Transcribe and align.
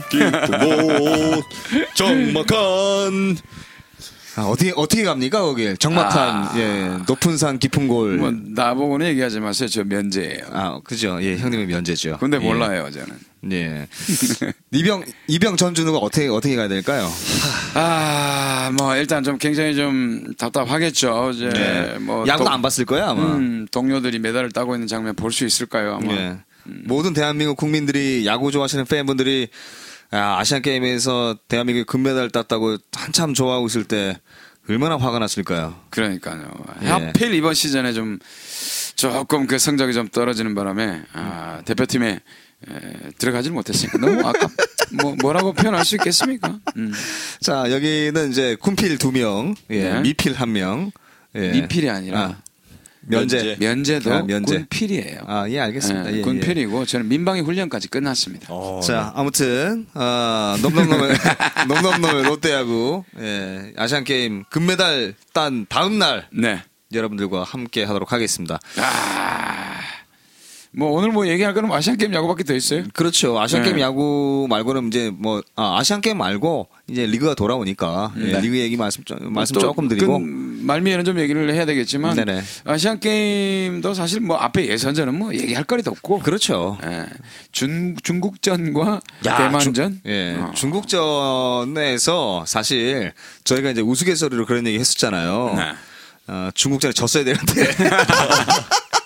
산 0.00 0.08
깊은 0.08 0.58
곳 0.58 1.44
정막한 1.94 3.36
아, 4.36 4.42
어떻게 4.42 4.72
어떻게 4.76 5.02
갑니까 5.02 5.42
거기 5.42 5.74
정막한 5.76 6.56
예 6.58 6.98
높은 7.06 7.36
산 7.36 7.58
깊은 7.58 7.88
골. 7.88 8.16
뭐 8.16 8.30
나보고는 8.32 9.06
얘기하지 9.08 9.40
마세요. 9.40 9.68
저 9.68 9.82
면제예요. 9.84 10.44
아 10.52 10.80
그죠 10.84 11.18
예 11.20 11.36
형님의 11.36 11.66
면제죠. 11.66 12.18
근데 12.20 12.36
예. 12.40 12.40
몰라요 12.40 12.88
저는. 12.90 13.18
예. 13.52 13.88
이병 14.70 15.04
이병 15.26 15.56
전준우가 15.56 15.98
어떻게 15.98 16.28
어떻게 16.28 16.54
가야 16.56 16.68
될까요? 16.68 17.10
아, 17.74 18.70
뭐 18.78 18.94
일단 18.96 19.24
좀 19.24 19.36
굉장히 19.36 19.74
좀 19.74 20.32
답답하겠죠. 20.38 21.32
이제 21.34 21.96
뭐 22.00 22.24
야구 22.28 22.44
동- 22.44 22.52
안 22.52 22.62
봤을 22.62 22.84
거야 22.84 23.08
아마. 23.10 23.34
음, 23.34 23.66
동료들이 23.72 24.20
메달을 24.20 24.52
따고 24.52 24.74
있는 24.76 24.86
장면 24.86 25.16
볼 25.16 25.32
수 25.32 25.44
있을까요? 25.44 25.98
아마. 26.00 26.12
예. 26.12 26.36
모든 26.84 27.14
대한민국 27.14 27.56
국민들이 27.56 28.24
야구 28.26 28.52
좋아하시는 28.52 28.84
팬분들이 28.84 29.48
아, 30.12 30.38
아시안 30.38 30.62
게임에서 30.62 31.36
대한민국이 31.48 31.84
금메달 31.84 32.30
땄다고 32.30 32.76
한참 32.92 33.34
좋아하고 33.34 33.66
있을 33.66 33.84
때 33.84 34.18
얼마나 34.68 34.96
화가 34.96 35.18
났을까요? 35.18 35.80
그러니까요. 35.90 36.48
예. 36.82 36.86
하필 36.88 37.34
이번 37.34 37.54
시즌에 37.54 37.92
좀 37.92 38.18
조금 38.96 39.46
그 39.46 39.58
성적이 39.58 39.94
좀 39.94 40.08
떨어지는 40.08 40.54
바람에 40.54 41.02
아, 41.12 41.62
대표팀에 41.64 42.08
에, 42.10 43.10
들어가질 43.18 43.52
못했으니까 43.52 43.98
너무 43.98 44.20
아깝. 44.28 44.50
뭐 45.00 45.14
뭐라고 45.20 45.52
표현할 45.52 45.84
수 45.84 45.94
있겠습니까? 45.96 46.58
음. 46.76 46.92
자 47.40 47.70
여기는 47.70 48.30
이제 48.30 48.56
쿤필 48.60 48.98
두 48.98 49.12
명, 49.12 49.54
예, 49.70 49.92
네. 49.92 50.00
미필 50.00 50.34
한 50.34 50.52
명, 50.52 50.90
예. 51.36 51.52
미필이 51.52 51.88
아니라 51.88 52.20
아, 52.20 52.42
면제. 53.10 53.56
면제 53.58 53.98
도 54.00 54.12
아, 54.12 54.22
면제. 54.22 54.56
군필이에요. 54.58 55.20
아, 55.26 55.48
예, 55.48 55.60
알겠습니다. 55.60 56.12
예, 56.12 56.18
예, 56.18 56.22
군필이고 56.22 56.84
저는 56.86 57.08
민방위 57.08 57.40
훈련까지 57.40 57.88
끝났습니다. 57.88 58.46
어, 58.50 58.80
자, 58.82 59.12
아무튼, 59.14 59.86
어, 59.94 60.56
놈놈놈의, 60.62 61.10
놈놈놈의 61.68 62.24
롯데야구, 62.24 63.04
예, 63.18 63.72
아시안 63.76 64.04
게임 64.04 64.44
금메달 64.50 65.14
딴 65.32 65.66
다음 65.68 65.98
날 65.98 66.26
네. 66.32 66.62
여러분들과 66.92 67.44
함께 67.44 67.84
하도록 67.84 68.12
하겠습니다. 68.12 68.58
아, 68.78 69.69
뭐 70.72 70.92
오늘 70.92 71.10
뭐 71.10 71.26
얘기할 71.26 71.52
거는 71.52 71.72
아시안 71.72 71.96
게임 71.96 72.14
야구밖에 72.14 72.44
더 72.44 72.54
있어요? 72.54 72.84
그렇죠. 72.94 73.40
아시안 73.40 73.64
게임 73.64 73.76
네. 73.76 73.82
야구 73.82 74.46
말고는 74.48 74.86
이제 74.86 75.10
뭐, 75.12 75.42
아, 75.56 75.78
아시안 75.78 76.00
게임 76.00 76.18
말고 76.18 76.68
이제 76.88 77.06
리그가 77.06 77.34
돌아오니까, 77.34 78.12
예, 78.18 78.32
네. 78.32 78.40
리그 78.40 78.56
얘기 78.58 78.76
말씀, 78.76 79.02
좀- 79.04 79.32
말씀 79.32 79.54
또 79.54 79.60
조금 79.60 79.88
드리고. 79.88 80.18
그 80.20 80.24
말미에는 80.62 81.04
좀 81.04 81.18
얘기를 81.18 81.52
해야 81.52 81.64
되겠지만 81.66 82.14
네네. 82.16 82.42
아시안 82.66 83.00
게임도 83.00 83.94
사실 83.94 84.20
뭐 84.20 84.36
앞에 84.36 84.66
예선전은 84.68 85.18
뭐 85.18 85.34
얘기할 85.34 85.64
거리도 85.64 85.90
없고 85.90 86.20
그렇죠. 86.20 86.78
예. 86.84 87.06
중 87.50 87.96
중국전과 88.02 89.00
야, 89.26 89.36
대만전 89.38 89.74
중- 89.74 90.00
예, 90.06 90.36
어. 90.38 90.52
중국전에서 90.54 92.44
사실 92.46 93.12
저희가 93.44 93.70
이제 93.70 93.80
우스갯소리로 93.80 94.46
그런 94.46 94.66
얘기 94.66 94.78
했었잖아요. 94.78 95.54
네. 95.56 95.72
어, 96.28 96.50
중국전에 96.54 96.92
졌어야 96.92 97.24
되는데. 97.24 97.66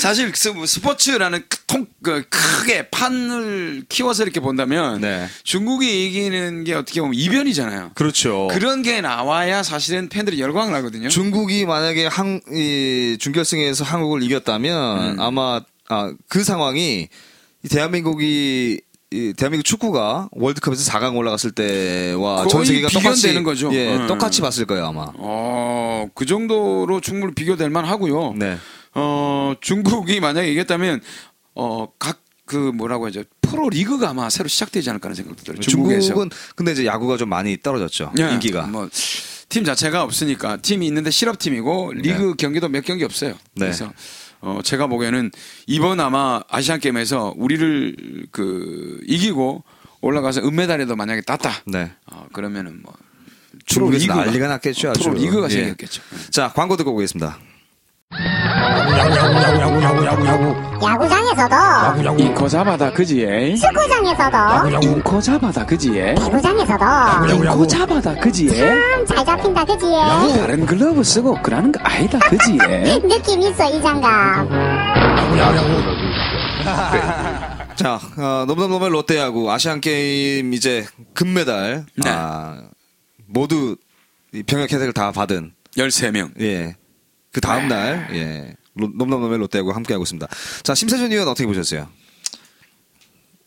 사실 0.00 0.32
스- 0.34 0.52
스포츠라는 0.66 1.44
크- 1.48 1.58
통, 1.66 1.86
그 2.02 2.24
크게 2.28 2.88
판을 2.90 3.84
키워서 3.88 4.22
이렇게 4.24 4.40
본다면 4.40 5.00
네. 5.00 5.26
중국이 5.44 6.06
이기는 6.06 6.64
게 6.64 6.74
어떻게 6.74 7.00
보면 7.00 7.14
이변이잖아요. 7.14 7.92
그렇죠. 7.94 8.48
그런 8.50 8.82
게 8.82 9.00
나와야 9.00 9.62
사실은 9.62 10.08
팬들이 10.08 10.40
열광을 10.40 10.74
하거든요. 10.74 11.08
중국이 11.08 11.66
만약에 11.66 12.06
한, 12.06 12.40
이 12.52 13.16
준결승에서 13.20 13.84
한국을 13.84 14.22
이겼다면 14.22 15.14
음. 15.14 15.20
아마 15.20 15.60
아, 15.88 16.12
그 16.28 16.42
상황이 16.44 17.08
이 17.62 17.68
대한민국이 17.68 18.80
이 19.12 19.34
대한민국 19.36 19.64
축구가 19.64 20.28
월드컵에서 20.32 20.88
4강 20.92 21.16
올라갔을 21.16 21.50
때와 21.50 22.46
전 22.46 22.64
세계가 22.64 22.88
똑같이. 22.88 23.22
예, 23.72 23.96
음. 23.96 24.06
똑같이 24.06 24.40
봤을 24.40 24.66
거예요 24.66 24.86
아마. 24.86 25.06
어, 25.16 26.06
그 26.14 26.26
정도로 26.26 27.00
충분히 27.00 27.34
비교될 27.34 27.70
만 27.70 27.84
하고요. 27.84 28.34
네. 28.36 28.56
어, 28.94 29.54
중국이 29.60 30.20
만약에 30.20 30.50
이겼다면, 30.52 31.00
어, 31.54 31.88
각, 31.98 32.22
그 32.44 32.56
뭐라고 32.56 33.06
하죠. 33.06 33.22
프로 33.40 33.68
리그가 33.68 34.10
아마 34.10 34.28
새로 34.28 34.48
시작되지 34.48 34.90
않을까 34.90 35.06
하는 35.06 35.14
생각도 35.14 35.44
들어요. 35.44 35.60
중국에서. 35.60 36.08
중국은 36.08 36.30
근데 36.56 36.72
이제 36.72 36.84
야구가 36.84 37.16
좀 37.16 37.28
많이 37.28 37.56
떨어졌죠 37.56 38.12
예, 38.18 38.32
인기가. 38.32 38.66
뭐, 38.66 38.88
팀 39.48 39.64
자체가 39.64 40.02
없으니까 40.02 40.56
팀이 40.56 40.86
있는데 40.86 41.10
실업팀이고 41.10 41.92
리그 41.94 42.34
경기도 42.34 42.68
몇 42.68 42.84
경기 42.84 43.04
없어요. 43.04 43.32
네. 43.54 43.66
그래서 43.66 43.92
어, 44.40 44.60
제가 44.64 44.86
보기에는 44.86 45.30
이번 45.66 46.00
아마 46.00 46.40
아시안 46.48 46.80
게임에서 46.80 47.34
우리를 47.36 48.26
그 48.30 49.00
이기고 49.06 49.62
올라가서 50.00 50.40
은메달에도 50.42 50.96
만약에 50.96 51.20
땄다. 51.22 51.52
네. 51.66 51.92
어, 52.10 52.26
그러면은 52.32 52.80
뭐 52.82 52.92
중국에서 53.66 54.14
난리가 54.14 54.48
났겠죠. 54.48 54.90
아주. 54.90 55.02
프로 55.02 55.14
리그가 55.14 55.46
예. 55.50 55.54
생겼겠죠. 55.54 56.02
자 56.30 56.52
광고 56.52 56.76
듣고 56.76 56.94
오겠습니다. 56.94 57.38
야구장에서도. 60.82 62.18
이코 62.18 62.48
잡아다 62.48 62.90
그지에? 62.92 63.54
축구장에서도. 63.56 64.80
인코 64.82 65.20
잡아다 65.20 65.66
그지에? 65.66 66.14
배구장에서도. 66.14 66.84
인코 67.34 67.66
잡아다 67.66 68.14
그지에? 68.16 68.50
참잘 69.06 69.24
잡힌다 69.24 69.64
그지? 69.64 69.86
다른 70.38 70.66
글러브 70.66 71.02
쓰고 71.04 71.40
그러는 71.42 71.72
거 71.72 71.80
아니다 71.82 72.18
그지에? 72.18 72.98
느낌 73.08 73.40
있어 73.42 73.68
이 73.70 73.82
장갑. 73.82 74.48
자, 77.76 77.98
어, 78.18 78.44
넘넘넘의 78.46 78.90
롯데야구 78.90 79.50
아시안 79.50 79.80
게임 79.80 80.52
이제 80.52 80.86
금메달. 81.14 81.86
네. 81.96 82.10
아, 82.10 82.62
모두 83.26 83.76
이 84.32 84.42
병역 84.42 84.70
혜택을 84.72 84.92
다 84.92 85.12
받은 85.12 85.52
13명. 85.76 86.30
예. 86.40 86.76
그 87.32 87.40
다음 87.40 87.68
날 87.68 88.08
예. 88.12 88.54
로- 88.74 88.90
넘넘넘의 88.94 89.38
롯데야구 89.38 89.70
함께 89.72 89.94
하고 89.94 90.02
있습니다. 90.04 90.26
자, 90.62 90.74
심세준 90.74 91.12
의원 91.12 91.28
어떻게 91.28 91.46
보셨어요? 91.46 91.88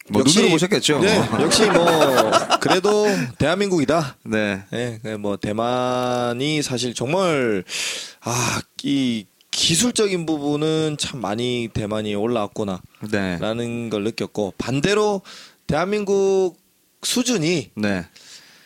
뭐 0.09 0.21
역시- 0.21 0.37
눈으로 0.39 0.51
보셨겠죠. 0.51 0.99
네, 0.99 1.15
역시 1.41 1.65
뭐 1.67 2.31
그래도 2.59 3.05
대한민국이다. 3.37 4.17
네. 4.25 4.63
네, 4.71 4.99
그뭐 5.01 5.37
대만이 5.37 6.61
사실 6.61 6.93
정말 6.93 7.63
아, 8.21 8.61
이 8.83 9.25
기술적인 9.51 10.25
부분은 10.25 10.97
참 10.99 11.21
많이 11.21 11.69
대만이 11.73 12.15
올라왔구나. 12.15 12.81
네. 13.11 13.37
라는 13.39 13.89
걸 13.89 14.03
느꼈고 14.03 14.55
반대로 14.57 15.21
대한민국 15.67 16.57
수준이 17.03 17.71
네. 17.75 18.05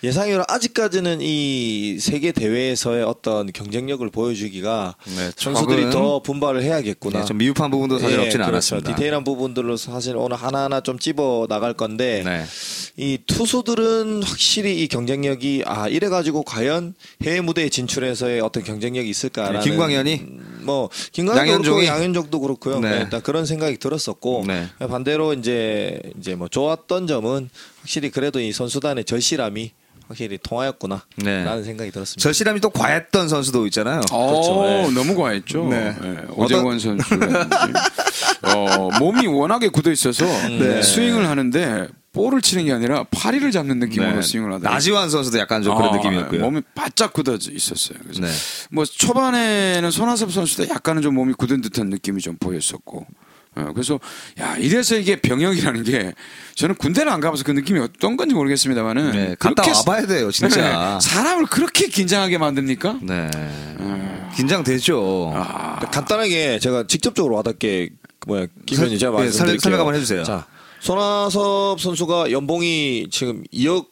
예상외로 0.07 0.45
아직까지는 0.47 1.19
이 1.21 1.97
세계 1.99 2.31
대회에서의 2.31 3.03
어떤 3.03 3.51
경쟁력을 3.51 4.09
보여주기가 4.09 4.95
네, 5.17 5.31
선수들이 5.35 5.89
더 5.89 6.21
분발을 6.21 6.63
해야겠구나. 6.63 7.19
네, 7.19 7.25
좀 7.25 7.37
미흡한 7.37 7.69
부분도 7.69 7.99
사실 7.99 8.17
예, 8.17 8.23
없지는 8.23 8.45
그렇죠. 8.45 8.75
않았습니다. 8.75 8.95
디테일한 8.95 9.25
부분들로 9.25 9.75
사실 9.75 10.15
오늘 10.15 10.37
하나하나 10.37 10.79
좀 10.79 10.97
집어 10.97 11.45
나갈 11.49 11.73
건데 11.73 12.23
네. 12.23 12.45
이 12.95 13.17
투수들은 13.27 14.23
확실히 14.23 14.81
이 14.81 14.87
경쟁력이 14.87 15.63
아 15.65 15.89
이래 15.89 16.07
가지고 16.07 16.43
과연 16.43 16.93
해외 17.23 17.41
무대에 17.41 17.67
진출해서의 17.67 18.39
어떤 18.39 18.63
경쟁력이 18.63 19.09
있을까라는 19.09 19.59
네, 19.59 19.69
김광현이? 19.69 20.13
음, 20.15 20.59
뭐 20.63 20.89
김광현도 21.11 21.41
양현종이? 21.51 21.81
그렇고 21.81 21.85
양현종도 21.85 22.39
그렇고요. 22.39 22.79
네. 22.79 22.91
네, 22.91 22.97
일단 23.01 23.21
그런 23.21 23.45
생각이 23.45 23.77
들었었고 23.77 24.45
네. 24.47 24.67
반대로 24.79 25.33
이제 25.33 25.99
이제 26.17 26.35
뭐 26.35 26.47
좋았던 26.47 27.07
점은 27.07 27.49
확실히 27.81 28.09
그래도 28.09 28.39
이 28.39 28.53
선수단의 28.53 29.03
절실함이 29.03 29.71
확실히 30.07 30.37
통하였구나 30.41 31.03
네. 31.17 31.43
라는 31.43 31.63
생각이 31.63 31.91
들었습니다. 31.91 32.21
절실함이 32.21 32.59
또 32.61 32.69
과했던 32.69 33.27
선수도 33.29 33.65
있잖아요. 33.67 34.01
어, 34.11 34.63
네. 34.65 34.91
너무 34.93 35.15
과했죠. 35.15 35.67
네. 35.69 35.95
네, 36.01 36.17
오재원 36.35 36.79
선수라든지 36.79 37.79
어, 38.43 38.89
몸이 38.99 39.27
워낙에 39.27 39.69
굳어 39.69 39.91
있어서 39.91 40.25
네. 40.47 40.81
스윙을 40.81 41.27
하는데 41.27 41.87
볼을 42.13 42.41
치는 42.41 42.65
게 42.65 42.73
아니라 42.73 43.05
파리를 43.11 43.51
잡는 43.51 43.79
느낌으로 43.79 44.15
네. 44.15 44.21
스윙을 44.21 44.53
하더라고요. 44.53 44.73
나지완 44.73 45.09
선수도 45.09 45.37
약간 45.37 45.61
좀 45.61 45.75
그런 45.75 45.93
아, 45.93 45.97
느낌이었고요. 45.97 46.41
몸이 46.41 46.61
바짝 46.73 47.13
굳어 47.13 47.37
있었어요. 47.51 47.99
그래서 48.01 48.21
네. 48.21 48.27
뭐 48.71 48.85
초반에는 48.85 49.91
손아섭 49.91 50.31
선수도 50.31 50.67
약간은 50.69 51.01
좀 51.01 51.13
몸이 51.13 51.33
굳은 51.33 51.61
듯한 51.61 51.89
느낌이 51.89 52.21
좀 52.21 52.37
보였었고. 52.39 53.05
어, 53.57 53.71
그래서 53.73 53.99
야 54.39 54.55
이래서 54.57 54.95
이게 54.95 55.15
병역이라는 55.15 55.83
게 55.83 56.13
저는 56.55 56.75
군대를 56.75 57.11
안 57.11 57.19
가봐서 57.19 57.43
그 57.43 57.51
느낌이 57.51 57.79
어떤 57.79 58.15
건지 58.17 58.35
모르겠습니다만은 58.35 59.11
네, 59.11 59.35
갔다 59.39 59.63
와봐야 59.65 60.05
돼요, 60.05 60.31
진짜. 60.31 60.61
네, 60.99 60.99
사람을 61.09 61.47
그렇게 61.47 61.87
긴장하게 61.87 62.37
만듭니까? 62.37 62.99
네. 63.01 63.29
긴장되죠. 64.35 65.31
아, 65.35 65.79
간단하게 65.91 66.59
제가 66.59 66.85
직접적으로 66.87 67.35
와닿게 67.35 67.89
뭐야 68.27 68.45
김현이 68.65 68.99
제가 68.99 69.11
네, 69.17 69.23
말씀드릴게요. 69.23 69.51
설- 69.53 69.59
설명 69.59 69.79
한번 69.79 69.95
해주세요. 69.95 70.23
자 70.23 70.45
손아섭 70.79 71.79
선수가 71.81 72.31
연봉이 72.31 73.07
지금 73.09 73.43
2억 73.53 73.87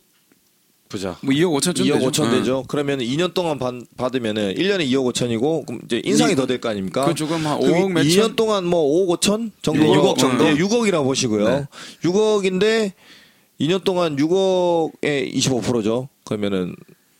보자. 0.87 1.17
뭐 1.21 1.33
2억 1.33 1.51
5천쯤 1.59 1.81
2억 1.85 1.93
되죠. 1.95 2.11
5천 2.11 2.31
되죠. 2.31 2.63
그러면 2.67 2.99
2년 2.99 3.33
동안 3.33 3.57
받, 3.57 3.73
받으면은 3.97 4.53
1년에 4.55 4.87
2억 4.89 5.11
5천이고 5.13 5.65
그럼 5.65 5.81
이제 5.85 6.01
인상이 6.05 6.33
이- 6.33 6.35
더될 6.35 6.61
거 6.61 6.69
아닙니까? 6.69 7.05
그 7.05 7.15
조금 7.15 7.45
한 7.45 7.59
그럼 7.59 7.73
5억 7.89 7.91
몇 7.91 8.01
2년 8.03 8.15
천? 8.21 8.35
동안 8.35 8.65
뭐 8.65 8.83
5억 9.07 9.19
5천 9.19 9.51
정도 9.61 9.81
네, 9.83 9.87
6억 9.89 10.17
정도? 10.17 10.43
네, 10.43 10.55
6억이라고 10.55 11.03
보시고요. 11.03 11.47
네. 11.49 11.67
6억인데 12.03 12.91
2년 13.59 13.83
동안 13.83 14.15
6억에 14.15 15.33
25%죠. 15.33 16.09
그러면은 16.23 16.75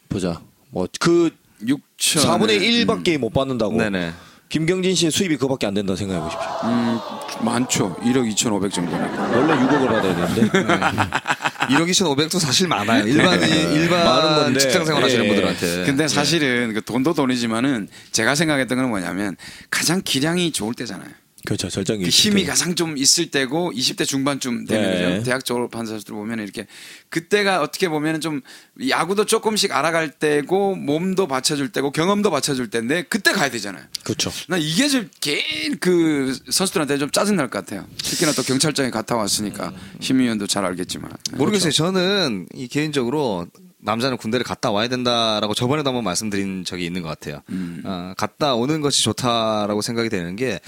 보자. 0.10 0.42
뭐 0.70 0.88
그 1.00 1.32
6천 1.64 1.80
4분의 2.22 2.60
1밖에 2.86 3.18
못 3.18 3.32
받는다고. 3.32 3.78
네네. 3.78 4.12
김경진 4.50 4.96
씨의 4.96 5.12
수입이 5.12 5.38
그밖에 5.38 5.66
안 5.68 5.74
된다 5.74 5.96
생각해 5.96 6.22
보십시오. 6.22 6.50
음, 6.66 7.00
많죠. 7.42 7.96
1억 8.02 8.30
2,500 8.32 8.72
정도니까. 8.72 9.24
원래 9.36 9.54
6억을 9.54 9.88
받아야 9.88 10.16
되는데. 10.16 10.60
1억 11.66 11.90
2,500도 11.90 12.40
사실 12.40 12.68
많아요. 12.68 13.06
일반 13.08 13.40
많은 13.40 13.74
일반. 13.74 14.58
직장 14.60 14.86
생활 14.86 15.04
하시는 15.04 15.26
예. 15.26 15.28
분들한테. 15.28 15.84
근데 15.86 16.08
사실은 16.08 16.74
그 16.74 16.82
돈도 16.84 17.14
돈이지만은 17.16 17.88
제가 18.12 18.36
생각했던 18.36 18.78
건 18.78 18.90
뭐냐면 18.90 19.36
가장 19.72 20.02
기량이 20.04 20.52
좋을 20.52 20.74
때잖아요. 20.76 21.10
그렇죠. 21.46 21.70
절정기. 21.70 22.04
그 22.04 22.10
힘이 22.10 22.44
가장 22.46 22.76
좀 22.76 22.98
있을 22.98 23.32
때고 23.32 23.72
20대 23.72 24.06
중반쯤 24.06 24.66
되는 24.66 25.18
네. 25.18 25.24
대학 25.24 25.46
졸업한 25.46 25.86
선수들 25.86 26.14
보면 26.14 26.40
이렇게 26.40 26.68
그때가 27.10 27.62
어떻게 27.62 27.88
보면 27.88 28.20
좀 28.20 28.42
야구도 28.90 29.26
조금씩 29.26 29.72
알아갈 29.72 30.12
때고 30.12 30.76
몸도 30.76 31.28
받쳐줄 31.28 31.72
때고 31.72 31.92
경험도 31.92 32.30
받쳐줄 32.32 32.70
때인데 32.70 33.04
그때 33.04 33.32
가야 33.32 33.50
되잖아요. 33.50 33.86
그렇죠. 34.04 34.32
나 34.48 34.58
이게 34.58 34.88
좀개그 34.90 36.38
선수들한테 36.50 36.98
좀 36.98 37.10
짜증 37.12 37.36
날 37.38 37.46
것 37.46 37.64
같아요. 37.64 37.88
특히나 37.98 38.32
또 38.34 38.42
경찰청에 38.42 38.90
갔다 38.90 39.16
왔으니까 39.16 39.72
심의위원도 40.00 40.48
잘 40.48 40.66
알겠지만. 40.66 41.12
모르겠어요. 41.34 41.72
저는 41.72 42.48
이 42.56 42.68
개인적으로 42.68 43.48
남자는 43.86 44.18
군대를 44.18 44.44
갔다 44.44 44.72
와야 44.72 44.88
된다라고 44.88 45.54
저번에도 45.54 45.90
한번 45.90 46.04
말씀드린 46.04 46.66
적이 46.66 46.86
있는 46.86 47.02
것 47.02 47.10
같아요. 47.10 47.42
어, 47.86 48.14
갔다 48.18 48.56
오는 48.56 48.82
것이 48.82 49.04
좋다라고 49.04 49.82
생각이 49.82 50.10
되는 50.10 50.36
게 50.36 50.60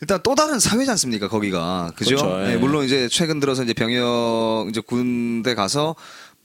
일단 0.00 0.20
또 0.22 0.34
다른 0.34 0.58
사회지 0.58 0.90
않습니까? 0.90 1.28
거기가 1.28 1.92
그죠? 1.94 2.16
그렇죠, 2.16 2.38
네, 2.38 2.52
예. 2.54 2.56
물론 2.56 2.84
이제 2.84 3.08
최근 3.08 3.38
들어서 3.40 3.62
이제 3.62 3.72
병역 3.74 4.66
이제 4.70 4.80
군대 4.80 5.54
가서 5.54 5.94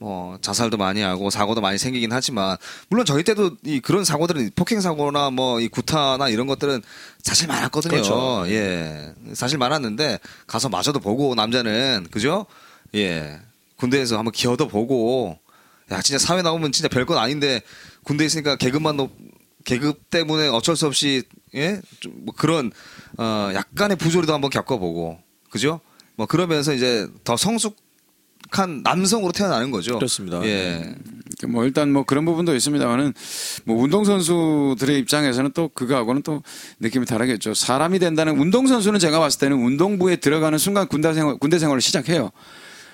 뭐 0.00 0.38
자살도 0.40 0.76
많이 0.76 1.00
하고 1.00 1.28
사고도 1.28 1.60
많이 1.60 1.76
생기긴 1.76 2.12
하지만 2.12 2.56
물론 2.88 3.04
저희 3.04 3.24
때도 3.24 3.56
이 3.64 3.80
그런 3.80 4.04
사고들은 4.04 4.52
폭행 4.54 4.80
사고나 4.80 5.30
뭐 5.30 5.58
이 5.60 5.66
구타나 5.66 6.28
이런 6.28 6.46
것들은 6.46 6.82
사실 7.22 7.48
많았거든요. 7.48 7.90
그렇죠. 7.90 8.44
예, 8.46 9.12
사실 9.34 9.58
많았는데 9.58 10.20
가서 10.46 10.68
마저도 10.68 11.00
보고 11.00 11.34
남자는 11.34 12.06
그죠? 12.12 12.46
예, 12.94 13.40
군대에서 13.76 14.18
한번 14.18 14.30
기어도 14.32 14.68
보고 14.68 15.38
야 15.90 16.02
진짜 16.02 16.18
사회 16.18 16.42
나오면 16.42 16.72
진짜 16.72 16.88
별건 16.88 17.18
아닌데 17.18 17.62
군대 18.02 18.24
에 18.24 18.26
있으니까 18.26 18.56
계급만 18.56 18.96
높 18.96 19.16
계급 19.64 20.10
때문에 20.10 20.48
어쩔 20.48 20.76
수 20.76 20.86
없이 20.86 21.22
예뭐 21.54 22.34
그런 22.36 22.72
어 23.18 23.50
약간의 23.54 23.96
부조리도 23.96 24.32
한번 24.32 24.50
겪어보고 24.50 25.18
그죠? 25.50 25.80
뭐 26.16 26.26
그러면서 26.26 26.74
이제 26.74 27.06
더 27.24 27.36
성숙한 27.36 28.82
남성으로 28.82 29.32
태어나는 29.32 29.70
거죠. 29.70 29.96
그렇습니다. 29.96 30.42
예. 30.44 30.94
뭐 31.46 31.64
일단 31.64 31.92
뭐 31.92 32.02
그런 32.04 32.24
부분도 32.24 32.56
있습니다만은 32.56 33.14
뭐 33.64 33.80
운동 33.80 34.04
선수들의 34.04 34.98
입장에서는 34.98 35.52
또 35.54 35.68
그거하고는 35.68 36.22
또 36.22 36.42
느낌이 36.80 37.06
다르겠죠. 37.06 37.54
사람이 37.54 37.98
된다는 37.98 38.38
운동 38.38 38.66
선수는 38.66 38.98
제가 38.98 39.20
봤을 39.20 39.38
때는 39.38 39.58
운동부에 39.58 40.16
들어가는 40.16 40.58
순간 40.58 40.88
군대 40.88 41.12
생활 41.14 41.38
군대 41.38 41.58
생활을 41.58 41.80
시작해요. 41.80 42.30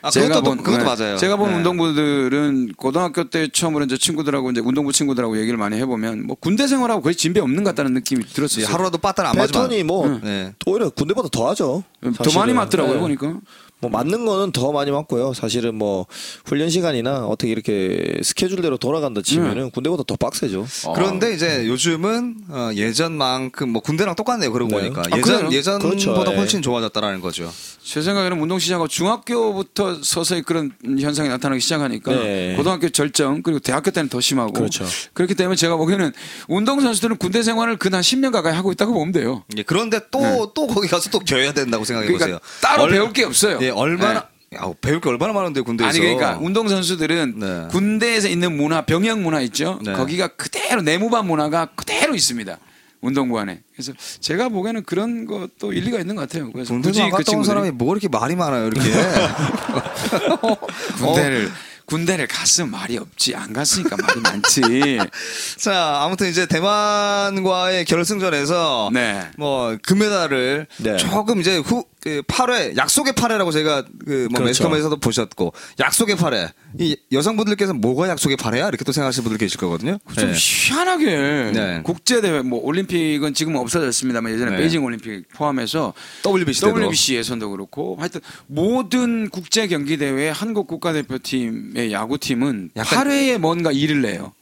아, 0.04 0.10
그것도- 0.10 0.62
그것도 0.62 0.84
맞아요. 0.84 1.16
제가 1.16 1.36
본 1.36 1.50
네. 1.50 1.56
운동부들은 1.56 2.72
고등학교 2.76 3.24
때 3.24 3.48
처음으로 3.48 3.84
이제 3.86 3.96
친구들하고 3.96 4.50
이제 4.50 4.60
운동부 4.60 4.92
친구들하고 4.92 5.38
얘기를 5.40 5.56
많이 5.56 5.76
해보면 5.78 6.26
뭐 6.26 6.36
군대 6.38 6.66
생활하고 6.66 7.00
거의 7.02 7.14
진배 7.14 7.40
없는 7.40 7.64
것 7.64 7.70
같다는 7.70 7.94
느낌이 7.94 8.22
예, 8.28 8.32
들었어요. 8.34 8.66
하루라도 8.66 8.98
빠따를 8.98 9.30
안 9.30 9.36
맞으면 9.36 9.68
패턴이 9.68 9.82
뭐 9.84 10.20
네. 10.22 10.52
오히려 10.66 10.90
군대보다 10.90 11.28
더 11.32 11.48
하죠. 11.50 11.84
더 12.02 12.12
사실은. 12.24 12.40
많이 12.40 12.52
맞더라고요 12.52 12.94
네. 12.94 13.00
보니까. 13.00 13.38
뭐 13.84 13.90
맞는 13.90 14.24
거는 14.24 14.52
더 14.52 14.72
많이 14.72 14.90
맞고요. 14.90 15.34
사실은 15.34 15.74
뭐 15.74 16.06
훈련 16.46 16.70
시간이나 16.70 17.26
어떻게 17.26 17.50
이렇게 17.52 18.18
스케줄대로 18.22 18.78
돌아간다 18.78 19.20
치면은 19.22 19.70
군대보다 19.70 20.04
더 20.06 20.16
빡세죠. 20.16 20.66
그런데 20.94 21.34
이제 21.34 21.66
요즘은 21.66 22.36
어, 22.48 22.70
예전만큼 22.74 23.68
뭐 23.68 23.82
군대랑 23.82 24.14
똑같네요. 24.14 24.50
그러고 24.52 24.70
네. 24.80 24.88
보니까 24.90 25.02
아, 25.02 25.16
예전 25.18 25.22
그래요? 25.22 25.52
예전보다 25.52 25.88
그렇죠. 25.90 26.32
예. 26.32 26.36
훨씬 26.36 26.62
좋아졌다라는 26.62 27.20
거죠. 27.20 27.52
제 27.84 28.00
생각에는 28.00 28.40
운동 28.40 28.58
시작하고 28.58 28.88
중학교부터 28.88 29.98
서서히 30.02 30.40
그런 30.42 30.72
현상이 30.98 31.28
나타나기 31.28 31.60
시작하니까 31.60 32.12
네. 32.12 32.54
고등학교 32.56 32.88
절정 32.88 33.42
그리고 33.42 33.58
대학교 33.58 33.90
때는 33.90 34.08
더 34.08 34.20
심하고 34.20 34.52
그렇죠. 34.52 34.86
그렇기 35.12 35.34
때문에 35.34 35.56
제가 35.56 35.76
보기에는 35.76 36.12
운동 36.48 36.80
선수들은 36.80 37.16
군대 37.18 37.42
생활을 37.42 37.76
근 37.78 37.94
한 37.94 38.00
10년 38.00 38.32
가까이 38.32 38.52
하고 38.52 38.72
있다고 38.72 38.92
보면 38.92 39.12
돼요. 39.12 39.44
예, 39.56 39.62
그런데 39.62 40.00
또 40.10 40.50
또 40.54 40.66
거기 40.66 40.88
가서 40.88 41.10
또 41.10 41.18
겨야 41.20 41.52
된다고 41.52 41.84
생각해 41.84 42.08
네. 42.08 42.12
그러니까 42.12 42.38
보세요. 42.38 42.60
따로 42.60 42.82
얼- 42.84 42.90
배울 42.90 43.12
게 43.12 43.22
없어요. 43.24 43.58
예, 43.62 43.70
얼마나 43.74 44.28
네. 44.50 44.58
야, 44.58 44.72
배울 44.80 45.00
게 45.00 45.08
얼마나 45.08 45.32
많은데 45.32 45.60
군대에서. 45.60 45.88
아니 45.88 45.98
그러니까 45.98 46.38
운동 46.40 46.68
선수들은 46.68 47.34
네. 47.38 47.68
군대에서 47.70 48.28
있는 48.28 48.56
문화, 48.56 48.82
병역 48.82 49.20
문화 49.20 49.40
있죠. 49.42 49.78
네. 49.84 49.92
거기가 49.92 50.28
그대로 50.28 50.82
내무반 50.82 51.26
문화가 51.26 51.66
그대로 51.74 52.14
있습니다. 52.14 52.58
운동부 53.00 53.38
안에. 53.38 53.60
그래서 53.74 53.92
제가 54.20 54.48
보기에는 54.48 54.84
그런 54.84 55.26
것도 55.26 55.74
일리가 55.74 56.00
있는 56.00 56.16
것 56.16 56.22
같아요. 56.22 56.50
그래서 56.52 56.72
군대 56.72 56.88
굳이 56.88 57.02
안그 57.02 57.16
갔다 57.18 57.20
온 57.20 57.24
친구들이 57.42 57.46
사람이 57.46 57.70
뭐 57.72 57.92
이렇게 57.92 58.08
말이 58.08 58.34
많아요, 58.34 58.68
이렇게. 58.68 58.88
군대를 60.98 61.50
군대를 61.86 62.26
갔으면 62.26 62.70
말이 62.70 62.96
없지 62.96 63.34
안 63.34 63.52
갔으니까 63.52 63.96
말이 63.96 64.20
많지. 64.20 64.60
자, 65.58 66.00
아무튼 66.02 66.28
이제 66.28 66.46
대만과의 66.46 67.84
결승전에서 67.84 68.90
네. 68.92 69.28
뭐 69.36 69.76
금메달을 69.82 70.66
네. 70.78 70.96
조금 70.96 71.40
이제 71.40 71.58
후 71.58 71.84
8회 72.04 72.76
약속의 72.76 73.14
8회라고 73.14 73.50
제가 73.52 73.82
그뭐 74.04 74.28
그렇죠. 74.28 74.44
매스컴에서도 74.44 74.96
보셨고 74.96 75.54
약속의 75.80 76.16
8회 76.16 76.52
이 76.78 76.96
여성분들께서 77.12 77.72
뭐가 77.72 78.08
약속의 78.08 78.36
8회야 78.36 78.68
이렇게 78.68 78.84
또 78.84 78.92
생각하시는 78.92 79.24
분들 79.24 79.38
계실 79.38 79.58
거거든요. 79.58 79.98
좀 80.14 80.30
네. 80.30 80.34
희한하게 80.36 81.52
네. 81.54 81.80
국제 81.82 82.20
대회 82.20 82.42
뭐 82.42 82.60
올림픽은 82.62 83.32
지금 83.32 83.54
은 83.54 83.60
없어졌습니다만 83.60 84.34
예전에 84.34 84.50
네. 84.52 84.56
베이징 84.58 84.84
올림픽 84.84 85.28
포함해서 85.34 85.94
WBC. 86.26 86.66
WBC 86.66 87.14
예선도 87.14 87.50
그렇고 87.50 87.96
하여튼 87.98 88.20
모든 88.46 89.30
국제 89.30 89.66
경기 89.66 89.96
대회 89.96 90.28
한국 90.28 90.66
국가대표팀 90.66 91.73
의 91.74 91.92
야구팀은 91.92 92.70
약간- 92.76 93.06
8회에 93.08 93.38
뭔가 93.38 93.72
일을 93.72 94.02
내요. 94.02 94.32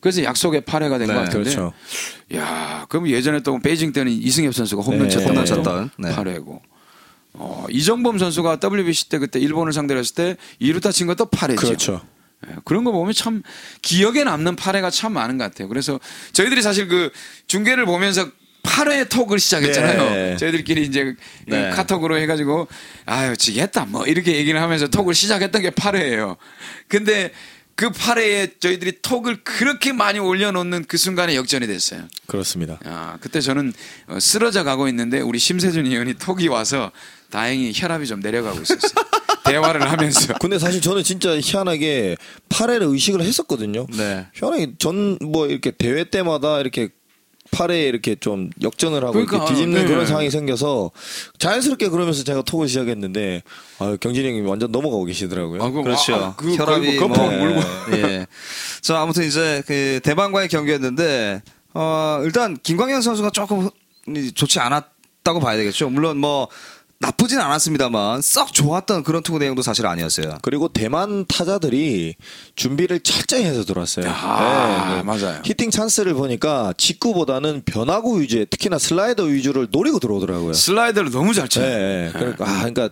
그래서 0.00 0.22
약속의 0.24 0.62
8회가 0.62 0.98
된것 0.98 1.08
네, 1.08 1.14
같은데. 1.14 1.50
그렇죠. 1.50 1.72
야, 2.34 2.86
그럼 2.88 3.08
예전에 3.08 3.40
또 3.40 3.58
베이징 3.58 3.92
때는 3.92 4.10
이승엽 4.12 4.54
선수가 4.54 4.82
홈런 4.82 5.04
네, 5.04 5.08
쳤던 5.08 5.30
홈런 5.30 5.46
쳤던, 5.46 5.90
네. 5.98 6.14
8회고. 6.14 6.60
어, 7.34 7.66
이정범 7.70 8.18
선수가 8.18 8.58
WBC 8.62 9.08
때 9.08 9.18
그때 9.18 9.38
일본을 9.38 9.72
상대로 9.72 10.00
했을 10.00 10.14
때 10.14 10.36
2루타 10.60 10.92
친 10.92 11.06
것도 11.06 11.26
8회죠. 11.26 11.56
그렇죠. 11.56 12.02
예, 12.46 12.56
그런 12.64 12.84
거 12.84 12.92
보면 12.92 13.14
참 13.14 13.42
기억에 13.80 14.24
남는 14.24 14.56
8회가 14.56 14.90
참 14.90 15.12
많은 15.14 15.38
것 15.38 15.44
같아요. 15.44 15.68
그래서 15.68 15.98
저희들이 16.32 16.60
사실 16.60 16.88
그 16.88 17.10
중계를 17.46 17.86
보면서 17.86 18.26
8회 18.62 19.08
톡을 19.08 19.38
시작했잖아요. 19.38 20.10
네. 20.10 20.36
저희들끼리 20.36 20.82
이제 20.82 21.14
네. 21.46 21.70
카톡으로 21.70 22.16
해가지고 22.18 22.68
아유 23.06 23.36
지겠다 23.36 23.86
뭐 23.86 24.06
이렇게 24.06 24.36
얘기를 24.36 24.60
하면서 24.60 24.86
톡을 24.88 25.14
시작했던 25.14 25.62
게 25.62 25.70
8회예요. 25.70 26.36
근데 26.88 27.32
그 27.74 27.90
8회에 27.90 28.60
저희들이 28.60 29.00
톡을 29.02 29.42
그렇게 29.44 29.92
많이 29.92 30.18
올려놓는 30.18 30.84
그 30.86 30.96
순간에 30.96 31.34
역전이 31.34 31.66
됐어요. 31.66 32.02
그렇습니다. 32.26 32.78
아, 32.84 33.16
그때 33.20 33.40
저는 33.40 33.72
어, 34.08 34.20
쓰러져 34.20 34.62
가고 34.62 34.88
있는데 34.88 35.20
우리 35.20 35.38
심세준 35.38 35.86
의원이 35.86 36.14
톡이 36.14 36.48
와서 36.48 36.92
다행히 37.30 37.72
혈압이 37.74 38.06
좀 38.06 38.20
내려가고 38.20 38.60
있었어요. 38.60 38.92
대화를 39.44 39.90
하면서. 39.90 40.34
근데 40.34 40.58
사실 40.58 40.80
저는 40.80 41.02
진짜 41.02 41.34
희한하게 41.40 42.16
8회를 42.50 42.92
의식을 42.92 43.22
했었거든요. 43.22 43.86
네. 43.96 44.26
희한하게 44.34 44.74
전 44.78 45.18
뭐 45.20 45.46
이렇게 45.48 45.70
대회 45.72 46.04
때마다 46.04 46.60
이렇게 46.60 46.90
8회에 47.52 47.86
이렇게 47.88 48.16
좀 48.16 48.50
역전을 48.62 49.02
하고 49.02 49.12
그러니까, 49.12 49.36
이렇게 49.36 49.52
뒤집는 49.52 49.82
네. 49.82 49.86
그런 49.86 50.06
상황이 50.06 50.30
생겨서 50.30 50.90
자연스럽게 51.38 51.88
그러면서 51.88 52.24
제가 52.24 52.42
톡을 52.42 52.66
시작했는데 52.66 53.42
아, 53.78 53.96
경진이 54.00 54.26
형이 54.26 54.40
완전 54.48 54.72
넘어가고 54.72 55.04
계시더라고요. 55.04 55.62
아, 55.62 55.68
그거 55.68 55.82
그렇죠. 55.82 56.14
아, 56.14 56.34
그, 56.36 56.54
혈압이 56.54 56.96
그, 56.96 57.04
뭐, 57.04 57.16
거품 57.16 57.38
물고. 57.38 57.60
예. 57.96 58.26
자, 58.80 59.00
아무튼 59.00 59.24
이제 59.24 59.62
그 59.66 60.00
대만과의 60.02 60.48
경기였는데 60.48 61.42
어, 61.74 62.20
일단 62.24 62.56
김광현 62.62 63.02
선수가 63.02 63.30
조금 63.30 63.68
좋지 64.34 64.58
않았 64.58 64.84
다고 65.22 65.38
봐야 65.38 65.56
되겠죠. 65.56 65.88
물론 65.88 66.18
뭐 66.18 66.48
나쁘진 67.02 67.40
않았습니다만 67.40 68.22
썩 68.22 68.52
좋았던 68.52 69.02
그런 69.02 69.24
투구 69.24 69.40
내용도 69.40 69.60
사실 69.60 69.86
아니었어요. 69.86 70.38
그리고 70.40 70.68
대만 70.68 71.26
타자들이 71.26 72.14
준비를 72.54 73.00
철저히 73.00 73.42
해서 73.42 73.64
들어왔어요. 73.64 74.06
아, 74.08 74.94
네, 74.94 75.02
맞아요. 75.02 75.42
히팅 75.44 75.70
찬스를 75.72 76.14
보니까 76.14 76.72
직구보다는 76.78 77.62
변화구 77.64 78.20
위주의 78.20 78.46
특히나 78.46 78.78
슬라이더 78.78 79.24
위주를 79.24 79.66
노리고 79.72 79.98
들어오더라고요. 79.98 80.52
슬라이더를 80.52 81.10
너무 81.10 81.34
잘 81.34 81.48
쳐요. 81.48 81.66
네, 81.66 81.76
네. 81.76 82.10
그러니까 82.12 82.48
아, 82.48 82.58
그러니까 82.58 82.90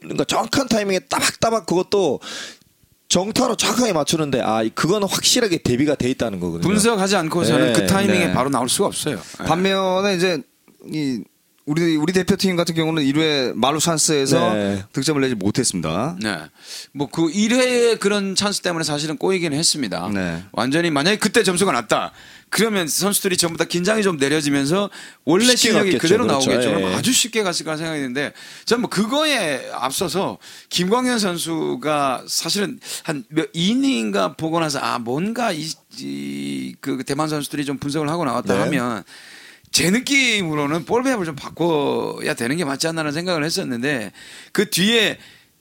그러니까 0.00 0.24
정확한 0.24 0.68
타이밍에 0.68 0.98
따박따박 1.00 1.64
그것도 1.64 2.20
정타로 3.08 3.56
정확하게 3.56 3.94
맞추는데 3.94 4.42
아 4.42 4.62
그거는 4.74 5.08
확실하게 5.08 5.58
대비가 5.62 5.94
돼 5.94 6.10
있다는 6.10 6.40
거거든요. 6.40 6.68
분석하지 6.68 7.16
않고서는 7.16 7.72
네, 7.72 7.80
그 7.80 7.86
타이밍에 7.86 8.26
네. 8.26 8.32
바로 8.34 8.50
나올 8.50 8.68
수가 8.68 8.88
없어요. 8.88 9.16
네. 9.16 9.44
반면에 9.46 10.14
이제 10.14 10.42
이 10.92 11.22
우리 11.70 11.94
우리 11.96 12.12
대표팀 12.12 12.56
같은 12.56 12.74
경우는 12.74 13.04
1회 13.04 13.54
말루 13.54 13.78
찬스에서 13.78 14.54
네. 14.54 14.84
득점을 14.92 15.20
내지 15.20 15.36
못했습니다. 15.36 16.16
네. 16.20 16.36
뭐 16.92 17.06
그 17.12 17.28
1회의 17.28 18.00
그런 18.00 18.34
찬스 18.34 18.62
때문에 18.62 18.82
사실은 18.82 19.16
꼬이긴 19.16 19.52
했습니다. 19.52 20.10
네. 20.12 20.42
완전히 20.50 20.90
만약에 20.90 21.18
그때 21.18 21.44
점수가 21.44 21.70
났다. 21.70 22.10
그러면 22.48 22.88
선수들이 22.88 23.36
전부 23.36 23.56
다 23.56 23.64
긴장이 23.64 24.02
좀 24.02 24.16
내려지면서 24.16 24.90
원래 25.24 25.54
실력이. 25.54 25.98
그대로 25.98 26.26
그렇죠. 26.26 26.50
나오겠죠. 26.50 26.70
예. 26.70 26.74
그럼 26.74 26.94
아주 26.96 27.12
쉽게 27.12 27.44
갔을 27.44 27.64
거라 27.64 27.76
생각이 27.76 28.00
드는데 28.00 28.32
저는 28.64 28.80
뭐 28.82 28.90
그거에 28.90 29.70
앞서서 29.72 30.38
김광현 30.70 31.20
선수가 31.20 32.24
사실은 32.26 32.80
한 33.04 33.24
몇 33.28 33.48
이닝인가 33.52 34.34
보고 34.34 34.58
나서 34.58 34.80
아 34.80 34.98
뭔가 34.98 35.52
이, 35.52 35.70
이, 35.98 36.74
그 36.80 37.04
대만 37.04 37.28
선수들이 37.28 37.64
좀 37.64 37.78
분석을 37.78 38.08
하고 38.08 38.24
나왔다 38.24 38.54
네. 38.54 38.60
하면 38.60 39.04
제 39.72 39.90
느낌으로는 39.90 40.84
볼 40.84 41.02
배합을 41.02 41.24
좀 41.26 41.36
바꿔야 41.36 42.34
되는 42.34 42.56
게 42.56 42.64
맞지 42.64 42.88
않나라는 42.88 43.12
생각을 43.12 43.44
했었는데 43.44 44.12
그 44.52 44.68
뒤에 44.70 45.18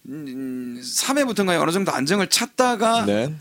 음, 0.08 0.82
3회부터인가 0.84 1.62
어느 1.62 1.72
정도 1.72 1.92
안정을 1.92 2.28
찾다가 2.28 3.06
네. 3.06 3.34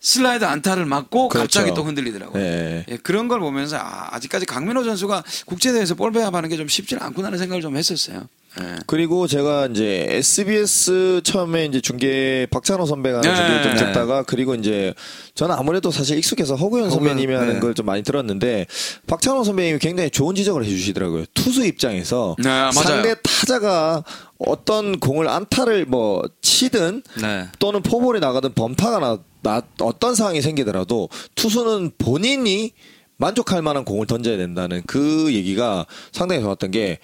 슬라이드 0.00 0.44
안타를 0.44 0.84
맞고 0.84 1.28
그렇죠. 1.28 1.44
갑자기 1.60 1.74
또 1.74 1.84
흔들리더라고요. 1.84 2.40
네. 2.42 2.84
예, 2.88 2.96
그런 2.98 3.28
걸 3.28 3.40
보면서 3.40 3.78
아, 3.80 4.18
직까지 4.20 4.46
강민호 4.46 4.84
선수가 4.84 5.24
국제대회에서 5.46 5.94
볼 5.94 6.12
배합하는 6.12 6.48
게 6.48 6.56
좀 6.56 6.68
쉽지 6.68 6.96
않구나라는 6.96 7.38
생각을 7.38 7.62
좀 7.62 7.76
했었어요. 7.76 8.28
예. 8.60 8.76
그리고 8.86 9.26
제가 9.26 9.66
이제 9.66 10.06
SBS 10.10 11.22
처음에 11.24 11.64
이제 11.64 11.80
중계 11.80 12.46
박찬호 12.50 12.84
선배가 12.84 13.22
네. 13.22 13.34
중계 13.34 13.62
좀 13.62 13.74
네. 13.74 13.78
듣다가 13.78 14.22
그리고 14.24 14.54
이제 14.54 14.92
저는 15.34 15.54
아무래도 15.54 15.90
사실 15.90 16.18
익숙해서 16.18 16.56
허구현 16.56 16.90
선배님이 16.90 17.32
하는 17.34 17.54
네. 17.54 17.60
걸좀 17.60 17.86
많이 17.86 18.02
들었는데 18.02 18.66
박찬호 19.06 19.44
선배님이 19.44 19.78
굉장히 19.78 20.10
좋은 20.10 20.34
지적을 20.34 20.64
해주시더라고요. 20.64 21.24
투수 21.32 21.64
입장에서 21.64 22.36
네. 22.38 22.70
상대 22.72 23.14
타자가 23.22 24.04
어떤 24.38 24.98
공을 24.98 25.28
안타를 25.28 25.86
뭐 25.86 26.22
치든 26.42 27.02
네. 27.20 27.48
또는 27.58 27.82
포볼이 27.82 28.20
나가든 28.20 28.52
범타가 28.54 28.98
나, 28.98 29.18
나 29.40 29.62
어떤 29.80 30.14
상황이 30.14 30.42
생기더라도 30.42 31.08
투수는 31.36 31.92
본인이 31.96 32.72
만족할 33.16 33.62
만한 33.62 33.84
공을 33.84 34.06
던져야 34.06 34.36
된다는 34.36 34.82
그 34.86 35.32
얘기가 35.32 35.86
상당히 36.10 36.42
좋았던 36.42 36.72
게 36.72 36.98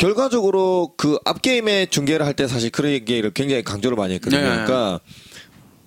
결과적으로 0.00 0.94
그 0.96 1.18
앞 1.26 1.42
게임에 1.42 1.86
중계를 1.86 2.24
할 2.24 2.34
때 2.34 2.48
사실 2.48 2.70
그 2.70 2.88
얘기를 2.90 3.30
굉장히 3.32 3.62
강조를 3.62 3.96
많이 3.98 4.14
했거든요. 4.14 4.40
네. 4.40 4.46
그러니까 4.48 5.00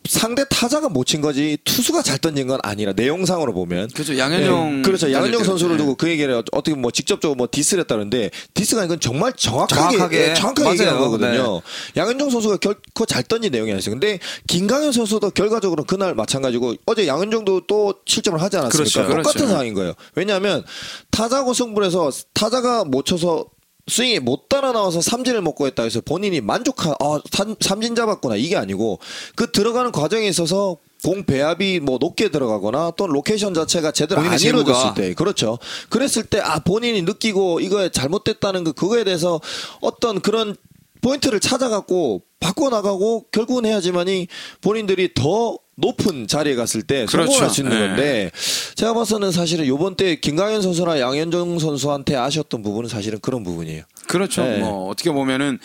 상대 0.05 0.43
타자가 0.50 0.89
못 0.89 1.05
친 1.08 1.22
거지 1.22 1.58
투수가 1.63 2.01
잘 2.03 2.17
던진 2.20 2.46
건 2.48 2.60
아니라 2.62 2.91
내용상으로 2.93 3.53
보면 3.53 3.88
그렇죠. 3.93 4.17
양현종 4.17 4.79
예, 4.79 4.82
그렇죠. 4.84 5.12
양현종 5.12 5.43
선수를 5.46 5.77
때. 5.77 5.84
두고 5.84 5.96
그 5.96 6.10
얘기를 6.10 6.34
어- 6.36 6.43
어떻게 6.51 6.75
뭐 6.75 6.91
직접적으로 6.91 7.36
뭐 7.36 7.48
디스를 7.50 7.82
했다는데 7.84 8.29
디스가 8.53 8.82
아니고 8.82 8.98
정말 9.00 9.32
정확하게 9.34 9.96
정확하게. 9.98 10.29
예, 10.29 10.34
정확하게 10.36 10.70
얘기한. 10.72 11.00
거거든요. 11.00 11.62
양현종 11.96 12.29
선수가 12.29 12.58
결코 12.58 13.05
잘 13.05 13.24
던진 13.24 13.51
내용이 13.53 13.72
아니었어요. 13.72 13.93
근데 13.96 14.20
김광현 14.47 14.91
선수도 14.91 15.29
결과적으로 15.32 15.86
그날 15.86 16.13
마찬가지고 16.15 16.75
어제 16.86 17.08
양현종도 17.08 17.62
또 17.67 17.96
실점을 18.05 18.39
하지 18.41 18.58
않았습니까? 18.58 18.77
그렇죠. 18.77 19.01
똑같은 19.10 19.24
그렇죠. 19.32 19.48
상황인 19.48 19.74
거예요. 19.74 19.93
왜냐하면 20.15 20.63
타자하고 21.12 21.53
승부에서 21.53 22.12
타자가 22.34 22.84
못 22.84 23.05
쳐서 23.05 23.46
스윙이 23.87 24.19
못 24.19 24.47
따라 24.47 24.71
나와서 24.71 25.01
삼진을 25.01 25.41
먹고 25.41 25.67
했다 25.67 25.83
해서 25.83 25.99
본인이 26.01 26.39
만족한 26.41 26.93
아 27.01 27.19
삼, 27.31 27.55
삼진 27.59 27.95
잡았구나. 27.95 28.35
이게 28.37 28.55
아니고 28.55 28.99
그 29.35 29.51
들어가는 29.51 29.91
과정에 29.91 30.27
있어서 30.27 30.77
공 31.03 31.25
배합이 31.25 31.81
뭐 31.81 31.97
높게 31.99 32.29
들어가거나 32.29 32.91
또는 32.95 33.13
로케이션 33.13 33.53
자체가 33.53 33.91
제대로 33.91 34.21
안 34.21 34.39
이루어졌을. 34.39 34.93
때. 34.93 35.13
그렇죠. 35.13 35.59
그랬을 35.89 36.23
때 36.23 36.39
아 36.39 36.59
본인이 36.59 37.01
느끼고 37.01 37.59
이거에 37.59 37.89
잘못됐다는 37.89 38.63
그 38.63 38.71
그거에 38.73 39.03
대해서 39.03 39.41
어떤 39.81 40.21
그런 40.21 40.55
포인트를 41.03 41.39
찾아갖고 41.39 42.24
바꿔 42.39 42.69
나가고 42.69 43.27
결국은 43.31 43.65
해야지만이 43.65 44.27
본인들이 44.62 45.13
더 45.13 45.57
높은 45.75 46.27
자리에 46.27 46.55
갔을 46.55 46.81
때 46.81 47.05
그렇죠. 47.05 47.31
성공할 47.31 47.50
수 47.50 47.62
있는 47.62 47.79
네. 47.79 47.88
건데 47.88 48.31
제가 48.75 48.93
봐서는 48.93 49.31
사실은 49.31 49.67
요번 49.67 49.95
때 49.95 50.15
김광현 50.15 50.62
선수나 50.62 51.00
양현종 51.00 51.60
선수한테 51.60 52.15
아쉬웠던 52.15 52.63
부분은 52.63 52.89
사실은 52.89 53.19
그런 53.19 53.43
부분이에요. 53.43 53.83
그렇죠. 54.07 54.43
네. 54.43 54.60
뭐 54.60 54.89
어떻게 54.89 55.12
보면은 55.12 55.60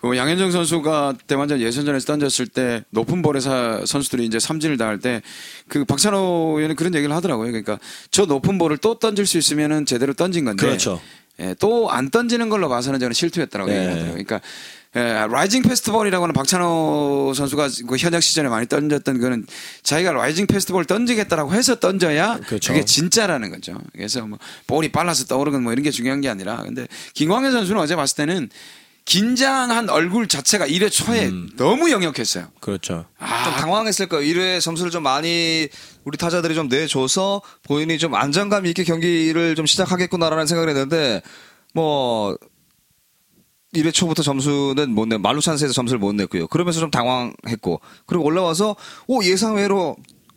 그 0.00 0.16
양현종 0.18 0.50
선수가 0.50 1.14
대만전 1.26 1.62
예선전에서 1.62 2.04
던졌을 2.04 2.46
때 2.46 2.84
높은 2.90 3.22
볼에 3.22 3.40
사 3.40 3.80
선수들이 3.86 4.26
이제 4.26 4.38
삼진을 4.38 4.76
당할 4.76 4.98
때 4.98 5.22
그 5.66 5.84
박찬호 5.84 6.54
의원이 6.56 6.74
그런 6.76 6.94
얘기를 6.94 7.14
하더라고요. 7.14 7.48
그러니까 7.48 7.78
저 8.10 8.26
높은 8.26 8.58
볼을 8.58 8.76
또 8.78 8.98
던질 8.98 9.26
수 9.26 9.38
있으면은 9.38 9.86
제대로 9.86 10.12
던진 10.12 10.44
건데 10.44 10.66
그렇죠. 10.66 11.00
또 11.58 11.90
안 11.90 12.10
던지는 12.10 12.48
걸로 12.48 12.68
봐서는 12.68 13.00
저는 13.00 13.12
실투였다라고 13.12 13.70
네. 13.70 13.76
얘기하더라고요. 13.76 14.12
그러니까 14.12 14.40
예, 14.96 15.26
rising 15.28 15.62
fastball이라고 15.62 16.22
하는 16.22 16.32
박찬호 16.32 17.32
선수가 17.34 17.68
그 17.88 17.96
현역 17.96 18.22
시절에 18.22 18.48
많이 18.48 18.68
던졌던 18.68 19.20
거는 19.20 19.44
자기가 19.82 20.12
rising 20.12 20.46
fastball 20.46 20.84
던지겠다라고 20.84 21.52
해서 21.52 21.74
던져야 21.80 22.38
그렇죠. 22.46 22.72
그게 22.72 22.84
진짜라는 22.84 23.50
거죠. 23.50 23.76
그래서 23.92 24.24
뭐 24.24 24.38
볼이 24.68 24.90
빨라서 24.92 25.24
떠오르는 25.24 25.64
뭐 25.64 25.72
이런 25.72 25.82
게 25.82 25.90
중요한 25.90 26.20
게 26.20 26.28
아니라 26.28 26.62
근데 26.62 26.86
김광현 27.14 27.50
선수는 27.50 27.80
어제 27.80 27.96
봤을 27.96 28.14
때는 28.16 28.48
긴장한 29.04 29.90
얼굴 29.90 30.28
자체가 30.28 30.66
1회 30.66 30.90
초에 30.90 31.26
음. 31.26 31.50
너무 31.56 31.90
영역했어요. 31.90 32.46
그렇죠. 32.60 32.94
좀 32.94 33.04
아, 33.18 33.56
당황했을 33.56 34.08
거예요. 34.08 34.24
1회 34.34 34.60
점수를 34.60 34.90
좀 34.90 35.02
많이 35.02 35.68
우리 36.04 36.16
타자들이 36.16 36.54
좀 36.54 36.68
내줘서 36.68 37.42
본인이 37.62 37.98
좀 37.98 38.14
안정감 38.14 38.64
있게 38.66 38.84
경기를 38.84 39.54
좀 39.56 39.66
시작하겠구나라는 39.66 40.46
생각을 40.46 40.70
했는데 40.70 41.22
뭐 41.74 42.36
1회 43.74 43.92
초부터 43.92 44.22
점수는 44.22 44.90
못 44.90 45.06
내, 45.06 45.18
말루 45.18 45.40
찬스에서 45.40 45.74
점수를 45.74 45.98
못 45.98 46.14
냈고요. 46.14 46.46
그러면서 46.46 46.80
좀 46.80 46.90
당황했고 46.90 47.80
그리고 48.06 48.24
올라와서 48.24 48.76
오 49.06 49.22
예상외로 49.22 49.96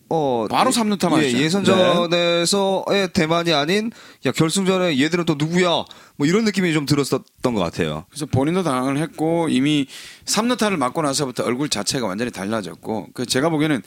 어 0.10 0.48
바로 0.50 0.72
삼루타 0.72 1.08
예, 1.08 1.12
맞았죠. 1.12 1.38
예 1.38 1.50
선전에서의 1.50 3.12
대만이 3.14 3.54
아닌 3.54 3.92
야 4.26 4.32
결승전에 4.32 5.00
얘들은 5.00 5.26
또 5.26 5.36
누구야 5.38 5.84
뭐 6.16 6.26
이런 6.26 6.46
느낌이 6.46 6.74
좀 6.74 6.86
들었었던 6.86 7.54
것 7.54 7.60
같아요. 7.60 8.06
그래서 8.10 8.26
본인도 8.26 8.64
당황을 8.64 8.98
했고 8.98 9.50
이미 9.50 9.86
3루타를 10.26 10.78
맞고 10.78 11.02
나서부터 11.02 11.44
얼굴 11.44 11.70
자체가 11.70 12.08
완전히 12.08 12.32
달라졌고 12.32 13.10
그 13.14 13.26
제가 13.26 13.50
보기에는 13.50 13.82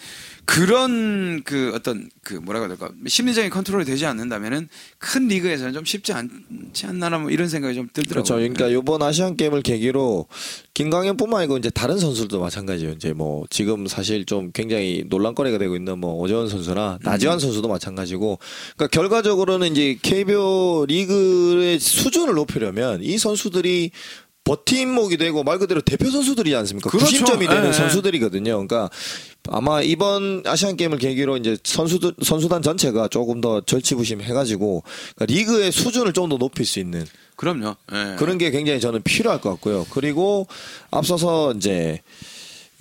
그런 0.51 1.43
그 1.45 1.71
어떤 1.77 2.11
그 2.25 2.35
뭐라고 2.35 2.67
해야 2.67 2.77
될까 2.77 2.93
심리적인 3.07 3.51
컨트롤이 3.51 3.85
되지 3.85 4.05
않는다면은 4.07 4.69
큰 4.99 5.29
리그에서는 5.29 5.73
좀 5.73 5.85
쉽지 5.85 6.13
않지 6.13 6.87
않나 6.87 7.09
뭐 7.19 7.31
이런 7.31 7.49
생각이 7.49 7.77
좀 7.77 7.89
들더라고요. 7.93 8.25
그렇죠. 8.25 8.35
그러니까 8.35 8.67
이번 8.67 9.01
아시안 9.01 9.37
게임을 9.37 9.63
계기로 9.63 10.27
김강현뿐만 10.75 11.43
아니고 11.43 11.57
이제 11.57 11.71
다른 11.71 11.99
선수들도 11.99 12.41
마찬가지예요. 12.41 12.95
이제 12.95 13.13
뭐 13.13 13.45
지금 13.49 13.87
사실 13.87 14.25
좀 14.25 14.51
굉장히 14.51 15.05
논란거리가 15.09 15.59
되고 15.59 15.77
있는 15.77 16.01
뭐 16.01 16.15
오재원 16.15 16.49
선수나 16.49 16.99
나지환 17.03 17.39
선수도 17.39 17.69
마찬가지고 17.69 18.41
그러니까 18.77 18.89
결과적으로는 18.89 19.71
이제 19.71 19.99
KBO 20.03 20.87
리그의 20.89 21.79
수준을 21.79 22.35
높이려면 22.35 23.05
이 23.05 23.19
선수들이 23.19 23.93
버팀목이 24.51 25.17
되고 25.17 25.45
말 25.45 25.59
그대로 25.59 25.81
대표 25.81 26.11
선수들이지 26.11 26.57
않습니까? 26.57 26.91
그렇죠. 26.91 27.07
구심점이 27.07 27.47
되는 27.47 27.69
예, 27.69 27.73
선수들이거든요. 27.73 28.67
그러니까 28.67 28.91
아마 29.49 29.81
이번 29.81 30.43
아시안 30.45 30.77
게임을 30.77 30.99
계기로 30.99 31.37
이제 31.37 31.57
선수들 31.63 32.15
선수단 32.23 32.61
전체가 32.63 33.07
조금 33.09 33.41
더 33.41 33.61
절치부심 33.61 34.21
해가지고 34.21 34.83
그러니까 35.15 35.33
리그의 35.33 35.71
수준을 35.73 36.13
좀 36.13 36.31
더 36.31 36.37
높일 36.37 36.65
수 36.67 36.79
있는 36.79 37.05
그럼요. 37.37 37.75
예. 37.93 38.17
그런 38.19 38.39
게 38.39 38.51
굉장히 38.51 38.81
저는 38.81 39.03
필요할 39.03 39.41
것 39.41 39.51
같고요. 39.51 39.87
그리고 39.91 40.47
앞서서 40.91 41.53
이제 41.55 42.01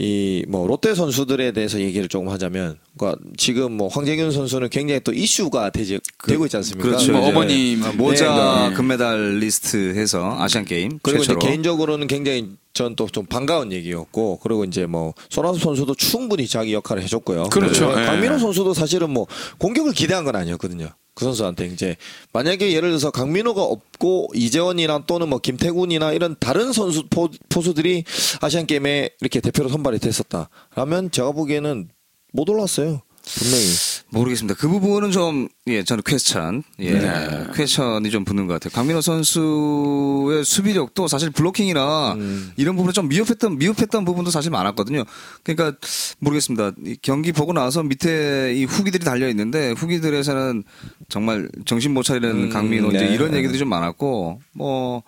이 0.02 0.46
뭐 0.48 0.66
롯데 0.66 0.96
선수들에 0.96 1.52
대해서 1.52 1.80
얘기를 1.80 2.08
조금 2.08 2.30
하자면 2.30 2.78
그러니까 2.98 3.22
지금 3.38 3.74
뭐 3.74 3.90
황재균 3.90 4.32
선수는 4.32 4.70
굉장히 4.70 5.02
또 5.04 5.12
이슈가 5.12 5.70
되지, 5.72 6.00
되고 6.26 6.46
있지 6.46 6.56
않습니까? 6.58 6.88
그렇죠. 6.88 7.12
뭐 7.12 7.28
어머님 7.28 7.84
아, 7.84 7.92
모자 7.92 8.70
네. 8.70 8.76
금메달리스트 8.76 9.94
해서 9.96 10.38
아시안 10.40 10.64
게임 10.66 11.00
그리고 11.02 11.20
최초로 11.24 11.40
이제 11.40 11.48
개인적으로는 11.50 12.08
굉장히 12.08 12.52
전 12.74 12.96
또 12.96 13.08
좀 13.12 13.26
반가운 13.26 13.74
얘기였고 13.74 14.40
그리고 14.42 14.64
이제 14.64 14.86
뭐 14.86 15.14
손아섭 15.30 15.60
선수도 15.62 15.96
충분히 15.96 16.48
자기 16.48 16.74
역할을 16.74 17.04
해줬고요. 17.04 17.50
그렇죠. 17.50 17.88
그리고 17.88 18.02
예. 18.02 18.06
강민호 18.06 18.38
선수도 18.40 18.74
사실은 18.74 19.10
뭐 19.10 19.28
공격을 19.58 19.92
기대한 19.92 20.24
건 20.24 20.36
아니었거든요. 20.38 20.88
그 21.20 21.26
선수한테 21.26 21.66
이제 21.66 21.98
만약에 22.32 22.72
예를 22.72 22.90
들어서 22.90 23.12
강민호가 23.12 23.62
없고 23.62 24.32
이재원이나 24.34 25.04
또는 25.06 25.28
뭐 25.28 25.40
김태군이나 25.40 26.14
이런 26.14 26.38
다른 26.40 26.72
선수 26.72 27.08
포, 27.10 27.28
포수들이 27.50 28.06
아시안 28.40 28.66
게임에 28.66 29.10
이렇게 29.20 29.42
대표로 29.42 29.68
선발이 29.68 30.00
됐었다. 30.00 30.50
라면 30.76 31.12
제가 31.12 31.34
보기에는 31.34 31.90
못 32.32 32.50
올랐어요. 32.50 33.02
분명히. 33.38 33.66
모르겠습니다. 34.10 34.60
그 34.60 34.68
부분은 34.68 35.12
좀, 35.12 35.48
예, 35.68 35.84
저는 35.84 36.04
퀘스천, 36.06 36.64
예, 36.80 36.92
네. 36.94 37.48
퀘스천이 37.54 38.10
좀 38.10 38.26
붙는 38.26 38.48
것 38.48 38.54
같아요. 38.54 38.72
강민호 38.74 39.02
선수의 39.02 40.44
수비력도 40.44 41.08
사실 41.08 41.30
블로킹이나 41.30 42.18
이런 42.58 42.76
부분에 42.76 42.92
좀 42.92 43.08
미흡했던, 43.08 43.58
미흡했던 43.60 44.06
부분도 44.06 44.32
사실 44.32 44.50
많았거든요. 44.52 45.04
그러니까 45.44 45.78
모르겠습니다. 46.20 46.72
이 46.86 46.98
경기 47.02 47.32
보고 47.32 47.54
나서 47.54 47.84
밑에 47.84 48.54
이 48.56 48.66
후기들이 48.66 49.06
달려 49.06 49.30
있는데 49.30 49.72
후기들에서는 49.72 50.64
정말 51.08 51.50
정신 51.66 51.94
못 51.94 52.04
차리는 52.04 52.30
음, 52.30 52.50
강민호 52.50 52.90
이제 52.90 53.06
네. 53.06 53.14
이런 53.14 53.36
얘기들이 53.36 53.60
좀 53.60 53.70
많았고 53.70 54.42
뭐 54.54 55.04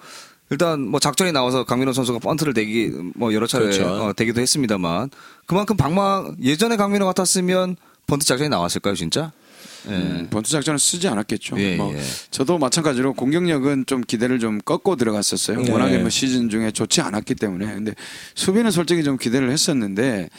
일단 0.50 0.82
뭐 0.82 1.00
작전이 1.00 1.32
나와서 1.32 1.64
강민호 1.64 1.94
선수가 1.94 2.20
번트를 2.20 2.54
대기 2.54 2.92
뭐 3.16 3.34
여러 3.34 3.48
차례 3.48 3.66
그렇죠. 3.66 3.86
어, 3.88 4.14
되기도 4.14 4.42
했습니다만 4.42 5.10
그만큼 5.46 5.78
방망 5.78 6.36
예전에 6.42 6.76
강민호 6.76 7.06
같았으면 7.06 7.78
번트 8.12 8.26
작전이 8.26 8.50
나왔을까요 8.50 8.94
진짜? 8.94 9.32
예. 9.90 9.92
음, 9.92 10.28
번트 10.30 10.50
작전을 10.52 10.80
쓰지 10.80 11.08
않았겠죠. 11.08 11.60
예, 11.60 11.76
뭐 11.76 11.94
예. 11.96 12.02
저도 12.30 12.58
마찬가지로 12.60 13.14
공격력은 13.14 13.86
좀 13.88 14.02
기대를 14.02 14.40
좀 14.40 14.60
꺾고 14.60 14.96
들어갔었어요. 14.96 15.62
네. 15.62 15.72
워낙에 15.72 15.98
뭐 15.98 16.10
시즌 16.10 16.50
중에 16.50 16.72
좋지 16.72 17.02
않았기 17.02 17.36
때문에. 17.36 17.66
근데 17.66 17.94
수비는 18.36 18.72
솔직히 18.72 19.04
좀 19.04 19.18
기대를 19.18 19.52
했었는데 19.52 20.30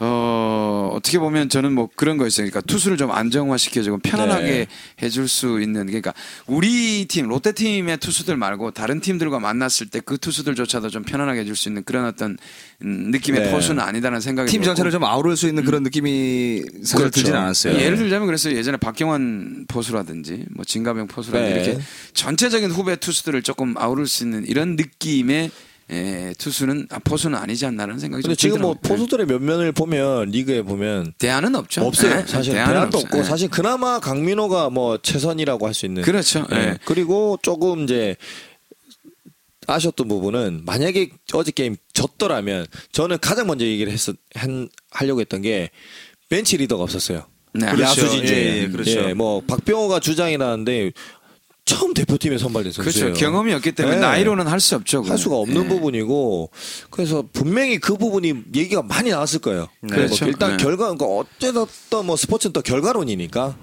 어 0.00 0.90
어떻게 0.92 1.18
보면 1.18 1.48
저는 1.48 1.72
뭐 1.72 1.88
그런 1.94 2.16
거 2.18 2.26
있어요. 2.26 2.46
그러니까 2.48 2.60
투수를 2.62 2.96
좀 2.96 3.10
안정화시켜주고 3.10 3.98
편안하게 3.98 4.46
네. 4.46 4.66
해줄 5.02 5.28
수 5.28 5.60
있는 5.60 5.86
그러니까 5.86 6.12
우리 6.46 7.06
팀 7.06 7.28
롯데 7.28 7.52
팀의 7.52 7.98
투수들 7.98 8.36
말고 8.36 8.72
다른 8.72 9.00
팀들과 9.00 9.38
만났을 9.38 9.86
때 9.88 10.00
그 10.10 10.18
투수들조차도 10.18 10.88
좀 10.90 11.02
편안하게 11.04 11.40
해줄 11.40 11.54
수 11.54 11.68
있는 11.68 11.84
그런 11.84 12.04
어떤 12.06 12.36
음, 12.82 13.10
느낌의 13.12 13.42
네. 13.42 13.50
포수는 13.52 13.80
아니다는 13.82 14.20
생각이 14.20 14.50
팀 14.50 14.62
들었고. 14.62 14.74
전체를 14.74 14.90
좀 14.90 15.04
아우를 15.04 15.36
수 15.36 15.46
있는 15.46 15.64
그런 15.64 15.82
느낌이 15.82 16.62
사실 16.82 16.96
그렇죠. 16.96 17.10
들진 17.10 17.34
않았어요. 17.34 17.74
예를 17.78 17.96
들자면 17.98 18.26
그랬어요. 18.26 18.56
예전에 18.56 18.78
박경환 18.80 19.66
포수라든지 19.68 20.44
뭐 20.50 20.64
진가병 20.64 21.06
포수라든지 21.08 21.54
네. 21.54 21.62
이렇게 21.64 21.84
전체적인 22.14 22.70
후배 22.70 22.96
투수들을 22.96 23.42
조금 23.42 23.76
아우를 23.76 24.06
수 24.06 24.24
있는 24.24 24.46
이런 24.46 24.76
느낌의 24.76 25.50
에, 25.92 26.32
투수는 26.38 26.86
아, 26.90 27.00
포수는 27.00 27.36
아니지 27.36 27.66
않나라는 27.66 27.98
생각이 27.98 28.22
좀 28.22 28.34
지금 28.36 28.60
뭐 28.62 28.74
들더라고요. 28.74 28.96
포수들의 28.96 29.26
면면을 29.26 29.72
보면 29.72 30.30
리그에 30.30 30.62
보면 30.62 31.14
대안은 31.18 31.54
없죠. 31.56 31.84
없어요. 31.84 32.14
네, 32.14 32.26
사실 32.26 32.52
대안은 32.54 32.72
대안도 32.72 32.98
없어요. 32.98 33.06
없고 33.08 33.16
네. 33.18 33.24
사실 33.24 33.48
그나마 33.50 33.98
강민호가 33.98 34.70
뭐 34.70 34.98
최선이라고 34.98 35.66
할 35.66 35.74
수 35.74 35.86
있는 35.86 36.02
그렇죠. 36.02 36.46
예. 36.52 36.54
네. 36.54 36.78
그리고 36.84 37.38
조금 37.42 37.82
이제 37.84 38.14
아쉬웠던 39.66 40.08
부분은 40.08 40.62
만약에 40.64 41.10
어제 41.32 41.50
게임 41.50 41.76
졌더라면 41.92 42.66
저는 42.92 43.18
가장 43.20 43.46
먼저 43.46 43.64
얘기를 43.64 43.92
했었 43.92 44.16
한, 44.34 44.68
하려고 44.90 45.20
했던 45.20 45.42
게 45.42 45.70
벤치 46.28 46.56
리더가 46.56 46.82
없었어요. 46.84 47.26
네. 47.52 47.66
그렇죠. 47.66 47.82
야수진 47.82 48.26
중에 48.26 48.36
예, 48.36 48.62
예, 48.62 48.68
그렇죠. 48.68 48.90
예, 49.08 49.14
뭐 49.14 49.40
박병호가 49.46 50.00
주장이라는데 50.00 50.92
처음 51.64 51.94
대표팀에 51.94 52.36
선발된 52.38 52.72
선수예요. 52.72 53.06
그렇죠. 53.12 53.20
경험이 53.20 53.52
없기 53.54 53.72
때문에 53.72 53.96
네. 53.96 54.00
나이로는 54.02 54.46
할 54.48 54.58
수 54.60 54.74
없죠. 54.76 55.02
할 55.02 55.18
수가 55.18 55.36
없는 55.36 55.62
네. 55.62 55.68
부분이고 55.68 56.50
그래서 56.90 57.24
분명히 57.32 57.78
그 57.78 57.96
부분이 57.96 58.34
얘기가 58.54 58.82
많이 58.82 59.10
나왔을 59.10 59.38
거예요. 59.40 59.68
그렇죠. 59.88 60.24
뭐 60.24 60.28
일단 60.28 60.56
네. 60.56 60.62
결과 60.62 60.92
그러니까 60.94 61.06
어쨌든 61.06 61.64
뭐 62.06 62.16
스포츠는 62.16 62.52
또 62.52 62.62
결과론이니까 62.62 63.56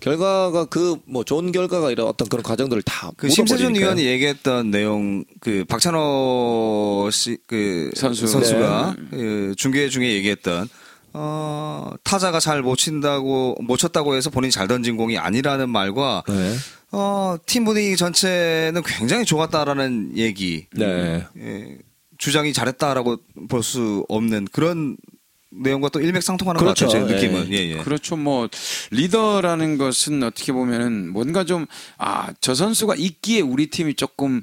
결과가 0.00 0.66
그 0.66 0.96
뭐 1.06 1.24
좋은 1.24 1.50
결과가 1.52 1.90
이런 1.90 2.06
어떤 2.08 2.28
그런 2.28 2.42
과정들을 2.42 2.82
다 2.82 3.10
그 3.16 3.30
심세준. 3.30 3.74
의원이 3.76 4.04
얘기했던 4.04 4.70
내용 4.70 5.24
그 5.40 5.64
박찬호 5.66 7.08
씨그 7.10 7.92
선수. 7.94 8.26
선수가 8.26 8.96
그 9.10 9.54
중계 9.56 9.88
중에 9.88 10.12
얘기했던 10.12 10.68
어 11.16 11.92
타자가 12.02 12.40
잘 12.40 12.62
못 12.62 12.76
친다고 12.76 13.56
못 13.60 13.76
쳤다고 13.76 14.16
해서 14.16 14.30
본인이 14.30 14.50
잘 14.50 14.66
던진 14.68 14.96
공이 14.96 15.16
아니라는 15.16 15.70
말과 15.70 16.22
네. 16.28 16.54
어 16.90 17.36
팀 17.46 17.64
분위기 17.64 17.96
전체는 17.96 18.82
굉장히 18.84 19.24
좋았다라는 19.24 20.12
얘기 20.16 20.66
네. 20.72 21.24
예, 21.38 21.78
주장이 22.18 22.52
잘했다라고 22.52 23.18
볼 23.48 23.62
수 23.62 24.04
없는 24.08 24.48
그런 24.52 24.96
내용과 25.56 25.88
또 25.90 26.00
일맥상통하는 26.00 26.58
그렇죠. 26.58 26.86
것 26.86 26.92
같아요. 26.92 27.06
제 27.08 27.12
예. 27.14 27.16
느낌은. 27.16 27.52
예, 27.52 27.70
예. 27.70 27.76
그렇죠. 27.78 28.16
뭐 28.16 28.48
리더라는 28.90 29.78
것은 29.78 30.20
어떻게 30.24 30.52
보면은 30.52 31.10
뭔가 31.12 31.44
좀 31.44 31.66
아 31.98 32.32
저 32.40 32.54
선수가 32.54 32.96
있기에 32.96 33.40
우리 33.40 33.68
팀이 33.68 33.94
조금 33.94 34.42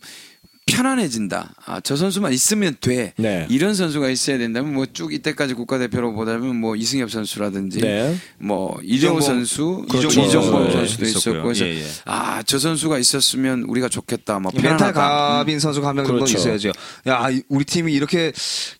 편안해진다. 0.72 1.54
아, 1.66 1.80
저 1.82 1.96
선수만 1.96 2.34
있으면 2.34 2.76
돼. 2.82 3.14
네. 3.18 3.46
이런 3.50 3.76
선수가 3.76 4.10
있어야 4.10 4.38
된다면 4.38 4.74
뭐 4.74 4.86
쭉 4.94 5.14
이때까지 5.14 5.54
국가대표로 5.54 6.14
보다면 6.14 6.56
뭐 6.56 6.76
이승엽 6.76 7.10
선수라든지 7.12 7.80
네. 7.82 8.16
뭐 8.38 8.78
이정우 8.84 9.22
선수, 9.22 9.86
그렇죠. 9.90 10.08
이정범 10.22 10.66
네, 10.68 10.72
선수도 10.72 11.06
있었고요. 11.06 11.34
있었고 11.34 11.44
그래서 11.44 11.66
예, 11.66 11.80
예. 11.82 11.86
아, 12.06 12.44
저 12.44 12.60
선수가 12.60 12.98
있었으면 12.98 13.64
우리가 13.64 13.90
좋겠다. 13.90 14.40
뭐 14.40 14.52
멘탈. 14.56 14.92
갑인 14.94 15.60
선수가 15.60 15.88
한명 15.88 16.06
정도 16.06 16.26
그렇죠. 16.26 16.38
있어야죠. 16.38 16.72
야, 17.08 17.30
이- 17.30 17.42
우리 17.50 17.64
팀이 17.66 17.94
이렇게 17.94 18.32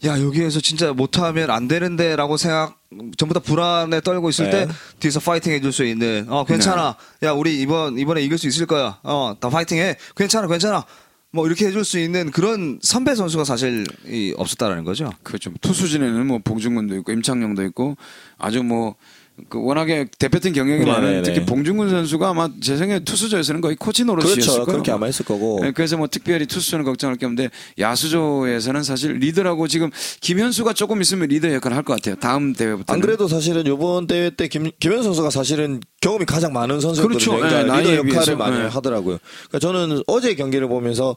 야, 0.06 0.20
여기에서 0.20 0.60
진짜 0.60 0.92
못하면 0.94 1.50
안 1.50 1.68
되는데라고 1.68 2.38
생각 2.38 2.78
전부 3.18 3.34
다 3.34 3.40
불안에 3.40 4.02
떨고 4.02 4.30
있을 4.30 4.50
네. 4.50 4.66
때 4.66 4.74
뒤에서 5.00 5.22
파이팅 5.22 5.54
해줄 5.54 5.72
수 5.72 5.86
있는 5.86 6.26
어 6.28 6.44
괜찮아 6.44 6.98
야 7.24 7.32
우리 7.32 7.62
이번 7.62 7.98
이번에 7.98 8.22
이길 8.22 8.38
수 8.38 8.48
있을 8.48 8.66
거야 8.66 9.00
어다 9.04 9.48
파이팅해 9.50 9.96
괜찮아 10.18 10.46
괜찮아 10.48 10.86
뭐 11.34 11.48
이렇게 11.48 11.67
해줄 11.67 11.86
수 11.86 11.98
있는 11.98 12.30
그런 12.30 12.80
선배 12.82 13.15
선수가 13.15 13.46
사실 13.46 13.86
이 14.06 14.34
없었다라는 14.38 14.84
거죠. 14.84 15.12
그렇죠. 15.24 15.52
투수진에는 15.62 16.28
뭐 16.28 16.39
봉중근도 16.44 16.98
있고 16.98 17.12
임창용도 17.13 17.63
있고 17.65 17.96
아주 18.38 18.63
뭐 18.63 18.96
그 19.50 19.62
워낙에 19.64 20.08
대표팀 20.20 20.54
경력이 20.54 20.86
네네네. 20.86 20.92
많은 21.00 21.24
특히 21.24 21.46
봉중근 21.46 21.90
선수가 21.90 22.30
아마 22.30 22.50
제 22.62 22.78
생각에 22.78 23.00
투수조에서는 23.04 23.62
거의 23.62 23.76
코치 23.76 24.04
노릇이었을 24.06 24.36
그렇죠. 24.36 24.52
거예요. 24.54 24.66
그렇게 24.66 24.92
아마 24.92 25.06
했을 25.08 25.26
거고. 25.26 25.60
네, 25.62 25.72
그래서 25.72 25.98
뭐 25.98 26.08
특별히 26.08 26.46
투수는 26.46 26.84
걱정할 26.86 27.18
게 27.18 27.26
없는데 27.26 27.50
야수조에서는 27.80 28.84
사실 28.84 29.14
리더라고 29.14 29.68
지금 29.68 29.90
김현수가 30.22 30.74
조금 30.74 31.02
있으면 31.02 31.28
리더 31.30 31.52
역할을 31.54 31.76
할 31.78 31.84
것 31.84 31.96
같아요. 31.96 32.16
다음 32.16 32.54
대회부터. 32.54 32.94
안 32.94 33.02
그래도 33.02 33.28
사실은 33.28 33.66
이번 33.66 34.08
대회 34.08 34.30
때 34.30 34.48
김, 34.48 34.70
김현 34.80 35.02
선수가 35.04 35.30
사실은 35.32 35.82
경험이 36.00 36.26
가장 36.26 36.54
많은 36.54 36.80
선수였거든요. 36.80 37.18
그렇죠. 37.18 37.32
그러니까 37.38 37.76
네, 37.76 37.80
리더 37.82 37.92
역할을 37.96 38.04
비해서. 38.12 38.36
많이 38.36 38.58
네. 38.58 38.68
하더라고요. 38.68 39.18
그러니까 39.50 39.60
저는 39.60 40.04
어제 40.08 40.36
경기를 40.36 40.68
보면서 40.68 41.16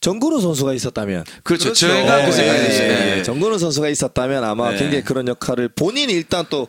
정근우 0.00 0.40
선수가 0.40 0.74
있었다면 0.74 1.24
그렇죠. 1.42 1.64
그렇죠. 1.64 1.74
제가 1.88 2.22
예, 2.22 2.26
그 2.26 2.32
생각이 2.32 2.58
예, 2.60 2.62
들었어요. 2.68 2.88
예. 2.88 3.14
네. 3.16 3.22
정근우 3.24 3.58
선수가 3.58 3.88
있었다면 3.88 4.44
아마 4.44 4.70
네. 4.70 4.78
굉장히 4.78 5.02
그런 5.02 5.26
역할을 5.26 5.70
본인이 5.70 6.12
일단 6.12 6.46
또 6.48 6.68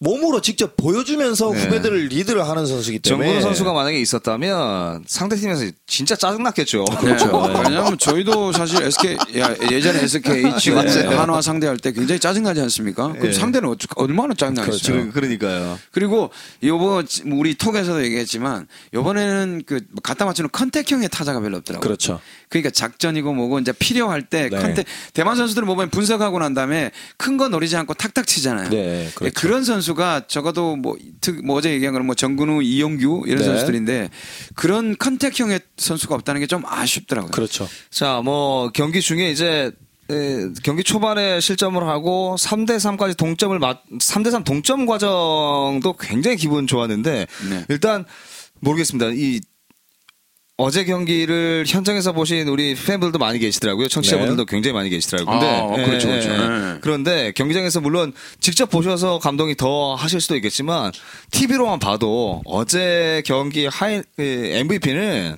몸으로 0.00 0.40
직접 0.40 0.76
보여주면서 0.76 1.50
네. 1.52 1.64
후배들을 1.64 2.06
리드를 2.06 2.48
하는 2.48 2.66
선수이기 2.66 3.00
때문에 3.00 3.26
정근우 3.26 3.42
선수가 3.42 3.72
만약에 3.72 3.98
있었다면 3.98 5.02
상대 5.08 5.34
팀에서 5.34 5.64
진짜 5.88 6.14
짜증 6.14 6.44
났겠죠. 6.44 6.84
그렇죠. 6.84 7.26
네. 7.48 7.62
왜냐하면 7.64 7.98
저희도 7.98 8.52
사실 8.52 8.80
SK 8.80 9.16
야, 9.38 9.56
예전에 9.72 10.00
SK 10.04 10.42
맞아요. 10.72 11.18
한화 11.18 11.42
상대할 11.42 11.78
때 11.78 11.90
굉장히 11.90 12.20
짜증나지 12.20 12.60
않습니까? 12.60 13.12
그럼 13.12 13.26
예. 13.26 13.32
상대는 13.32 13.68
어쩌- 13.70 13.88
얼마나 13.96 14.34
짜증나겠어요. 14.34 15.06
그- 15.06 15.10
그러니까요. 15.10 15.76
그리고 15.90 16.30
요번 16.62 17.04
우리 17.32 17.54
톡에서도 17.56 18.04
얘기했지만 18.04 18.68
요번에는 18.94 19.62
그 19.66 19.80
갖다 20.04 20.24
맞추는 20.26 20.50
contact형의 20.52 21.08
타자가 21.08 21.40
별로 21.40 21.56
없더라고요. 21.56 21.82
그렇죠. 21.84 22.20
그러니까 22.48 22.70
작전이고 22.70 23.32
뭐고 23.34 23.58
이제 23.58 23.72
필요할 23.72 24.22
때 24.22 24.48
네. 24.48 24.58
contact 24.58 24.86
대만 25.12 25.36
선수들은 25.36 25.66
보면 25.66 25.90
분석하고 25.90 26.38
난 26.38 26.54
다음에 26.54 26.90
큰 27.16 27.36
거 27.38 27.48
노리지 27.48 27.76
않고 27.76 27.94
탁탁 27.94 28.26
치잖아요. 28.26 28.70
네, 28.70 29.10
그렇죠. 29.14 29.32
그런 29.40 29.62
선수가 29.64 30.26
적어도 30.26 30.74
뭐, 30.76 30.96
특, 31.20 31.44
뭐 31.46 31.56
어제 31.56 31.70
얘기한 31.70 31.92
거는 31.92 32.04
뭐 32.06 32.14
정근우, 32.16 32.62
이용규 32.62 33.24
이런 33.26 33.38
네. 33.38 33.44
선수들인데 33.44 34.10
그런 34.56 34.96
컨택형의 34.98 35.60
선수가 35.76 36.14
없다는 36.16 36.40
게 36.40 36.48
좀 36.48 36.62
아쉽더라고요. 36.66 37.30
그렇죠. 37.30 37.68
자, 37.90 38.22
뭐 38.24 38.70
경기 38.72 39.00
중에 39.02 39.30
이제 39.30 39.70
에, 40.10 40.48
경기 40.62 40.82
초반에 40.82 41.38
실점을 41.40 41.80
하고 41.86 42.34
3대 42.38 42.76
3까지 42.78 43.14
동점을 43.16 43.56
맞 43.58 43.82
3대 44.00 44.30
3 44.30 44.42
동점 44.44 44.86
과정도 44.86 45.92
굉장히 46.00 46.36
기분 46.38 46.66
좋았는데 46.66 47.26
네. 47.50 47.64
일단 47.68 48.04
모르겠습니다. 48.60 49.10
이 49.14 49.40
어제 50.60 50.84
경기를 50.84 51.64
현장에서 51.68 52.12
보신 52.12 52.48
우리 52.48 52.74
팬분들도 52.74 53.16
많이 53.20 53.38
계시더라고요. 53.38 53.86
청취자분들도 53.86 54.44
굉장히 54.46 54.74
많이 54.74 54.90
계시더라고요. 54.90 55.38
근데 55.38 55.56
아, 55.56 55.86
그렇죠, 55.86 56.08
그렇죠. 56.08 56.30
예, 56.30 56.34
예. 56.34 56.36
네. 56.36 56.78
그런데 56.80 57.32
경기장에서 57.32 57.80
물론 57.80 58.12
직접 58.40 58.68
보셔서 58.68 59.20
감동이 59.20 59.54
더 59.54 59.94
하실 59.94 60.20
수도 60.20 60.34
있겠지만 60.34 60.90
TV로만 61.30 61.78
봐도 61.78 62.42
어제 62.44 63.22
경기 63.24 63.66
하이 63.66 64.02
MVP는 64.18 65.36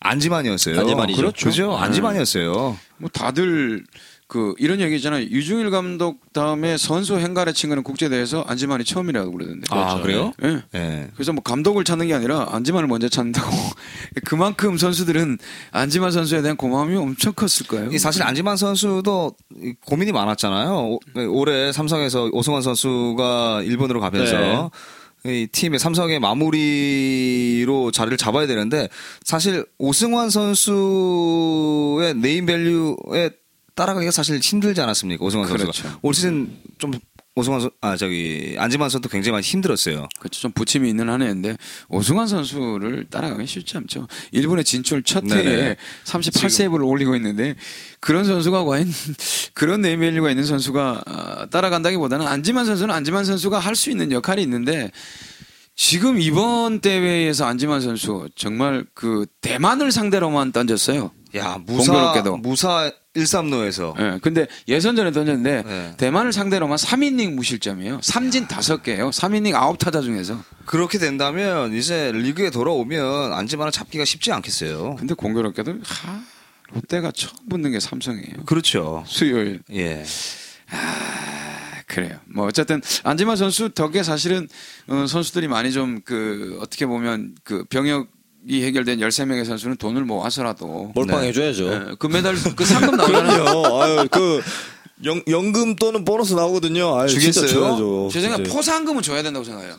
안지만이었어요. 0.00 0.80
안지만이죠. 0.80 1.16
그렇죠. 1.20 1.48
그죠? 1.50 1.70
네. 1.72 1.76
안지만이었어요. 1.76 2.78
뭐 2.96 3.10
다들 3.12 3.84
그 4.32 4.54
이런 4.56 4.80
얘기 4.80 4.96
있잖아요. 4.96 5.24
유중일 5.24 5.68
감독 5.70 6.32
다음에 6.32 6.78
선수 6.78 7.18
행가래 7.18 7.52
친 7.52 7.68
거는 7.68 7.82
국제대회에서 7.82 8.46
안지만이 8.48 8.82
처음이라고 8.82 9.30
그러던데. 9.30 9.66
아, 9.68 10.00
그래요? 10.00 10.32
예. 10.42 10.62
예. 10.74 11.08
그래서 11.12 11.34
뭐 11.34 11.42
감독을 11.42 11.84
찾는 11.84 12.06
게 12.06 12.14
아니라 12.14 12.46
안지만을 12.50 12.88
먼저 12.88 13.10
찾는다고. 13.10 13.50
그만큼 14.24 14.78
선수들은 14.78 15.36
안지만 15.70 16.12
선수에 16.12 16.40
대한 16.40 16.56
고마움이 16.56 16.96
엄청 16.96 17.34
컸을 17.34 17.68
거예요. 17.68 17.90
이 17.92 17.98
사실 17.98 18.22
안지만 18.22 18.56
선수도 18.56 19.34
이 19.54 19.74
고민이 19.84 20.12
많았잖아요. 20.12 20.70
오- 20.78 20.98
올해 21.28 21.70
삼성에서 21.70 22.30
오승환 22.32 22.62
선수가 22.62 23.64
일본으로 23.66 24.00
가면서 24.00 24.70
이 25.26 25.46
팀의 25.52 25.78
삼성의 25.78 26.20
마무리로 26.20 27.90
자리를 27.90 28.16
잡아야 28.16 28.46
되는데 28.46 28.88
사실 29.24 29.66
오승환 29.76 30.30
선수의 30.30 32.14
네임 32.14 32.46
밸류에 32.46 33.41
따라가기가 33.74 34.10
사실 34.10 34.38
힘들지 34.38 34.80
않았습니까? 34.80 35.24
오승환 35.24 35.48
그렇죠. 35.48 35.72
선수가 35.72 35.98
올 36.02 36.14
시즌 36.14 36.58
좀 36.78 36.92
오승환 37.34 37.62
선, 37.62 37.70
아 37.80 37.96
저기 37.96 38.56
안지만 38.58 38.90
선수도 38.90 39.08
굉장히 39.08 39.32
많이 39.32 39.42
힘들었어요. 39.42 40.06
그렇죠. 40.18 40.40
좀 40.40 40.52
부침이 40.52 40.88
있는 40.88 41.08
한 41.08 41.22
해인데 41.22 41.56
오승환 41.88 42.26
선수를 42.26 43.06
따라가기 43.08 43.46
쉽지 43.46 43.76
않죠. 43.78 44.06
일본의 44.32 44.64
진출 44.64 45.02
첫 45.02 45.24
해에 45.30 45.42
네네. 45.42 45.76
38세이브를 46.04 46.86
올리고 46.86 47.16
있는데 47.16 47.54
그런 48.00 48.24
선수가 48.24 48.64
과연 48.64 48.86
그런 49.54 49.80
네임밸류가 49.80 50.28
있는 50.28 50.44
선수가 50.44 51.02
아, 51.06 51.46
따라간다기보다는 51.50 52.26
안지만 52.26 52.66
선수는 52.66 52.94
안지만 52.94 53.24
선수가 53.24 53.58
할 53.58 53.72
수 53.74 53.90
있는 53.90 54.12
역할이 54.12 54.42
있는데 54.42 54.90
지금 55.74 56.20
이번 56.20 56.80
대회에서 56.80 57.46
안지만 57.46 57.80
선수 57.80 58.28
정말 58.36 58.84
그 58.92 59.24
대만을 59.40 59.90
상대로만 59.90 60.52
던졌어요. 60.52 61.10
야 61.36 61.58
무사 61.64 61.92
공교롭게도. 61.92 62.36
무사 62.38 62.92
1삼루에서 63.14 63.98
예. 64.00 64.18
근데 64.22 64.46
예선전에 64.68 65.12
던졌는데 65.12 65.62
네. 65.62 65.94
대만을 65.98 66.32
상대로만 66.32 66.76
3이닝 66.78 67.34
무실점이에요. 67.34 68.00
삼진 68.02 68.46
5개예요. 68.48 69.10
3이닝 69.10 69.52
9타자 69.52 70.02
중에서. 70.02 70.42
그렇게 70.64 70.98
된다면 70.98 71.74
이제 71.74 72.10
리그에 72.12 72.50
돌아오면 72.50 73.32
안지만을 73.32 73.70
잡기가 73.72 74.04
쉽지 74.04 74.32
않겠어요. 74.32 74.96
근데 74.96 75.14
공교롭게도 75.14 75.72
하, 75.84 76.22
롯데가 76.72 77.12
처음 77.12 77.48
붙는 77.48 77.72
게 77.72 77.80
삼성이에요. 77.80 78.44
그렇죠. 78.46 79.04
수요일. 79.06 79.60
예. 79.72 80.04
아, 80.70 81.82
그래요. 81.86 82.18
뭐 82.26 82.46
어쨌든 82.46 82.80
안지만 83.04 83.36
선수 83.36 83.68
덕에 83.70 84.02
사실은 84.02 84.48
어, 84.88 85.06
선수들이 85.06 85.48
많이 85.48 85.70
좀 85.72 86.00
그 86.04 86.58
어떻게 86.62 86.86
보면 86.86 87.34
그 87.44 87.64
병역 87.64 88.08
이 88.48 88.64
해결된 88.64 88.98
13명의 88.98 89.44
선수는 89.44 89.76
돈을 89.76 90.04
모아서라도 90.04 90.92
몰빵 90.94 91.20
네. 91.20 91.28
해줘야죠. 91.28 91.72
예, 91.72 91.94
금메달 91.98 92.34
그 92.56 92.64
상금 92.64 92.96
나오잖아요. 92.98 93.44
그럼요. 93.44 93.82
아유, 93.82 94.08
그 94.10 94.40
연, 95.04 95.22
연금 95.28 95.76
또는 95.76 96.04
보너스 96.04 96.34
나오거든요. 96.34 96.98
아유, 96.98 97.08
진짜 97.08 97.32
주겠어요? 97.40 97.60
줘야죠. 97.60 98.08
제 98.12 98.20
생각. 98.20 98.42
포상금은 98.42 99.02
줘야 99.02 99.22
된다고 99.22 99.44
생각해요. 99.44 99.76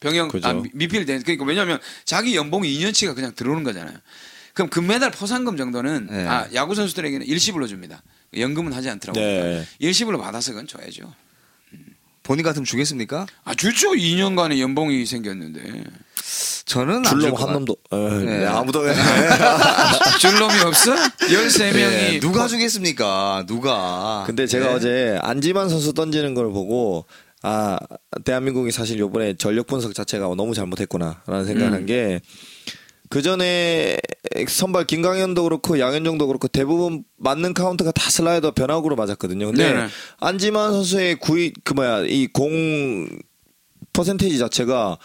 병역 0.00 0.28
그죠. 0.30 0.46
아, 0.48 0.52
미- 0.52 0.68
미필 0.74 1.06
된 1.06 1.22
그러니까 1.22 1.44
왜냐하면 1.46 1.78
자기 2.04 2.36
연봉이 2.36 2.68
2년치가 2.78 3.14
그냥 3.14 3.32
들어오는 3.34 3.64
거잖아요. 3.64 3.96
그럼 4.52 4.68
금메달 4.70 5.10
포상금 5.10 5.56
정도는 5.56 6.08
네. 6.10 6.26
아, 6.26 6.46
야구 6.54 6.74
선수들에게는 6.74 7.26
일시불로 7.26 7.66
줍니다. 7.66 8.02
연금은 8.36 8.72
하지 8.74 8.90
않더라고요. 8.90 9.24
네. 9.24 9.66
일시불로 9.78 10.18
받아서 10.18 10.52
그건 10.52 10.66
줘야죠. 10.66 11.12
본인 12.26 12.44
같으면 12.44 12.64
주겠습니까? 12.64 13.24
아 13.44 13.54
주죠. 13.54 13.92
2년간의 13.92 14.58
연봉이 14.58 15.06
생겼는데 15.06 15.84
저는 16.64 17.04
줄놈 17.04 17.34
한 17.36 17.52
놈도 17.52 17.76
에, 17.92 17.96
네. 17.96 18.38
네, 18.38 18.46
아무도 18.46 18.82
줄 20.18 20.36
놈이 20.36 20.60
없어? 20.64 20.92
13명이 20.96 22.14
예, 22.14 22.18
누가 22.18 22.48
주겠습니까? 22.48 23.44
누가? 23.46 24.24
근데 24.26 24.48
제가 24.48 24.72
예. 24.72 24.74
어제 24.74 25.18
안지만 25.22 25.68
선수 25.68 25.92
던지는 25.92 26.34
걸 26.34 26.50
보고 26.50 27.06
아 27.42 27.78
대한민국이 28.24 28.72
사실 28.72 28.98
요번에 28.98 29.34
전력 29.34 29.68
분석 29.68 29.94
자체가 29.94 30.26
너무 30.36 30.52
잘못했구나라는 30.52 31.44
생각한 31.46 31.74
음. 31.74 31.86
게 31.86 32.20
그 33.08 33.22
전에 33.22 33.98
선발 34.48 34.86
김광현도 34.86 35.44
그렇고 35.44 35.78
양현종도 35.78 36.26
그렇고 36.26 36.48
대부분 36.48 37.04
맞는 37.16 37.54
카운트가 37.54 37.92
다 37.92 38.10
슬라이더 38.10 38.52
변화구로 38.52 38.96
맞았거든요. 38.96 39.46
근데 39.46 39.72
네네. 39.72 39.88
안지만 40.18 40.72
선수의 40.72 41.16
구위 41.16 41.52
그 41.64 41.74
뭐야 41.74 42.04
이 42.06 42.28
공 42.32 43.08
퍼센테이지 43.92 44.38
자체가 44.38 44.98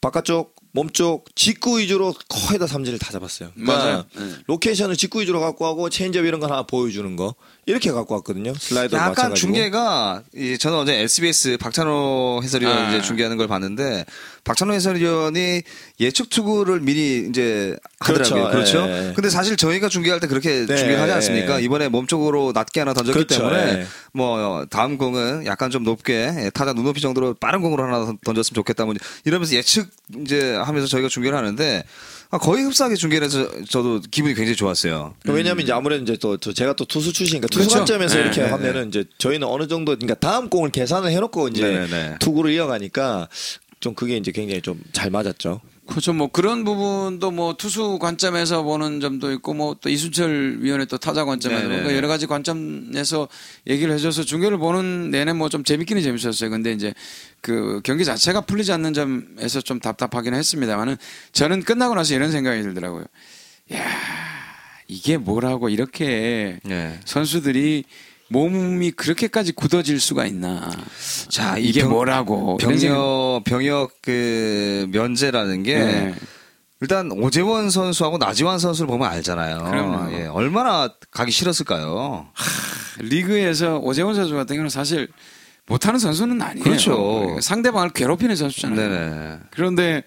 바깥쪽 0.00 0.56
몸쪽 0.74 1.26
직구 1.36 1.78
위주로 1.78 2.14
거의 2.28 2.58
다 2.58 2.66
삼진을 2.66 2.98
다 2.98 3.10
잡았어요. 3.12 3.50
그러니까 3.54 3.76
맞아요. 3.84 4.04
네. 4.16 4.22
로케이션을 4.46 4.96
직구 4.96 5.20
위주로 5.20 5.38
갖고 5.40 5.66
하고 5.66 5.90
체인지업 5.90 6.24
이런 6.24 6.40
거 6.40 6.46
하나 6.46 6.62
보여주는 6.62 7.14
거 7.16 7.34
이렇게 7.66 7.92
갖고 7.92 8.14
왔거든요. 8.14 8.54
슬라이더 8.54 8.96
약간 8.96 9.10
마찬가지고. 9.10 9.36
중계가 9.36 10.22
이 10.34 10.56
저는 10.58 10.78
어제 10.78 10.94
SBS 11.00 11.58
박찬호 11.60 12.40
해설위원 12.42 12.76
아. 12.76 12.88
이제 12.88 13.02
중계하는 13.02 13.36
걸 13.36 13.46
봤는데 13.48 14.04
박찬호 14.44 14.72
해설위원이 14.72 15.62
예측 16.00 16.28
투구를 16.30 16.80
미리 16.80 17.26
이제 17.28 17.76
하더라고요. 18.00 18.50
그렇죠. 18.50 18.78
그렇죠. 18.82 18.86
예, 18.88 19.08
예. 19.10 19.12
근데 19.14 19.30
사실 19.30 19.56
저희가 19.56 19.88
중계할 19.88 20.18
때 20.18 20.26
그렇게 20.26 20.66
네, 20.66 20.74
중계하지 20.76 21.10
예, 21.10 21.14
않습니까? 21.14 21.60
예. 21.60 21.64
이번에 21.64 21.88
몸쪽으로 21.88 22.50
낮게 22.52 22.80
하나 22.80 22.94
던졌기 22.94 23.12
그렇죠. 23.26 23.36
때문에 23.50 23.80
예. 23.82 23.86
뭐 24.12 24.66
다음 24.68 24.98
공은 24.98 25.46
약간 25.46 25.70
좀 25.70 25.84
높게 25.84 26.32
예, 26.38 26.50
타자 26.52 26.72
눈높이 26.72 27.00
정도로 27.00 27.34
빠른 27.34 27.60
공으로 27.60 27.84
하나 27.84 28.04
던- 28.04 28.18
던졌으면 28.24 28.54
좋겠다. 28.56 28.84
뭐 28.86 28.94
이러면서 29.24 29.54
예측 29.54 29.88
이제 30.24 30.56
하면서 30.62 30.86
저희가 30.86 31.08
중계를 31.08 31.36
하는데 31.36 31.84
아, 32.30 32.38
거의 32.38 32.64
흡사하게 32.64 32.96
중계를 32.96 33.26
해서 33.26 33.46
저도 33.68 34.00
기분이 34.10 34.34
굉장히 34.34 34.56
좋았어요. 34.56 35.14
왜냐하면 35.26 35.64
이제 35.64 35.72
아무래도 35.72 36.02
이제 36.02 36.16
또, 36.16 36.36
저 36.38 36.52
제가 36.52 36.72
또 36.74 36.84
투수 36.86 37.12
출신이니까 37.12 37.48
투수 37.48 37.68
그렇죠. 37.68 37.78
관점에서 37.80 38.14
네, 38.16 38.20
이렇게 38.22 38.42
네, 38.42 38.48
하면은 38.48 38.88
이제 38.88 39.04
저희는 39.18 39.46
어느 39.46 39.68
정도 39.68 39.94
그러니까 39.94 40.14
다음 40.14 40.48
공을 40.48 40.70
계산을 40.70 41.10
해놓고 41.10 41.48
이제 41.48 41.62
네, 41.62 41.86
네. 41.86 42.16
투구를 42.20 42.52
이어가니까 42.52 43.28
좀 43.80 43.94
그게 43.94 44.16
이제 44.16 44.30
굉장히 44.32 44.62
좀 44.62 44.80
잘 44.92 45.10
맞았죠. 45.10 45.60
그렇죠. 45.92 46.12
뭐 46.12 46.28
그런 46.28 46.64
부분도 46.64 47.30
뭐 47.30 47.54
투수 47.54 47.98
관점에서 48.00 48.62
보는 48.62 49.00
점도 49.00 49.30
있고 49.32 49.54
뭐 49.54 49.74
또 49.80 49.88
이순철 49.88 50.58
위원회 50.60 50.84
또 50.86 50.96
타자 50.98 51.24
관점에서. 51.24 51.62
그러니까 51.68 51.94
여러 51.94 52.08
가지 52.08 52.26
관점에서 52.26 53.28
얘기를 53.66 53.92
해줘서 53.94 54.22
중계를 54.24 54.58
보는 54.58 55.10
내내 55.10 55.32
뭐 55.32 55.48
좀 55.48 55.64
재밌기는 55.64 56.02
재밌었어요. 56.02 56.50
근데 56.50 56.72
이제 56.72 56.94
그 57.40 57.80
경기 57.84 58.04
자체가 58.04 58.42
풀리지 58.42 58.72
않는 58.72 58.94
점에서 58.94 59.60
좀 59.60 59.80
답답하기는 59.80 60.38
했습니다만은 60.38 60.96
저는 61.32 61.62
끝나고 61.62 61.94
나서 61.94 62.14
이런 62.14 62.30
생각이 62.32 62.62
들더라고요. 62.62 63.04
야 63.74 63.84
이게 64.88 65.16
뭐라고 65.16 65.68
이렇게 65.68 66.58
네. 66.64 66.98
선수들이 67.04 67.84
몸이 68.32 68.90
그렇게까지 68.92 69.52
굳어질 69.52 70.00
수가 70.00 70.26
있나. 70.26 70.70
자, 71.28 71.56
이 71.58 71.64
이게 71.66 71.82
병- 71.82 71.90
뭐라고. 71.90 72.56
병역 72.56 73.42
병역 73.44 73.92
그 74.02 74.86
면제라는 74.90 75.62
게 75.62 75.78
네. 75.78 76.14
일단 76.80 77.12
오재원 77.12 77.70
선수하고 77.70 78.18
나지완 78.18 78.58
선수를 78.58 78.88
보면 78.88 79.08
알잖아요. 79.08 79.64
그럼요. 79.64 80.12
예, 80.14 80.26
얼마나 80.26 80.88
가기 81.12 81.30
싫었을까요? 81.30 82.26
리그에서 82.98 83.78
오재원 83.78 84.14
선수 84.14 84.34
같은 84.34 84.56
경우는 84.56 84.68
사실 84.70 85.08
못하는 85.66 85.98
선수는 86.00 86.42
아니에요. 86.42 86.64
그렇죠. 86.64 87.38
상대방을 87.40 87.90
괴롭히는 87.90 88.34
선수잖아요. 88.34 88.76
네네. 88.76 89.38
그런데 89.50 90.02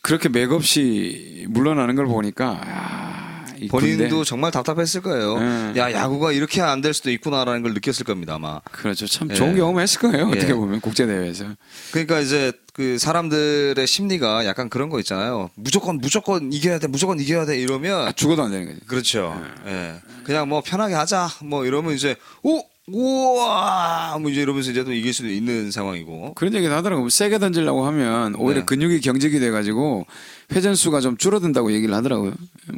그렇게 0.00 0.28
맥없이 0.28 1.44
물러나는 1.48 1.96
걸 1.96 2.06
보니까 2.06 2.60
아, 2.64 3.28
이 3.30 3.31
본인도 3.68 4.08
군대- 4.08 4.24
정말 4.28 4.50
답답했을 4.50 5.00
거예요. 5.02 5.38
네. 5.38 5.72
야 5.76 5.92
야구가 5.92 6.32
이렇게 6.32 6.60
안 6.60 6.80
될 6.82 6.94
수도 6.94 7.10
있구나라는 7.10 7.62
걸 7.62 7.74
느꼈을 7.74 8.04
겁니다 8.04 8.34
아마. 8.34 8.60
그렇죠. 8.72 9.06
참 9.06 9.28
예. 9.30 9.34
좋은 9.34 9.54
경험했을 9.56 10.00
거예요. 10.00 10.26
어떻게 10.28 10.48
예. 10.48 10.52
보면 10.54 10.80
국제 10.80 11.06
대회에서. 11.06 11.44
그러니까 11.92 12.20
이제 12.20 12.52
그 12.72 12.98
사람들의 12.98 13.86
심리가 13.86 14.44
약간 14.46 14.68
그런 14.68 14.88
거 14.88 14.98
있잖아요. 15.00 15.50
무조건 15.54 15.98
무조건 15.98 16.52
이겨야 16.52 16.78
돼, 16.78 16.86
무조건 16.88 17.20
이겨야 17.20 17.44
돼 17.46 17.58
이러면 17.58 18.08
아, 18.08 18.12
죽어도 18.12 18.42
안 18.42 18.50
되는 18.50 18.66
거죠. 18.66 18.80
그렇죠. 18.86 19.44
예. 19.66 19.94
그냥 20.24 20.48
뭐 20.48 20.62
편하게 20.64 20.94
하자. 20.94 21.28
뭐 21.42 21.64
이러면 21.66 21.94
이제 21.94 22.16
오 22.42 22.62
우와 22.88 24.18
뭐 24.20 24.30
이제 24.30 24.42
이러면서 24.42 24.70
이제 24.72 24.82
또 24.84 24.92
이길 24.92 25.12
수도 25.14 25.28
있는 25.28 25.70
상황이고. 25.70 26.34
그런 26.34 26.54
얘기도 26.54 26.74
하더라고요. 26.74 27.08
세게 27.08 27.38
던지려고 27.38 27.86
하면 27.86 28.34
오히려 28.34 28.60
네. 28.60 28.66
근육이 28.66 29.00
경직이 29.00 29.38
돼가지고 29.38 30.06
회전 30.52 30.74
수가 30.74 31.00
좀 31.00 31.16
줄어든다고 31.16 31.72
얘기를 31.72 31.94
하더라고요. 31.94 32.34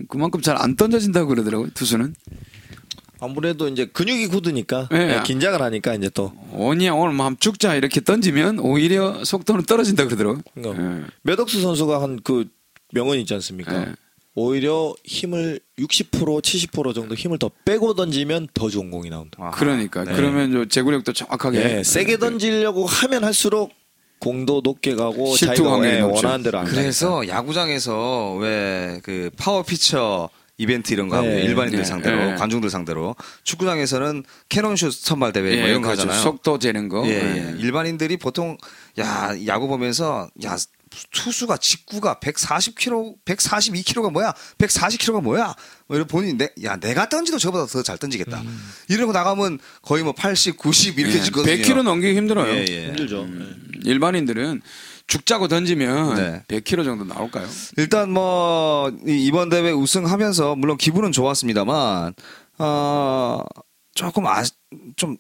그만큼 0.09 0.41
잘 0.41 0.55
안 0.59 0.77
던져진다고 0.77 1.29
그러더라고요. 1.29 1.71
투수는. 1.75 2.15
아무래도 3.21 3.69
이제 3.69 3.87
근육이 3.87 4.27
굳으니까 4.27 4.89
네. 4.91 5.17
예, 5.17 5.23
긴장을 5.25 5.61
하니까 5.61 5.95
이제 5.95 6.11
또 6.13 6.33
원이야 6.53 6.93
오늘 6.93 7.15
뭐 7.15 7.25
한번 7.27 7.41
죽자 7.41 7.75
이렇게 7.75 8.03
던지면 8.03 8.59
오히려 8.59 9.25
속도는 9.25 9.65
떨어진다 9.65 10.05
그러더라고요. 10.05 10.43
그러니까 10.55 10.85
예. 11.01 11.05
매덕수 11.23 11.61
선수가 11.63 12.03
한 12.03 12.19
그 12.23 12.47
명언 12.93 13.19
있지 13.19 13.33
않습니까? 13.35 13.95
네. 14.37 14.43
오히려 14.43 14.95
힘을 15.05 15.61
60% 15.79 16.43
70% 16.43 16.95
정도 16.95 17.15
힘을 17.15 17.39
더 17.39 17.51
빼고 17.65 17.95
던지면 17.95 18.49
더 18.55 18.69
좋은 18.69 18.91
공이 18.91 19.11
나온다. 19.11 19.39
아하. 19.41 19.51
그러니까 19.53 20.05
네. 20.05 20.13
그러면 20.15 20.53
저 20.53 20.65
제구력도 20.65 21.13
정확하게 21.13 21.79
예, 21.79 21.83
세게 21.83 22.19
던지려고 22.19 22.85
하면 22.87 23.25
할수록 23.25 23.73
공도 24.19 24.63
높게 24.65 24.95
가고 24.95 25.37
실투 25.37 25.65
자기가 25.65 25.97
예. 25.97 26.01
원하는 26.01 26.43
대로 26.43 26.59
안 26.59 26.65
그래서 26.65 27.27
야구장에서 27.29 28.35
왜 28.41 29.01
그 29.03 29.31
파워 29.37 29.63
피처 29.63 30.31
이벤트 30.57 30.93
이런 30.93 31.09
거 31.09 31.17
하고 31.17 31.27
네. 31.27 31.43
일반인들 31.43 31.81
네. 31.81 31.85
상대로 31.85 32.17
네. 32.17 32.35
관중들 32.37 32.71
상대로 32.71 33.17
축구장에서는 33.43 34.25
캐논슛 34.49 34.93
선발 34.93 35.33
대회 35.33 35.43
뭐 35.43 35.53
예, 35.53 35.69
이런 35.71 35.83
거 35.83 35.89
그렇죠. 35.89 36.03
하잖아요. 36.03 36.23
속도 36.23 36.59
재는 36.59 36.89
거. 36.89 37.05
예, 37.07 37.11
예. 37.11 37.55
예. 37.57 37.61
일반인들이 37.61 38.17
보통 38.19 38.57
야 38.99 39.35
야구 39.47 39.67
보면서 39.67 40.29
야 40.45 40.57
투수가 41.11 41.57
직구가 41.57 42.21
140km, 42.21 43.17
142km가 43.25 44.13
뭐야? 44.13 44.33
140km가 44.59 45.23
뭐야? 45.23 45.55
뭐 45.89 45.97
이런 45.97 46.07
본인 46.07 46.39
내, 46.39 46.51
야 46.63 46.77
내가 46.77 47.09
던지도 47.09 47.39
저보다 47.39 47.67
더 47.67 47.83
잘 47.83 47.99
던지겠다. 47.99 48.41
이러고 48.89 49.11
나가면 49.13 49.59
거의 49.83 50.05
뭐 50.05 50.13
80, 50.13 50.57
90 50.57 50.99
이렇게 51.01 51.17
예, 51.19 51.21
찍거든요. 51.21 51.53
100km 51.53 51.83
넘기기 51.83 52.17
힘들어요. 52.17 52.55
예, 52.55 52.65
예. 52.69 52.87
힘들죠. 52.87 53.23
음. 53.23 53.73
일반인들은 53.85 54.63
죽자고 55.07 55.49
던지면 55.49 56.17
네. 56.17 56.43
100kg 56.61 56.85
정도 56.85 57.05
나올까요? 57.05 57.47
일단 57.77 58.11
뭐 58.11 58.91
이- 59.07 59.27
이번 59.27 59.49
대회 59.51 59.71
우승하면서 59.71 60.57
물론 60.57 60.77
기분은 60.77 61.13
좋았습니다만 61.13 62.15
어 62.59 63.45
조금 63.95 64.27
아좀 64.27 65.17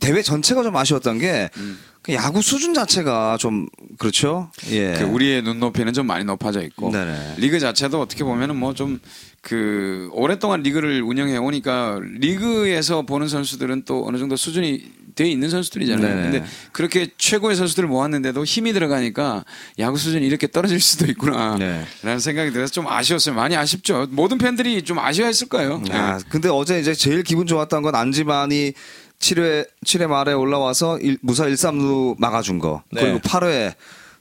대회 0.00 0.20
전체가 0.20 0.62
좀 0.64 0.76
아쉬웠던 0.76 1.18
게그 1.20 2.12
야구 2.12 2.42
수준 2.42 2.74
자체가 2.74 3.36
좀 3.38 3.68
그렇죠. 3.98 4.50
예. 4.70 4.94
그 4.94 5.04
우리의 5.04 5.42
눈높이는 5.42 5.92
좀 5.92 6.06
많이 6.06 6.24
높아져 6.24 6.60
있고 6.62 6.90
네네. 6.90 7.36
리그 7.38 7.60
자체도 7.60 8.00
어떻게 8.00 8.24
보면은 8.24 8.56
뭐 8.56 8.74
좀 8.74 9.00
그 9.46 10.08
오랫동안 10.12 10.62
리그를 10.62 11.02
운영해 11.02 11.36
오니까 11.36 12.00
리그에서 12.02 13.02
보는 13.02 13.28
선수들은 13.28 13.84
또 13.84 14.06
어느 14.06 14.16
정도 14.16 14.36
수준이 14.36 14.82
돼 15.14 15.28
있는 15.28 15.48
선수들이잖아요. 15.50 16.14
네네. 16.14 16.30
근데 16.30 16.46
그렇게 16.72 17.08
최고의 17.16 17.56
선수들을 17.56 17.88
모았는데도 17.88 18.44
힘이 18.44 18.72
들어가니까 18.72 19.44
야구 19.78 19.96
수준이 19.96 20.26
이렇게 20.26 20.46
떨어질 20.48 20.80
수도 20.80 21.06
있구나. 21.06 21.56
네. 21.58 21.84
라는 22.02 22.18
생각이 22.18 22.50
들어서 22.52 22.72
좀 22.72 22.86
아쉬웠어요. 22.88 23.34
많이 23.34 23.56
아쉽죠. 23.56 24.06
모든 24.10 24.38
팬들이 24.38 24.82
좀 24.82 24.98
아쉬워했을 24.98 25.48
거예요. 25.48 25.82
아, 25.90 26.18
근데 26.28 26.48
어제 26.48 26.80
이제 26.80 26.94
제일 26.94 27.22
기분 27.22 27.46
좋았던 27.46 27.82
건 27.82 27.94
안지만이 27.94 28.72
7회 29.20 29.66
7회 29.86 30.06
말에 30.08 30.32
올라와서 30.32 30.98
일- 30.98 31.18
무사 31.22 31.46
1, 31.46 31.54
3루 31.54 32.16
막아준 32.18 32.58
거. 32.58 32.82
네. 32.92 33.02
그리고 33.02 33.18
8회 33.20 33.74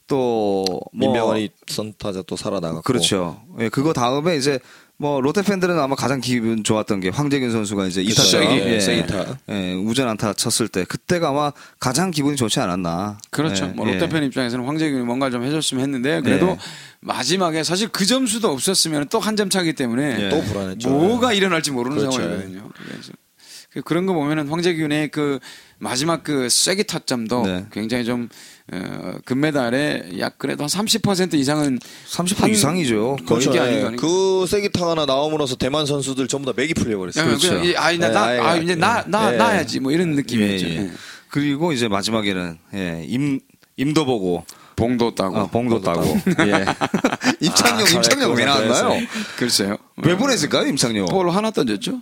또 0.07 0.65
뭐, 0.93 1.09
민병헌이 1.13 1.49
선타자 1.67 2.23
또 2.27 2.35
살아나갔고 2.35 2.81
그렇죠. 2.81 3.41
예, 3.59 3.69
그거 3.69 3.93
다음에 3.93 4.35
이제 4.35 4.59
뭐 4.97 5.19
롯데 5.19 5.41
팬들은 5.41 5.77
아마 5.79 5.95
가장 5.95 6.21
기분 6.21 6.63
좋았던 6.63 6.99
게 7.01 7.09
황재균 7.09 7.51
선수가 7.51 7.87
이제. 7.87 8.01
이타자 8.01 8.39
세기, 8.39 8.53
예, 8.59 8.79
세기타. 8.79 9.37
예, 9.49 9.73
우전 9.73 10.07
안타 10.07 10.33
쳤을 10.33 10.67
때 10.69 10.85
그때가 10.85 11.29
아마 11.29 11.51
가장 11.79 12.11
기분이 12.11 12.37
좋지 12.37 12.59
않았나. 12.59 13.17
그렇죠. 13.31 13.65
예, 13.65 13.67
뭐 13.69 13.87
예. 13.87 13.93
롯데 13.93 14.07
팬 14.07 14.23
입장에서는 14.23 14.63
황재균이 14.65 15.03
뭔가 15.03 15.29
좀 15.29 15.43
해줬으면 15.43 15.83
했는데 15.83 16.21
그래도 16.21 16.45
네. 16.47 16.57
마지막에 17.01 17.63
사실 17.63 17.89
그 17.89 18.05
점수도 18.05 18.49
없었으면 18.51 19.07
또 19.09 19.19
한 19.19 19.35
점 19.35 19.49
차기 19.49 19.73
때문에 19.73 20.25
예. 20.25 20.29
또 20.29 20.41
불안했죠. 20.41 20.89
뭐가 20.89 21.33
일어날지 21.33 21.71
모르는 21.71 21.97
그렇죠. 21.97 22.21
상황이거든요. 22.21 22.69
그래서 22.87 23.11
그- 23.73 23.81
그런 23.81 24.05
거 24.05 24.13
보면은 24.13 24.47
황재균의 24.47 25.09
그 25.09 25.39
마지막 25.79 26.23
그 26.23 26.47
쐐기 26.49 26.83
타점도 26.85 27.45
네. 27.45 27.65
굉장히 27.71 28.05
좀 28.05 28.29
어, 28.71 29.15
금메달에 29.25 30.11
약 30.19 30.37
그래도 30.37 30.63
한 30.63 30.69
30% 30.69 31.33
이상은 31.33 31.79
30% 32.07 32.37
한- 32.39 32.49
이상이죠. 32.49 33.17
아닌가 33.27 33.87
아닌가. 33.87 33.91
그 34.01 34.45
세기타 34.47 34.89
하나 34.89 35.05
나옴으로써 35.05 35.55
대만 35.55 35.85
선수들 35.85 36.27
전부 36.29 36.45
다 36.49 36.53
맥이 36.55 36.73
풀려 36.73 36.97
버렸어요. 36.97 37.25
그냥 37.25 37.39
그렇죠. 37.39 37.55
그냥 37.59 37.65
이- 37.71 37.75
아이 37.75 37.97
나, 37.97 38.07
네, 38.07 38.13
나, 38.13 38.23
아이가, 38.23 38.49
아, 38.51 38.55
이제 38.57 38.75
나, 38.75 39.03
나, 39.07 39.33
예. 39.33 39.37
나야지 39.37 39.79
뭐 39.81 39.91
이런 39.91 40.11
느낌이었죠. 40.11 40.65
예, 40.65 40.69
예. 40.71 40.75
예. 40.83 40.91
그리고 41.29 41.73
이제 41.73 41.87
마지막에는 41.89 42.57
예, 42.75 43.03
임 43.07 43.39
임도 43.75 44.05
보고 44.05 44.45
봉도 44.75 45.15
따고. 45.15 45.37
어, 45.37 45.47
봉도 45.47 45.81
따고. 45.81 46.03
예. 46.47 46.65
임창용, 47.41 47.85
아, 47.85 47.89
임창용 47.89 48.33
왜 48.35 48.45
나왔나요? 48.45 49.05
글쎄요. 49.37 49.77
왜 49.97 50.15
보냈을까요, 50.15 50.67
임창용? 50.67 51.07
볼 51.07 51.29
하나 51.31 51.51
던졌죠? 51.51 52.01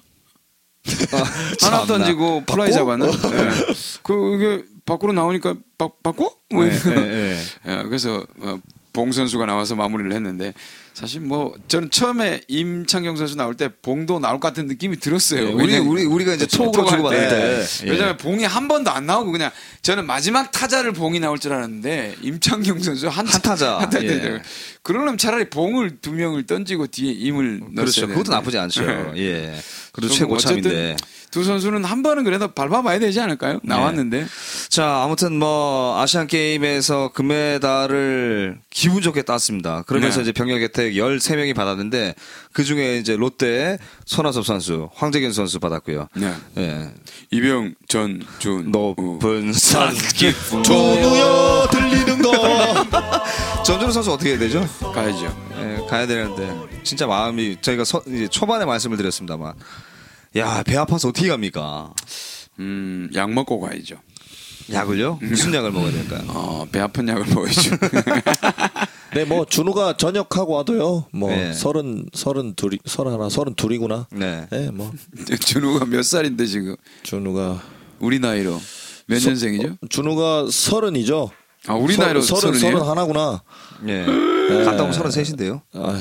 하나 1.61 1.79
참나. 1.79 1.85
던지고 1.85 2.43
플라이 2.45 2.71
잡았나? 2.71 3.05
예. 3.05 3.73
그게 4.03 4.63
밖으로 4.85 5.13
나오니까 5.13 5.55
바, 5.77 5.89
바꿔? 6.01 6.35
뭐 6.51 6.65
예, 6.65 6.69
이런. 6.75 6.97
예, 6.97 7.11
예. 7.11 7.37
예, 7.67 7.83
그래서 7.83 8.25
어, 8.39 8.59
봉 8.93 9.11
선수가 9.11 9.45
나와서 9.45 9.75
마무리를 9.75 10.11
했는데 10.13 10.53
사실 10.93 11.21
뭐 11.21 11.53
저는 11.69 11.89
처음에 11.89 12.41
임창경 12.49 13.15
선수 13.15 13.37
나올 13.37 13.55
때 13.55 13.69
봉도 13.81 14.19
나올 14.19 14.39
것 14.39 14.49
같은 14.49 14.67
느낌이 14.67 14.99
들었어요. 14.99 15.47
예, 15.47 15.51
우리 15.51 15.77
우리 15.77 16.03
우리가 16.03 16.33
이제 16.33 16.45
톡으로 16.45 16.83
톡할 16.83 16.97
주고 16.97 17.09
받을 17.09 17.29
때. 17.29 17.65
예. 17.85 17.89
왜냐면 17.89 18.17
봉이 18.17 18.43
한 18.43 18.67
번도 18.67 18.91
안 18.91 19.05
나오고 19.05 19.31
그냥 19.31 19.51
저는 19.81 20.05
마지막 20.05 20.51
타자를 20.51 20.91
봉이 20.91 21.19
나올 21.21 21.39
줄 21.39 21.53
알았는데 21.53 22.17
임창경 22.21 22.79
선수 22.83 23.07
한, 23.07 23.25
한 23.25 23.41
타자. 23.41 23.79
한 23.79 23.89
타자 23.89 24.05
예. 24.05 24.41
그러려면 24.83 25.17
차라리 25.17 25.49
봉을 25.49 25.99
두 26.01 26.11
명을 26.11 26.45
던지고 26.45 26.87
뒤에 26.87 27.13
임을 27.13 27.61
그렇죠. 27.75 28.07
그것도. 28.07 28.31
나쁘지 28.31 28.57
않죠. 28.57 29.13
예. 29.15 29.55
그래도 29.93 30.13
좀 30.13 30.17
최고참인데. 30.17 30.97
두 31.31 31.43
선수는 31.45 31.85
한 31.85 32.03
번은 32.03 32.25
그래도 32.25 32.49
밟아봐야 32.49 32.99
되지 32.99 33.21
않을까요? 33.21 33.59
나왔는데 33.63 34.25
자, 34.69 35.01
아무튼 35.03 35.39
뭐 35.39 35.97
아시안 36.01 36.27
게임에서 36.27 37.11
금메달을 37.13 38.59
기분 38.69 39.01
좋게 39.01 39.21
땄습니다. 39.23 39.83
그러면서 39.83 40.17
네. 40.17 40.23
이제 40.23 40.31
병역 40.33 40.59
혜택 40.61 40.93
13명이 40.93 41.55
받았는데 41.55 42.15
그 42.51 42.65
중에 42.65 42.97
이제 42.97 43.15
롯데 43.15 43.77
손아섭 44.05 44.45
선수, 44.45 44.89
황재균 44.93 45.31
선수 45.31 45.59
받았고요. 45.59 46.09
네. 46.15 46.33
예. 46.57 46.91
이병 47.31 47.75
전준 47.87 48.71
높은 48.71 49.53
산 49.53 49.93
깊은 49.93 50.63
조누여 50.63 51.69
들리는 51.71 52.21
거. 52.21 52.31
전준우 53.63 53.91
선수 53.93 54.11
어떻게 54.11 54.31
해야 54.31 54.39
되죠? 54.39 54.67
가야죠. 54.93 55.33
예, 55.59 55.77
가야 55.87 56.05
되는데 56.07 56.81
진짜 56.83 57.07
마음이 57.07 57.57
저희가 57.61 57.85
서- 57.85 58.01
이제 58.07 58.27
초반에 58.27 58.65
말씀을 58.65 58.97
드렸습니다만 58.97 59.53
야, 60.37 60.63
배 60.63 60.77
아파서 60.77 61.09
어떻게 61.09 61.27
갑니까? 61.27 61.93
음, 62.59 63.09
약 63.15 63.31
먹고 63.31 63.59
가야죠. 63.59 63.97
약을요? 64.71 65.19
무슨 65.21 65.53
약을 65.53 65.71
먹어야 65.71 65.91
될까요? 65.91 66.21
어, 66.29 66.65
배 66.71 66.79
아픈 66.79 67.07
약을 67.07 67.25
먹어야죠. 67.33 67.75
네, 69.13 69.25
뭐 69.25 69.43
준우가 69.45 69.97
전역하고 69.97 70.53
와도요. 70.53 71.07
뭐 71.11 71.29
네. 71.29 71.51
서른 71.51 72.05
서른 72.13 72.53
둘이 72.55 72.77
서른 72.85 73.11
하나 73.11 73.27
서른 73.27 73.53
둘이구나. 73.55 74.07
네. 74.11 74.47
네, 74.49 74.71
뭐 74.71 74.93
준우가 75.45 75.85
몇 75.85 76.03
살인데 76.05 76.45
지금 76.45 76.75
준우가 77.03 77.61
우리 77.99 78.19
나이로 78.19 78.61
몇 79.07 79.19
서- 79.19 79.29
년생이죠? 79.29 79.77
준우가 79.89 80.47
서른이죠. 80.49 81.29
아, 81.67 81.73
우리 81.73 81.93
서- 81.95 82.03
나이로 82.03 82.21
서른? 82.21 82.57
서른 82.57 82.81
하나구나. 82.81 83.43
예. 83.87 84.05
갔다 84.63 84.83
오면 84.83 84.91
33인데요. 84.97 85.61
아휴, 85.75 85.99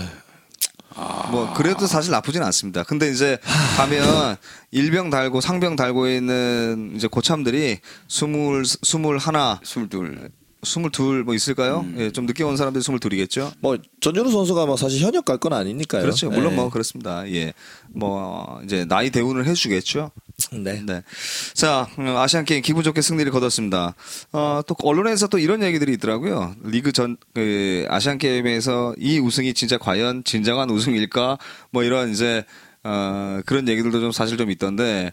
뭐 1.30 1.52
그래도 1.54 1.86
사실 1.86 2.10
나쁘진 2.12 2.42
않습니다. 2.42 2.82
근데 2.82 3.10
이제 3.10 3.38
가면 3.76 4.36
일병 4.70 5.10
달고 5.10 5.40
상병 5.40 5.76
달고 5.76 6.08
있는 6.08 6.92
이제 6.96 7.06
고참들이 7.06 7.78
스물 8.08 8.64
스물 8.66 9.18
하나, 9.18 9.60
스물둘. 9.64 10.30
스물 10.62 10.90
둘 10.92 11.24
뭐 11.24 11.34
있을까요? 11.34 11.86
예, 11.96 12.10
좀 12.10 12.26
늦게 12.26 12.44
온 12.44 12.58
사람들이 12.58 12.82
스물 12.82 13.00
둘이겠죠. 13.00 13.50
뭐 13.60 13.78
전준우 14.02 14.30
선수가 14.30 14.66
뭐 14.66 14.76
사실 14.76 15.00
현역 15.00 15.24
갈 15.24 15.38
건 15.38 15.54
아니니까요. 15.54 16.02
그렇죠. 16.02 16.28
물론 16.28 16.50
네. 16.50 16.56
뭐 16.56 16.68
그렇습니다. 16.68 17.26
예, 17.32 17.54
뭐 17.88 18.60
이제 18.64 18.84
나이 18.84 19.08
대우를 19.08 19.46
해주겠죠. 19.46 20.10
네. 20.52 20.82
네. 20.84 21.02
자, 21.54 21.88
음, 21.98 22.16
아시안 22.16 22.44
게임 22.44 22.62
기분 22.62 22.82
좋게 22.82 23.02
승리를 23.02 23.30
거뒀습니다. 23.32 23.94
어, 24.32 24.60
또 24.66 24.74
언론에서 24.82 25.26
또 25.28 25.38
이런 25.38 25.62
얘기들이 25.62 25.92
있더라고요. 25.94 26.54
리그 26.64 26.92
전, 26.92 27.16
그, 27.34 27.84
아시안 27.88 28.18
게임에서 28.18 28.94
이 28.98 29.18
우승이 29.18 29.54
진짜 29.54 29.76
과연 29.78 30.24
진정한 30.24 30.70
우승일까? 30.70 31.38
뭐 31.70 31.82
이런 31.82 32.10
이제, 32.10 32.44
어, 32.82 33.40
그런 33.44 33.68
얘기들도 33.68 34.00
좀 34.00 34.12
사실 34.12 34.36
좀 34.38 34.50
있던데, 34.50 35.12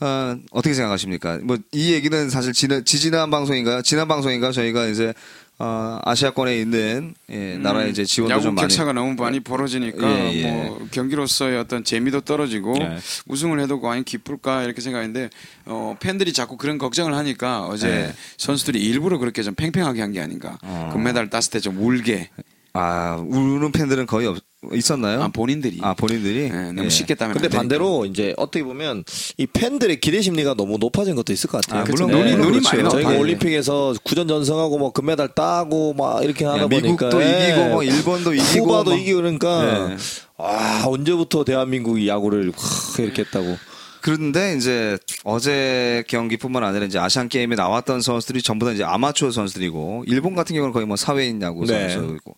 어, 0.00 0.36
어떻게 0.50 0.74
생각하십니까? 0.74 1.38
뭐 1.42 1.58
이 1.72 1.92
얘기는 1.92 2.30
사실 2.30 2.52
지난, 2.52 2.84
지지난 2.84 3.30
방송인가요? 3.30 3.82
지난 3.82 4.08
방송인가 4.08 4.52
저희가 4.52 4.86
이제, 4.86 5.12
어, 5.58 6.00
아시아권에 6.04 6.56
있는, 6.58 7.14
예, 7.30 7.56
이제 7.88 8.04
지원도 8.04 8.32
음, 8.32 8.34
야구 8.34 8.42
좀 8.42 8.54
많이. 8.56 8.66
격차가 8.66 8.92
너무 8.92 9.14
많이 9.14 9.38
벌어지니까 9.40 10.08
예, 10.10 10.32
예. 10.34 10.50
뭐 10.50 10.88
경기로서의 10.90 11.56
어떤 11.58 11.84
재미도 11.84 12.22
떨어지고 12.22 12.74
예. 12.80 12.98
우승을 13.28 13.60
해도 13.60 13.80
과연 13.80 14.02
기쁠까 14.02 14.64
이렇게 14.64 14.80
생각했는데 14.80 15.30
어, 15.66 15.96
팬들이 16.00 16.32
자꾸 16.32 16.56
그런 16.56 16.78
걱정을 16.78 17.14
하니까 17.14 17.66
어제 17.66 17.88
예. 17.88 18.14
선수들이 18.38 18.80
일부러 18.82 19.18
그렇게 19.18 19.42
좀 19.42 19.54
팽팽하게 19.54 20.00
한 20.00 20.12
게 20.12 20.20
아닌가 20.20 20.58
어. 20.62 20.90
금메달 20.92 21.30
땄을 21.30 21.50
때 21.52 21.60
좀 21.60 21.78
울게 21.78 22.30
아, 22.74 23.22
우는 23.28 23.70
팬들은 23.72 24.06
거의 24.06 24.26
없, 24.26 24.38
있었나요? 24.72 25.22
아, 25.22 25.28
본인들이 25.28 25.78
아, 25.82 25.92
본인들이? 25.92 26.44
예, 26.44 26.48
너무 26.48 26.84
예. 26.84 26.88
쉽게 26.88 27.14
따면 27.16 27.34
근데. 27.36 27.48
반대로 27.54 28.06
이제 28.06 28.32
어떻게 28.38 28.62
보면 28.64 29.04
이 29.36 29.46
팬들의 29.46 30.00
기대 30.00 30.22
심리가 30.22 30.54
너무 30.54 30.78
높아진 30.78 31.14
것도 31.16 31.32
있을 31.32 31.50
것 31.50 31.60
같아요. 31.60 31.82
아, 31.82 31.84
물론 31.84 32.10
네. 32.12 32.34
눈이- 32.34 32.36
눈이 32.38 32.60
많이 32.60 32.88
저희가 32.88 33.00
높아요. 33.10 33.18
올림픽에서 33.20 33.94
구전 34.04 34.28
전승하고 34.28 34.78
뭐 34.78 34.92
금메달 34.92 35.34
따고 35.34 35.92
막 35.94 36.22
이렇게 36.24 36.44
하다 36.46 36.62
야, 36.62 36.66
보니까 36.66 36.86
미국도 36.86 37.22
예. 37.22 37.48
이기고 37.50 37.68
뭐 37.70 37.82
일본도 37.82 38.34
이기고 38.34 38.64
쿠바도 38.66 38.90
막- 38.92 38.96
이기고 39.00 39.16
그러니까 39.18 39.88
네. 39.88 39.96
아 40.38 40.84
언제부터 40.86 41.44
대한민국이 41.44 42.08
야구를 42.08 42.52
확 42.56 42.98
이렇게 43.00 43.22
했다고 43.22 43.58
그런데 44.00 44.56
이제 44.56 44.98
어제 45.22 46.02
경기뿐만 46.08 46.64
아니라 46.64 46.86
이제 46.86 46.98
아시안 46.98 47.28
게임에 47.28 47.54
나왔던 47.54 48.00
선수들이 48.00 48.42
전부 48.42 48.64
다 48.66 48.72
이제 48.72 48.82
아마추어 48.82 49.30
선수들이고 49.30 50.04
일본 50.08 50.34
같은 50.34 50.54
경우는 50.54 50.72
거의 50.72 50.86
뭐 50.86 50.96
사회인 50.96 51.40
야구 51.42 51.66
네. 51.66 51.88
선수이고 51.90 52.34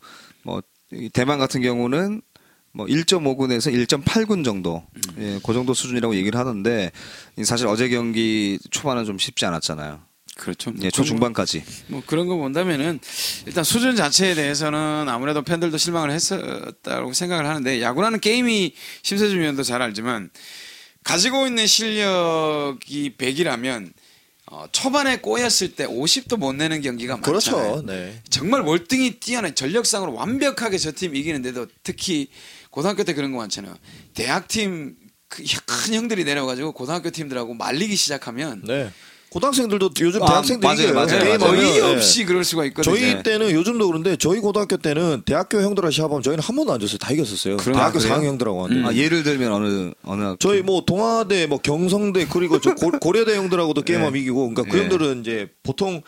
대만 1.12 1.38
같은 1.38 1.62
경우는 1.62 2.22
뭐 2.72 2.87
1.5군에서 2.87 3.72
1.8군 3.72 4.44
정도, 4.44 4.83
예, 5.18 5.38
그 5.44 5.52
정도 5.52 5.74
수준이라고 5.74 6.16
얘기를 6.16 6.38
하던데 6.38 6.90
이 7.38 7.44
사실 7.44 7.68
어제 7.68 7.88
경기 7.88 8.59
초반은 8.70 9.04
좀 9.04 9.16
쉽지 9.18 9.46
않았잖아요. 9.46 10.00
그렇죠. 10.37 10.72
예, 10.83 10.90
초중반까지. 10.90 11.62
뭐 11.87 12.02
그런 12.04 12.26
거 12.26 12.37
본다면은 12.37 12.98
일단 13.46 13.62
수준 13.62 13.94
자체에 13.94 14.35
대해서는 14.35 15.07
아무래도 15.09 15.42
팬들도 15.42 15.78
실망을 15.78 16.11
했었다고 16.11 17.12
생각을 17.12 17.46
하는데 17.46 17.80
야구라는 17.80 18.18
게임이 18.18 18.74
심세준 19.02 19.38
위원도 19.38 19.62
잘 19.62 19.80
알지만 19.80 20.30
가지고 21.04 21.46
있는 21.46 21.66
실력이 21.66 23.14
100이라면 23.16 23.92
어, 24.55 24.69
초반에 24.71 25.19
꼬였을 25.19 25.75
때 25.75 25.85
50도 25.85 26.37
못 26.37 26.53
내는 26.53 26.81
경기가 26.81 27.17
많잖아요. 27.17 27.73
그렇죠. 27.73 27.83
네. 27.87 28.23
정말 28.31 28.61
월등히 28.61 29.19
뛰어난 29.19 29.53
전력상으로 29.55 30.14
완벽하게 30.14 30.79
저 30.79 30.93
팀 30.93 31.17
이기는데도 31.17 31.67
특히 31.83 32.29
고등학교 32.71 33.03
때 33.03 33.14
그런 33.14 33.33
거 33.33 33.38
많잖아요. 33.38 33.77
대학팀 34.14 34.95
그큰 35.29 35.95
형들이 35.95 36.23
내려가지고 36.23 36.71
고등학교 36.71 37.11
팀들하고 37.11 37.55
말리기 37.55 37.97
시작하면 37.97 38.62
네. 38.64 38.93
고등학생들도 39.35 39.90
요즘 40.01 40.23
아, 40.23 40.27
대학생들 40.27 40.64
맞아요, 40.68 40.79
이겨요. 40.81 40.94
맞아요, 40.94 41.09
게임 41.25 41.38
맞아요. 41.40 41.53
하면, 41.53 41.64
어이없이 41.64 42.20
네. 42.20 42.25
그럴 42.25 42.44
수가 42.44 42.64
있거든요. 42.66 42.94
저희 42.97 43.20
때는 43.25 43.51
요즘도 43.51 43.88
그런데 43.88 44.14
저희 44.16 44.38
고등학교 44.38 44.77
때는 44.77 45.23
대학교 45.27 45.61
형들하고 45.61 45.90
시합하면 45.90 46.23
저희는 46.23 46.40
한 46.44 46.55
번도 46.55 46.73
안 46.73 46.79
졌어요. 46.79 46.99
다 46.99 47.12
이겼었어요. 47.12 47.57
그래요? 47.57 47.75
대학교 47.75 47.99
아, 47.99 48.01
그래요? 48.01 48.14
4학년 48.14 48.25
형들하고 48.27 48.64
하는데. 48.64 48.88
아, 48.88 48.94
예를 48.94 49.25
들면 49.25 49.53
어느 49.53 49.90
어느 50.05 50.23
학교? 50.23 50.37
저희 50.37 50.62
뭐 50.62 50.85
동아대, 50.87 51.47
뭐 51.49 51.59
경성대 51.59 52.29
그리고 52.31 52.61
저 52.61 52.77
고, 52.77 52.92
고려대 52.92 53.35
형들하고도 53.37 53.83
게임하면 53.83 54.20
이기고, 54.20 54.51
그러니까 54.51 54.70
그 54.70 54.79
예. 54.79 54.83
형들은 54.83 55.20
이제 55.23 55.49
보통 55.64 56.01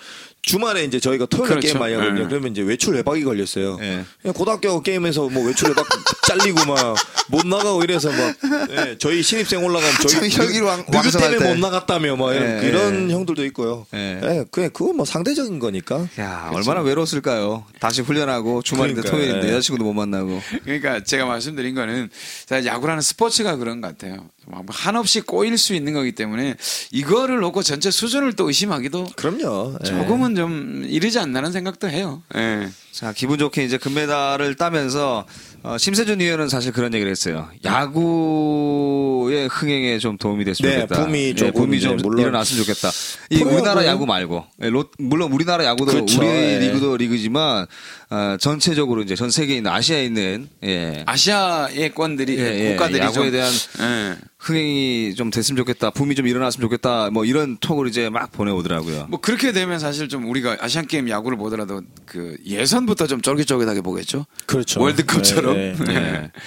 주말에 0.43 0.85
이제 0.85 1.01
저희가 1.01 1.27
토요일에 1.27 1.49
그렇죠. 1.49 1.67
게임 1.67 1.79
많이 1.81 1.95
하거든요. 1.95 2.23
예. 2.23 2.29
그러면 2.29 2.53
이제 2.53 2.62
외출 2.62 2.95
외박이 2.95 3.25
걸렸어요. 3.25 3.79
예. 3.83 4.05
그냥 4.23 4.35
고등학교 4.35 4.81
게임에서 4.81 5.29
뭐 5.31 5.45
외출 5.45 5.69
외박 5.71 5.85
잘리고 6.27 6.65
막 6.67 6.97
못 7.29 7.45
나가고 7.45 7.83
이래서 7.83 8.09
막 8.09 8.37
예, 8.71 8.97
저희 8.99 9.21
신입생 9.21 9.65
올라가면 9.65 9.97
저희 10.09 10.31
참 10.31 10.45
혈기로 10.45 10.67
왕- 10.67 10.85
누구 10.87 10.97
왕성할 10.99 11.31
때문에 11.33 11.49
때. 11.49 11.55
못 11.55 11.61
나갔다며 11.61 12.15
막 12.15 12.33
이런, 12.33 12.62
예, 12.62 12.69
이런 12.69 13.11
예. 13.11 13.15
형들도 13.15 13.45
있고요. 13.47 13.85
예. 13.95 14.21
예, 14.23 14.45
그냥 14.53 14.71
그건 14.73 14.97
뭐 14.97 15.05
상대적인 15.05 15.59
거니까. 15.59 16.07
야 16.21 16.51
얼마나 16.53 16.83
외로웠을까요? 16.83 17.65
다시 17.81 18.03
훈련하고 18.03 18.62
주말인데 18.62 19.01
그러니까요. 19.03 19.11
토요일인데 19.25 19.49
예. 19.49 19.53
여자친구도 19.57 19.85
못 19.85 19.93
만나고. 19.95 20.41
그러니까 20.62 21.03
제가 21.03 21.27
말씀드린 21.27 21.75
거는 21.75 22.11
자, 22.47 22.65
야구라는 22.65 23.03
스포츠가 23.03 23.57
그런 23.57 23.81
것 23.81 23.89
같아요. 23.89 24.29
뭐 24.47 24.62
한없이 24.69 25.21
꼬일 25.23 25.59
수 25.59 25.75
있는 25.75 25.93
거기 25.93 26.12
때문에 26.12 26.55
이거를 26.93 27.41
놓고 27.41 27.65
전체 27.65 27.91
수준을 27.91 28.35
또 28.35 28.47
의심하기도 28.47 29.09
그럼요. 29.17 29.79
예. 29.83 29.85
조금은 29.85 30.37
좀 30.37 30.85
이르지 30.87 31.19
않나는 31.19 31.51
생각도 31.51 31.89
해요. 31.91 32.23
예. 32.37 32.69
자 32.93 33.12
기분 33.12 33.39
좋게 33.41 33.65
이제 33.65 33.77
금메달을 33.79 34.55
따면서 34.55 35.27
어, 35.69 35.77
심세준 35.79 36.21
의원은 36.21 36.49
사실 36.49 36.71
그런 36.73 36.95
얘기를 36.95 37.11
했어요. 37.11 37.49
야구의 37.65 39.49
흥행에 39.49 39.99
좀 39.99 40.17
도움이 40.17 40.45
됐으면 40.45 40.71
네, 40.71 40.81
좋겠다. 40.83 41.05
붐이 41.05 41.19
예, 41.31 41.35
조금 41.35 41.53
붐이 41.65 41.77
이제 41.79 41.89
좀 41.89 41.97
물론 42.05 42.21
일어났으면 42.21 42.65
좋겠다. 42.65 42.91
이 43.31 43.43
우리나라 43.43 43.85
야구 43.85 44.07
말고 44.07 44.45
예, 44.63 44.69
로- 44.71 44.85
물론 44.99 45.33
우리나라 45.33 45.65
야구도 45.65 45.91
그렇죠, 45.91 46.19
우리 46.21 46.27
예. 46.29 46.59
리그도 46.61 46.97
리그지만 46.99 47.67
어, 48.11 48.37
전체적으로 48.39 49.03
이제 49.03 49.17
전 49.17 49.29
세계에 49.31 49.57
있는 49.57 49.73
아시아에 49.73 50.05
있는 50.05 50.49
예, 50.63 51.03
아시아의 51.05 51.93
권들이 51.97 52.39
예, 52.39 52.67
예, 52.67 52.71
국가들이 52.71 53.01
야구에 53.01 53.13
좀 53.25 53.31
대한 53.33 53.53
예. 53.81 54.17
흥행이 54.47 55.15
좀 55.17 55.31
됐으면 55.31 55.57
좋겠다. 55.57 55.91
붐이 55.91 56.15
좀 56.15 56.29
일어났으면 56.29 56.63
좋겠다. 56.67 57.11
뭐 57.11 57.25
이런 57.25 57.57
톡을 57.59 57.89
이제 57.89 58.09
막 58.09 58.31
보내오더라고요. 58.31 59.07
뭐 59.09 59.21
그렇게 59.21 59.51
되면 59.51 59.81
사실 59.81 60.09
좀 60.09 60.31
우리가 60.31 60.59
아시안 60.61 60.87
게임 60.87 61.09
야구를 61.09 61.37
보더라도 61.37 61.83
그 62.05 62.37
예선부터 62.47 63.09
좀 63.09 63.21
쫄깃쫄깃하게 63.21 63.81
보겠죠. 63.81 64.25
그렇죠. 64.47 64.81
월드컵처럼. 64.81 65.57
네, 65.57 65.75
네. 65.75 65.85
네. 65.95 66.31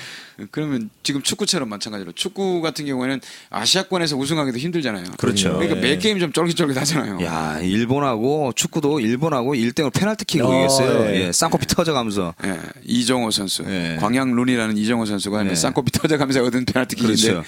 그러면 0.51 0.89
지금 1.03 1.21
축구처럼 1.21 1.67
마찬가지로 1.67 2.13
축구 2.13 2.61
같은 2.61 2.85
경우에는 2.85 3.19
아시아권에서 3.49 4.15
우승하기도 4.15 4.57
힘들잖아요. 4.57 5.03
그렇죠. 5.17 5.53
그러니까 5.55 5.75
네. 5.75 5.81
매 5.81 5.97
게임 5.97 6.17
좀 6.19 6.31
쫄깃쫄깃하잖아요. 6.31 7.25
야 7.25 7.59
일본하고 7.59 8.53
축구도 8.55 9.01
일본하고 9.01 9.55
1대0 9.55 9.91
페널티킥을 9.93 10.45
어, 10.45 10.59
이겼어요. 10.59 11.09
예. 11.09 11.27
예, 11.27 11.31
쌍코피 11.33 11.67
터져가면서. 11.67 12.33
예, 12.45 12.57
이정호 12.85 13.31
선수, 13.31 13.65
예. 13.67 13.97
광양 13.99 14.33
룬이라는 14.33 14.77
이정호 14.77 15.05
선수가 15.05 15.49
예. 15.49 15.55
쌍코피 15.55 15.91
터져가면서 15.91 16.41
얻은 16.43 16.63
페널티킥인데, 16.63 17.21
그렇죠. 17.21 17.43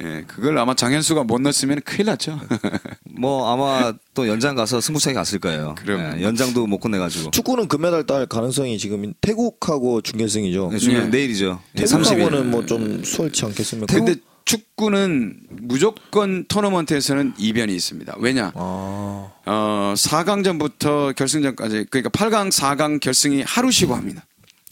예, 0.00 0.24
그걸 0.26 0.56
아마 0.58 0.74
장현수가 0.74 1.24
못 1.24 1.40
넣었으면 1.42 1.80
큰일 1.84 2.06
났죠. 2.06 2.40
뭐 3.18 3.52
아마 3.52 3.92
또 4.14 4.26
연장 4.26 4.54
가서 4.54 4.80
승부차기 4.80 5.14
갔을 5.14 5.38
거예요. 5.38 5.74
그럼. 5.78 6.18
예, 6.18 6.22
연장도 6.22 6.66
못 6.66 6.78
끝내가지고. 6.78 7.30
축구는 7.30 7.68
금메달 7.68 8.06
딸 8.06 8.26
가능성이 8.26 8.78
지금 8.78 9.12
태국하고 9.20 10.00
준결승이죠. 10.00 10.70
네, 10.72 10.78
지금 10.78 10.94
예. 10.94 11.04
내일이죠. 11.06 11.60
예, 11.78 11.82
30일. 11.84 12.08
태국하고는 12.08 12.50
뭐 12.50 12.64
좀 12.66 13.04
수월치 13.04 13.44
않겠습니까? 13.44 13.94
근데 13.94 14.14
축구는 14.44 15.36
무조건 15.50 16.44
토너먼트에서는 16.46 17.34
이변이 17.38 17.74
있습니다. 17.76 18.16
왜냐? 18.18 18.52
아, 18.54 19.30
어, 19.46 19.94
4강전부터 19.96 21.14
결승전까지 21.14 21.86
그러니까 21.90 22.10
8강, 22.10 22.50
4강 22.50 23.00
결승이 23.00 23.42
하루 23.46 23.70
쉬고 23.70 23.94
합니다. 23.94 24.24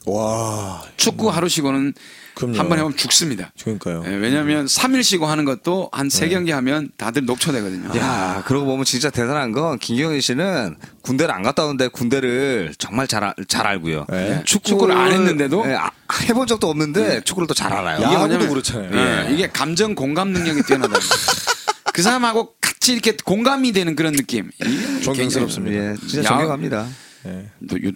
와, 0.06 0.82
축구 0.96 1.28
하루 1.28 1.48
쉬고는 1.48 1.92
그럼요. 2.40 2.58
한 2.58 2.68
번에 2.68 2.80
하면 2.80 2.96
죽습니다. 2.96 3.52
그러니까요. 3.60 4.02
예, 4.06 4.10
왜냐하면 4.14 4.66
3일 4.66 5.02
쉬고 5.02 5.26
하는 5.26 5.44
것도 5.44 5.88
한 5.92 6.08
세 6.08 6.28
경기 6.28 6.50
하면 6.52 6.90
다들 6.96 7.24
녹초되거든요. 7.26 7.98
야, 7.98 8.42
그러고 8.46 8.66
보면 8.66 8.84
진짜 8.84 9.10
대단한 9.10 9.52
건 9.52 9.78
김경희 9.78 10.20
씨는 10.20 10.76
군대를 11.02 11.34
안 11.34 11.42
갔다 11.42 11.64
오는데 11.64 11.88
군대를 11.88 12.72
정말 12.78 13.06
잘, 13.06 13.22
알- 13.24 13.34
잘 13.48 13.66
알고요. 13.66 14.06
네. 14.08 14.42
축구를 14.44 14.96
안 14.96 15.12
했는데도? 15.12 15.64
예, 15.66 15.74
아, 15.74 15.90
해본 16.28 16.46
적도 16.46 16.68
없는데 16.68 17.20
축구를 17.22 17.46
또 17.46 17.54
잘 17.54 17.72
알아요. 17.72 18.02
야구도 18.02 18.18
뭐냐면- 18.18 18.48
그렇잖아요. 18.48 18.90
예, 19.28 19.34
이게 19.34 19.46
감정 19.48 19.94
공감 19.94 20.30
능력이 20.30 20.62
뛰어나다. 20.62 20.98
그 21.92 22.02
사람하고 22.02 22.54
같이 22.60 22.92
이렇게 22.92 23.16
공감이 23.24 23.72
되는 23.72 23.94
그런 23.96 24.12
느낌. 24.14 24.50
이게 24.64 25.00
존경스럽습니다. 25.02 25.76
예, 25.76 25.94
진짜 26.08 26.20
야- 26.24 26.28
존경합니다. 26.28 26.86
예. 27.26 27.46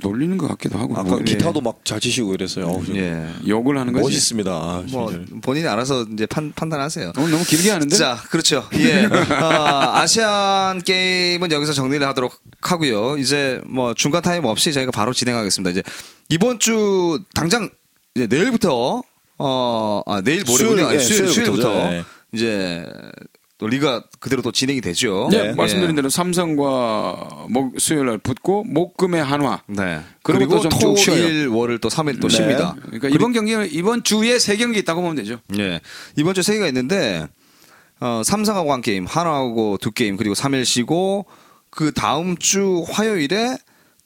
놀리는 0.03 0.37
것 0.37 0.49
같기도 0.49 0.79
하고. 0.79 0.95
아까 0.95 1.03
뭐, 1.05 1.19
기타도 1.21 1.61
막 1.61 1.81
잘 1.85 2.01
치시고 2.01 2.35
이랬어요. 2.35 2.67
어우, 2.67 2.85
예. 2.95 3.27
욕을 3.49 3.79
하는 3.79 3.93
거지. 3.93 4.03
멋있습니다. 4.05 4.51
아, 4.51 4.85
뭐 4.91 5.11
진짜. 5.11 5.33
본인이 5.43 5.67
알아서 5.67 6.07
이제 6.13 6.27
판, 6.27 6.53
판단하세요. 6.55 7.13
오늘 7.17 7.31
너무 7.31 7.45
길게 7.45 7.71
하는데. 7.71 7.95
자, 7.97 8.17
그렇죠. 8.31 8.69
예. 8.75 9.05
어, 9.07 9.91
아시안 9.95 10.83
게임은 10.83 11.53
여기서 11.53 11.73
정리를 11.73 12.07
하도록 12.09 12.39
하고요. 12.61 13.17
이제 13.19 13.61
뭐 13.67 13.95
중간 13.95 14.23
타임 14.23 14.45
없이 14.45 14.73
저희가 14.73 14.91
바로 14.93 15.13
진행하겠습니다. 15.13 15.71
이제 15.71 15.83
이번 16.29 16.59
주 16.59 17.21
당장 17.35 17.71
이제 18.15 18.27
내일부터 18.27 19.03
어, 19.39 20.03
아, 20.07 20.21
내일 20.23 20.45
모레군요. 20.45 20.77
수요일, 20.77 20.95
예, 20.95 20.99
수요일. 21.01 21.29
수요일부터 21.33 21.69
네. 21.91 22.05
이제 22.33 22.87
또 22.87 23.34
리가 23.69 24.05
그대로 24.21 24.43
또 24.43 24.53
진행이 24.53 24.81
되죠. 24.81 25.29
네, 25.31 25.43
네. 25.49 25.53
말씀드린 25.55 25.95
대로 25.95 26.09
삼성과 26.09 27.47
목 27.51 27.79
수요일 27.81 28.07
날 28.07 28.19
붙고 28.19 28.65
목금의 28.65 29.23
한화. 29.25 29.63
네. 29.67 30.01
그리고. 30.23 30.61
토일 30.61 31.49
월을 31.49 31.79
또 31.79 31.89
3일 31.89 32.21
또 32.21 32.29
네. 32.29 32.37
쉽니다. 32.37 32.75
그러니까 32.83 33.09
이번 33.09 33.33
경기는 33.33 33.69
이번 33.71 34.03
주에 34.05 34.39
세 34.39 34.57
경기 34.57 34.79
있다고 34.81 35.01
보면 35.03 35.17
되죠. 35.17 35.41
예. 35.59 35.81
이번 36.17 36.35
주 36.35 36.43
세 36.43 36.55
개가 36.55 36.67
있는데 36.69 37.27
어, 38.01 38.23
삼성하고 38.25 38.73
한 38.73 38.83
게임, 38.83 39.07
한화하고 39.07 39.79
두 39.81 39.91
게임, 39.93 40.17
그리고 40.17 40.35
3일 40.35 40.65
쉬고 40.65 41.27
그 41.71 41.93
다음 41.93 42.37
주 42.37 42.85
화요일에 42.91 43.57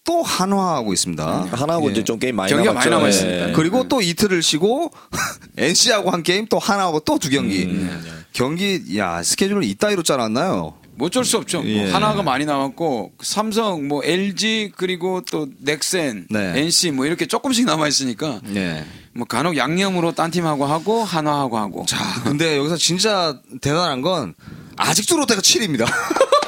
또 0.09 0.23
한화하고 0.23 0.95
있습니다. 0.95 1.49
한화하고 1.53 1.89
예. 1.89 1.93
이제 1.93 2.03
좀 2.03 2.19
게임 2.19 2.37
많이 2.37 2.51
경기가 2.51 2.73
남았죠. 2.73 2.89
많이 2.89 2.97
남아 2.99 3.07
예. 3.07 3.11
있습니다. 3.11 3.53
그리고 3.53 3.87
또 3.89 4.01
이틀을 4.01 4.43
쉬고 4.43 4.91
NC하고 5.59 6.11
한 6.11 6.23
게임, 6.23 6.47
또 6.47 6.59
한화하고 6.59 7.01
또 7.01 7.19
두 7.19 7.29
경기. 7.29 7.65
음. 7.65 8.25
경기 8.33 8.97
야 8.97 9.23
스케줄을 9.23 9.65
이따위로 9.65 10.03
짜놨나요? 10.03 10.75
뭐 10.95 11.07
어쩔 11.09 11.27
수 11.27 11.37
없죠. 11.37 11.61
뭐 11.61 11.69
예. 11.71 11.91
한화가 11.91 12.23
많이 12.23 12.47
남았고 12.47 13.13
삼성, 13.21 13.87
뭐 13.87 14.03
LG 14.03 14.73
그리고 14.77 15.21
또 15.31 15.47
넥센, 15.61 16.27
네. 16.31 16.53
NC 16.59 16.93
뭐 16.93 17.05
이렇게 17.05 17.27
조금씩 17.27 17.67
남아 17.67 17.87
있으니까 17.89 18.41
네. 18.45 18.87
뭐 19.13 19.27
간혹 19.27 19.59
양념으로 19.59 20.13
딴 20.13 20.31
팀하고 20.31 20.65
하고 20.65 21.05
한화하고 21.05 21.59
하고. 21.59 21.85
자, 21.87 21.99
근데 22.25 22.57
여기서 22.57 22.79
진짜 22.79 23.39
대단한 23.61 24.01
건 24.01 24.35
아직도 24.77 25.19
롯데가 25.19 25.43
7입니다. 25.43 25.85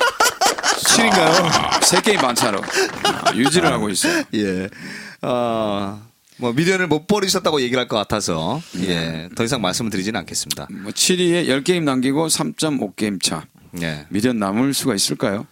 7인가요? 0.90 1.84
세 1.84 2.00
게임 2.00 2.18
반차로 2.20 2.60
아, 3.04 3.34
유지를 3.34 3.72
하고 3.72 3.88
있어요. 3.90 4.24
예. 4.34 4.68
어, 5.22 6.00
뭐 6.38 6.52
미련을 6.52 6.86
못 6.88 7.06
버리셨다고 7.06 7.60
얘기를 7.60 7.78
할 7.80 7.86
것 7.88 7.96
같아서 7.96 8.60
예. 8.82 9.28
더 9.36 9.44
이상 9.44 9.60
말씀을 9.60 9.90
드리지는 9.90 10.18
않겠습니다. 10.20 10.68
뭐 10.70 10.92
7위에 10.92 11.46
10게임 11.46 11.82
남기고 11.84 12.26
3.5게임 12.28 13.22
차. 13.22 13.44
예. 13.82 14.06
미련 14.08 14.38
남을 14.38 14.74
수가 14.74 14.94
있을까요? 14.94 15.46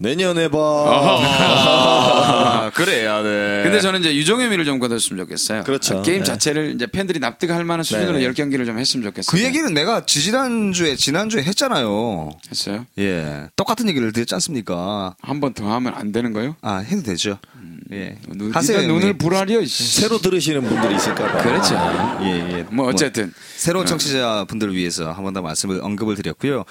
내년에 0.00 0.48
봐. 0.48 0.58
아, 0.58 2.70
그래야 2.74 3.22
돼. 3.22 3.62
근데 3.64 3.80
저는 3.80 4.00
이제 4.00 4.14
유종의 4.14 4.48
미를 4.48 4.64
좀 4.64 4.78
거뒀으면 4.78 5.24
좋겠어요. 5.24 5.64
그렇죠. 5.64 5.98
아, 5.98 6.02
게임 6.02 6.18
네. 6.18 6.24
자체를 6.24 6.72
이제 6.74 6.86
팬들이 6.86 7.18
납득할 7.18 7.64
만한 7.64 7.82
수준으로 7.82 8.18
네. 8.18 8.30
10경기를 8.30 8.64
좀 8.64 8.78
했으면 8.78 9.04
좋겠어요. 9.04 9.36
그 9.36 9.44
얘기는 9.44 9.72
내가 9.74 10.06
지지난주에 10.06 10.94
지난주에 10.96 11.42
했잖아요. 11.42 12.30
했어요? 12.50 12.86
예. 12.98 13.48
똑같은 13.56 13.88
얘기를 13.88 14.12
드렸지 14.12 14.34
않습니까? 14.36 15.14
한 15.20 15.40
번 15.40 15.52
더 15.54 15.72
하면 15.72 15.94
안 15.94 16.12
되는 16.12 16.32
거요? 16.32 16.54
아, 16.62 16.76
해도 16.78 17.02
되죠. 17.02 17.38
예. 17.90 18.18
눈, 18.28 18.52
하세요. 18.52 18.82
눈을 18.82 19.00
형님. 19.00 19.18
불하려. 19.18 19.64
씨. 19.64 20.00
새로 20.02 20.18
들으시는 20.18 20.62
분들이 20.62 20.96
있을까봐. 20.96 21.42
그렇죠. 21.42 21.74
예, 22.22 22.58
예. 22.58 22.62
뭐 22.70 22.86
어쨌든 22.88 23.32
새로운 23.56 23.86
청취자 23.86 24.44
분들을 24.48 24.74
위해서 24.74 25.10
한 25.12 25.24
번 25.24 25.32
더 25.32 25.40
말씀을 25.42 25.80
언급을 25.82 26.14
드렸고요. 26.16 26.64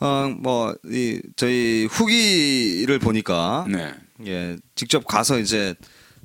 어, 0.00 0.34
뭐, 0.38 0.74
이, 0.90 1.20
저희 1.36 1.86
후기를 1.90 2.98
보니까, 2.98 3.66
네. 3.68 3.92
예, 4.26 4.56
직접 4.74 5.06
가서 5.06 5.38
이제, 5.38 5.74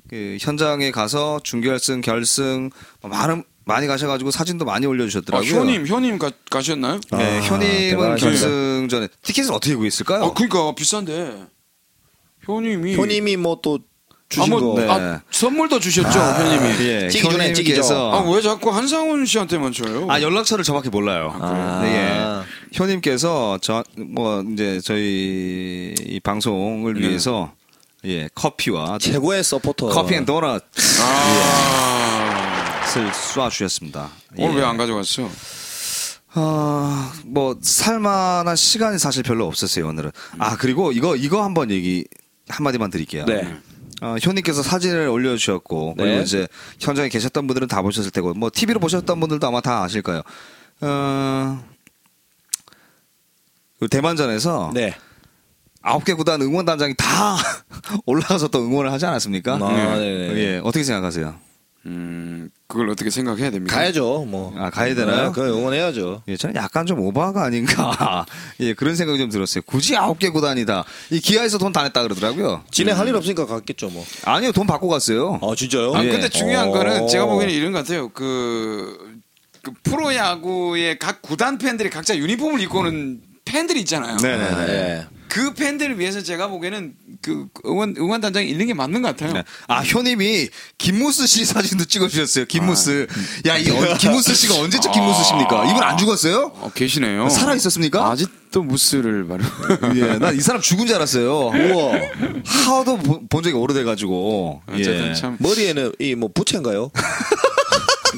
그 0.08 0.36
현장에 0.40 0.90
가서 0.90 1.38
준결승, 1.44 2.00
결승, 2.00 2.70
뭐 3.02 3.10
많은, 3.10 3.44
많이 3.64 3.86
가셔가지고 3.86 4.32
사진도 4.32 4.64
많이 4.64 4.86
아, 4.86 4.88
올려주셨더라고요. 4.88 5.48
효님, 5.60 5.86
효님 5.86 6.18
가, 6.18 6.32
가셨나요? 6.50 6.98
네, 7.12 7.38
아, 7.38 7.40
현임은 7.42 7.90
대단하시네. 7.90 8.30
결승 8.30 8.88
전에 8.90 9.08
티켓을 9.22 9.52
어떻게 9.52 9.76
구했을까요? 9.76 10.24
아, 10.24 10.32
그러니까 10.34 10.74
비싼데. 10.74 11.46
효님이 12.48 12.96
효님이 12.96 13.36
뭐 13.36 13.60
또 13.62 13.78
주신 14.30 14.44
아, 14.44 14.46
뭐, 14.56 14.74
거. 14.76 14.80
네. 14.80 14.86
아, 14.88 15.20
선물도 15.32 15.80
주셨죠, 15.80 16.18
효님이. 16.18 16.86
예, 16.86 17.08
찌기 17.08 17.28
전에 17.28 17.52
찌기죠. 17.52 17.82
아, 18.12 18.20
왜 18.30 18.40
자꾸 18.40 18.70
한상훈 18.70 19.26
씨한테만 19.26 19.72
줘요? 19.72 20.06
아 20.08 20.22
연락처를 20.22 20.62
정확히 20.64 20.88
몰라요. 20.88 21.36
아. 21.40 21.80
네, 21.82 21.96
예. 21.96 22.78
효님께서 22.78 23.58
저 23.60 23.82
뭐 23.96 24.42
이제 24.52 24.80
저희 24.84 25.94
이 25.98 26.20
방송을 26.20 26.94
네. 26.94 27.00
위해서 27.08 27.52
예 28.04 28.28
커피와 28.34 28.98
최고의 28.98 29.42
서포터. 29.42 29.88
커피 29.88 30.14
and 30.14 30.24
도넛을 30.24 30.60
아. 31.02 32.82
쏴 33.34 33.50
주셨습니다. 33.50 34.08
오늘 34.36 34.60
왜 34.62 34.64
안 34.64 34.76
가져갔어? 34.76 35.28
아, 36.34 37.12
뭐 37.26 37.56
살만한 37.60 38.54
시간이 38.54 38.98
사실 39.00 39.24
별로 39.24 39.46
없었어요 39.48 39.88
오늘은. 39.88 40.12
아 40.38 40.56
그리고 40.56 40.92
이거 40.92 41.16
이거 41.16 41.42
한번 41.42 41.70
얘기 41.72 42.04
한 42.48 42.62
마디만 42.64 42.90
드릴게요. 42.90 43.24
네. 43.26 43.56
어, 44.00 44.16
효님께서 44.24 44.62
사진을 44.62 45.08
올려주셨고 45.08 45.94
네. 45.96 46.04
그리고 46.04 46.20
이제 46.22 46.48
현장에 46.78 47.08
계셨던 47.08 47.46
분들은 47.46 47.68
다 47.68 47.82
보셨을 47.82 48.10
테고 48.10 48.34
뭐 48.34 48.50
TV로 48.52 48.80
보셨던 48.80 49.20
분들도 49.20 49.46
아마 49.46 49.60
다 49.60 49.82
아실 49.82 50.02
거예요. 50.02 50.22
어, 50.80 51.64
그 53.78 53.88
대만전에서 53.88 54.72
네. 54.74 54.96
아홉 55.82 56.04
개 56.04 56.14
구단 56.14 56.40
응원단장이 56.42 56.94
다 56.96 57.36
올라가서 58.06 58.48
또 58.48 58.64
응원을 58.64 58.92
하지 58.92 59.06
않았습니까? 59.06 59.54
아, 59.54 59.58
네네. 59.58 60.36
예, 60.36 60.60
어떻게 60.62 60.84
생각하세요? 60.84 61.34
음, 61.86 62.50
그걸 62.70 62.88
어떻게 62.88 63.10
생각해야 63.10 63.50
됩니까? 63.50 63.74
가야죠. 63.76 64.24
뭐. 64.28 64.54
아, 64.56 64.70
가야 64.70 64.94
되나요? 64.94 65.26
네, 65.26 65.32
그거 65.32 65.42
응원해야죠. 65.58 66.22
예, 66.28 66.36
저는 66.36 66.54
약간 66.54 66.86
좀 66.86 67.00
오버가 67.00 67.42
아닌가. 67.44 68.24
예, 68.60 68.74
그런 68.74 68.94
생각이 68.94 69.18
좀 69.18 69.28
들었어요. 69.28 69.62
굳이 69.66 69.96
아홉 69.96 70.18
개 70.20 70.28
구단이다. 70.30 70.84
이 71.10 71.20
기아에서 71.20 71.58
돈 71.58 71.72
다 71.72 71.82
냈다 71.82 72.02
그러더라고요. 72.04 72.62
진행 72.70 72.96
할일 72.98 73.14
없으니까 73.16 73.46
갔겠죠, 73.46 73.88
뭐. 73.90 74.04
아니요, 74.24 74.52
돈 74.52 74.66
받고 74.66 74.88
갔어요. 74.88 75.38
아, 75.42 75.52
진짜요? 75.56 75.94
아, 75.94 76.04
예. 76.04 76.10
근데 76.10 76.28
중요한 76.28 76.68
어. 76.68 76.70
거는 76.72 77.08
제가 77.08 77.26
보기에는 77.26 77.52
이런 77.54 77.72
것 77.72 77.78
같아요. 77.78 78.08
그, 78.10 79.20
그 79.62 79.72
프로야구의 79.82 80.98
각 80.98 81.22
구단 81.22 81.58
팬들이 81.58 81.90
각자 81.90 82.16
유니폼을 82.16 82.60
입고 82.60 82.78
오는 82.80 83.20
팬들이 83.44 83.80
있잖아요. 83.80 84.16
네네네. 84.16 84.66
네. 84.66 85.06
그 85.30 85.54
팬들을 85.54 85.98
위해서 85.98 86.22
제가 86.22 86.48
보기에는 86.48 86.92
그 87.22 87.46
응원 87.64 87.94
응원 87.96 88.20
단장이 88.20 88.50
있는 88.50 88.66
게 88.66 88.74
맞는 88.74 89.00
것 89.00 89.08
같아요. 89.08 89.32
네. 89.32 89.44
아, 89.68 89.80
효님이 89.82 90.48
김무스 90.76 91.26
씨 91.26 91.44
사진도 91.44 91.84
찍어주셨어요. 91.84 92.46
김무스. 92.46 93.06
야, 93.46 93.56
이 93.56 93.70
어, 93.70 93.96
김무스 93.96 94.34
씨가 94.34 94.56
언제적 94.56 94.92
김무스 94.92 95.22
씨입니까? 95.24 95.70
이분 95.70 95.82
안 95.82 95.96
죽었어요? 95.96 96.50
어, 96.56 96.70
계시네요. 96.74 97.28
살아 97.28 97.54
있었습니까? 97.54 98.10
아직도 98.10 98.62
무스를 98.64 99.24
말해. 99.24 99.44
예, 99.94 100.18
난 100.18 100.34
이 100.36 100.40
사람 100.40 100.60
죽은 100.60 100.86
줄 100.86 100.96
알았어요. 100.96 101.48
우와. 101.48 101.92
하도 102.44 102.96
보- 102.98 103.26
본 103.28 103.42
적이 103.44 103.54
오래돼가지고. 103.56 104.62
어쨌든 104.68 105.10
예. 105.10 105.14
참 105.14 105.36
머리에는 105.38 105.92
이 106.00 106.14
뭐 106.16 106.28
부채인가요? 106.34 106.90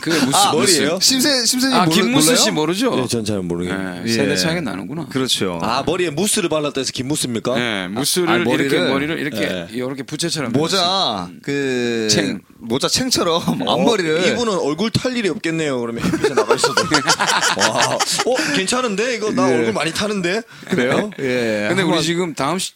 그게 0.03 0.19
무스 0.27 0.37
아. 0.37 0.53
머리예요? 0.53 0.99
심세, 1.01 1.47
심세님 1.47 1.77
아 1.77 1.85
모르- 1.85 1.95
김무스 1.95 2.27
몰라요? 2.31 2.43
씨 2.43 2.51
모르죠? 2.51 2.97
네, 2.97 3.07
전잘 3.07 3.41
모르겠네요. 3.43 4.03
예, 4.05 4.11
세대 4.13 4.33
예. 4.33 4.37
차이가 4.37 4.61
나는구나. 4.61 5.07
그렇죠. 5.07 5.61
아, 5.63 5.83
머리에 5.87 6.11
무스를 6.11 6.49
발랐다 6.49 6.81
해서 6.81 6.91
김무스입니까? 6.93 7.59
예, 7.59 7.89
무스를 7.89 8.29
아, 8.29 8.39
머리를- 8.39 8.61
이렇게 8.73 8.81
머리를 8.81 9.19
이렇게 9.19 9.43
예. 9.43 9.69
이렇게 9.71 10.03
부채처럼 10.03 10.53
해놨어요. 10.55 10.61
모자, 10.61 11.31
그. 11.43 12.09
챙. 12.11 12.41
모자 12.59 12.89
챙처럼 12.89 13.63
어, 13.63 13.73
앞머리를. 13.75 14.27
이분은 14.33 14.53
얼굴 14.59 14.91
탈 14.91 15.17
일이 15.17 15.29
없겠네요. 15.29 15.81
그러면 15.81 16.05
햇빛에 16.05 16.35
나가 16.35 16.55
있어도. 16.55 16.75
와, 17.59 17.95
어, 17.95 18.55
괜찮은데? 18.57 19.15
이거 19.17 19.31
나 19.33 19.51
예. 19.51 19.55
얼굴 19.57 19.73
많이 19.73 19.93
타는데? 19.93 20.43
그래요? 20.69 21.11
예. 21.21 21.67
근데 21.69 21.83
우리 21.83 22.03
지금 22.03 22.35
다음 22.35 22.59
시, 22.59 22.73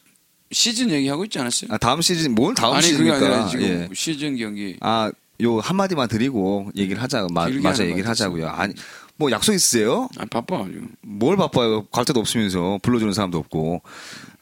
시즌 0.53 0.91
얘기하고 0.91 1.25
있지 1.25 1.39
않았어요? 1.39 1.71
아, 1.73 1.79
다음 1.79 2.01
시즌, 2.03 2.35
뭘 2.35 2.55
다음 2.55 2.75
아니 2.75 2.83
그게 2.91 2.97
시즌입니까? 2.99 3.27
아니라 3.27 3.49
지금 3.49 3.65
예. 3.65 3.89
시즌 3.95 4.37
경기 4.37 4.77
아, 4.81 5.11
요 5.43 5.59
한마디만 5.59 6.09
드리고 6.09 6.71
얘기를 6.77 7.03
하자. 7.03 7.27
마, 7.33 7.49
맞아, 7.63 7.85
얘기를. 7.87 8.09
하자고요. 8.09 8.49
아니, 8.49 8.75
뭐 9.17 9.31
약속 9.31 9.53
있으세요? 9.55 10.09
아 10.19 10.25
바빠 10.31 10.65
지금. 10.67 10.89
뭘 11.03 11.37
바빠요? 11.37 11.87
갈 11.87 12.05
데도 12.05 12.21
없으면서 12.21 12.79
불러주는 12.83 13.13
사람도 13.13 13.39
없고. 13.39 13.83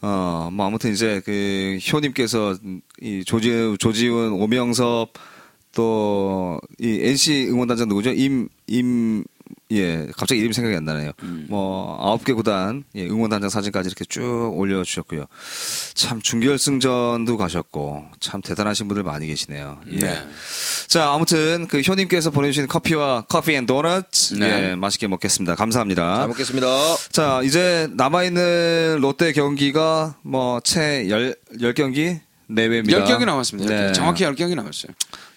어, 0.03 0.51
뭐 0.53 0.67
아무튼 0.67 0.93
이제 0.93 1.23
그 1.25 1.79
효님께서 1.93 2.57
이 3.01 3.25
조지, 3.25 3.77
조지훈, 3.79 4.33
오명섭 4.33 5.13
또 5.73 6.61
이 6.79 7.01
NC 7.03 7.49
응원단장 7.51 7.89
누구죠? 7.89 8.11
임, 8.11 8.49
임, 8.67 9.25
예, 9.73 10.07
갑자기 10.17 10.41
이름이 10.41 10.53
생각이 10.53 10.77
안 10.77 10.85
나네요. 10.85 11.13
음. 11.23 11.47
뭐 11.49 11.99
아홉 12.01 12.25
개 12.25 12.33
구단 12.33 12.85
예, 12.95 13.07
응원단장 13.07 13.49
사진까지 13.49 13.89
이렇게 13.89 14.05
쭉 14.05 14.53
올려주셨고요. 14.55 15.27
참 15.95 16.21
준결승전도 16.21 17.37
가셨고 17.37 18.05
참 18.21 18.43
대단하신 18.43 18.89
분들 18.89 19.03
많이 19.03 19.27
계시네요. 19.27 19.81
예. 19.93 19.97
네. 19.99 20.27
자 20.87 21.13
아무튼 21.13 21.67
그 21.69 21.81
효님께서 21.81 22.31
보내주신 22.31 22.69
커피와 22.69 23.25
커피 23.29 23.55
and 23.55 23.67
도넛 23.67 24.07
네. 24.39 24.71
예, 24.71 24.75
맛있게 24.75 25.09
먹겠습니다. 25.09 25.55
감사합니다. 25.55 26.17
잘 26.17 26.29
먹겠습니다. 26.29 26.67
자, 27.11 27.41
이제 27.43 27.89
남아 27.93 28.25
있는 28.25 28.99
롯데 29.01 29.33
경기가 29.33 30.17
뭐, 30.23 30.61
채 30.61 31.09
열, 31.09 31.35
열 31.61 31.75
경기 31.75 32.21
내외입니다. 32.47 32.99
열 32.99 33.05
경기 33.07 33.25
남았습니다. 33.25 33.69
네. 33.69 33.93
정확히 33.93 34.25
열 34.25 34.35
경기 34.35 34.55
남았어요. 34.55 34.93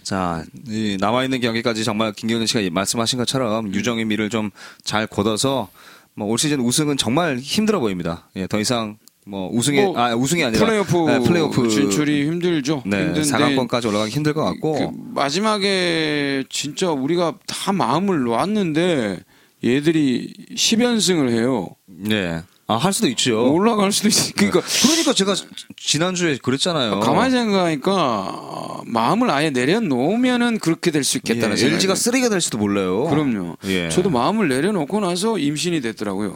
자, 0.07 0.41
이 0.69 0.95
남아있는 1.01 1.41
경기까지 1.41 1.83
정말 1.83 2.13
김경준 2.13 2.47
씨가 2.47 2.61
말씀하신 2.71 3.19
것처럼 3.19 3.73
유정의 3.73 4.05
미를 4.05 4.29
좀 4.29 4.51
잘 4.85 5.05
걷어서 5.05 5.67
뭐 6.15 6.29
올 6.29 6.37
시즌 6.37 6.61
우승은 6.61 6.95
정말 6.95 7.39
힘들어 7.39 7.81
보입니다. 7.81 8.29
예, 8.37 8.47
더 8.47 8.57
이상 8.57 8.97
뭐 9.25 9.49
우승이, 9.51 9.81
뭐 9.81 9.97
아, 9.99 10.15
우승이 10.15 10.45
아니라. 10.45 10.65
플레이오프, 10.65 10.97
네, 11.11 11.19
플레이오프 11.19 11.67
진출이 11.67 12.25
힘들죠. 12.25 12.83
네, 12.85 13.07
힘든데 13.07 13.29
4강권까지 13.29 13.89
올라가기 13.89 14.11
힘들 14.11 14.33
것 14.33 14.45
같고. 14.45 14.73
그 14.91 14.97
마지막에 15.13 16.45
진짜 16.49 16.89
우리가 16.91 17.33
다 17.45 17.73
마음을 17.73 18.21
놓았는데 18.21 19.19
얘들이 19.65 20.33
10연승을 20.55 21.31
해요. 21.31 21.67
네. 21.85 22.41
아, 22.70 22.76
할 22.76 22.91
수도 22.91 23.07
있죠. 23.07 23.53
올라갈 23.53 23.93
수도 23.93 24.09
있어. 24.09 24.34
그러니까 24.36 24.61
그러니까 24.82 25.13
제가 25.13 25.36
지난주에 25.78 26.38
그랬잖아요. 26.41 26.99
가만히 26.99 27.32
생각하니까 27.32 27.93
어, 27.93 28.82
마음을 28.86 29.30
아예 29.32 29.49
내려놓으면은 29.51 30.59
그렇게 30.59 30.91
될 30.91 31.03
수 31.05 31.18
있겠다는 31.18 31.53
예, 31.53 31.57
생각이 31.57 31.76
LG가. 31.76 31.95
쓰레기가 31.95 32.30
될 32.30 32.41
수도 32.41 32.57
몰라요. 32.57 33.05
그럼요. 33.05 33.55
예. 33.68 33.88
저도 33.88 34.09
마음을 34.09 34.49
내려놓고 34.49 34.99
나서 34.99 35.38
임신이 35.38 35.80
됐더라고요. 35.80 36.36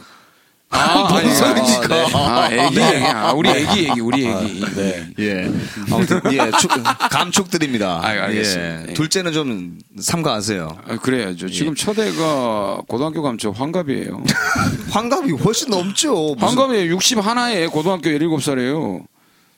아, 0.72 1.08
뭔 1.08 1.16
아니, 1.24 1.34
소리입니까? 1.34 1.94
아, 2.18 2.48
네. 2.48 2.58
아, 2.60 2.66
애기, 2.66 2.80
애기. 2.80 3.04
아, 3.06 3.32
우리 3.32 3.48
애기, 3.50 3.86
애기, 3.88 4.00
우리 4.00 4.26
애기. 4.26 4.60
네. 4.74 5.06
예. 5.18 5.52
아무튼 5.90 6.20
예, 6.32 6.50
축, 6.58 6.70
감축드립니다. 7.10 8.00
아유, 8.02 8.20
알겠습니다. 8.22 8.82
예. 8.82 8.86
예. 8.88 8.94
둘째는 8.94 9.32
좀 9.32 9.78
삼가하세요. 10.00 10.78
아, 10.88 10.96
그래야죠. 10.96 11.48
지금 11.50 11.74
첫애가 11.74 12.82
고등학교 12.88 13.22
가면 13.22 13.38
저 13.38 13.50
환갑이에요. 13.50 14.22
환갑이 14.90 15.32
훨씬 15.32 15.70
넘죠. 15.70 16.34
무슨- 16.38 16.48
환갑이 16.48 16.86
60 16.88 17.24
하나에 17.24 17.66
고등학교 17.66 18.08
17살이에요. 18.10 19.04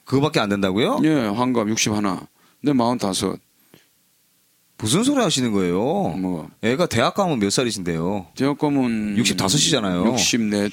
그거밖에 0.04 0.40
안 0.40 0.48
된다고요? 0.48 1.00
예, 1.04 1.14
환갑 1.28 1.68
60 1.68 1.92
하나. 1.94 2.20
내 2.62 2.72
45. 2.72 3.36
무슨 4.78 5.04
소리 5.04 5.22
하시는 5.22 5.52
거예요? 5.52 5.78
뭐 6.18 6.50
애가 6.62 6.86
대학 6.86 7.14
가면 7.14 7.38
몇 7.38 7.50
살이신데요? 7.50 8.26
대학 8.36 8.58
가면 8.58 9.16
65이잖아요. 9.16 10.12
64, 10.12 10.68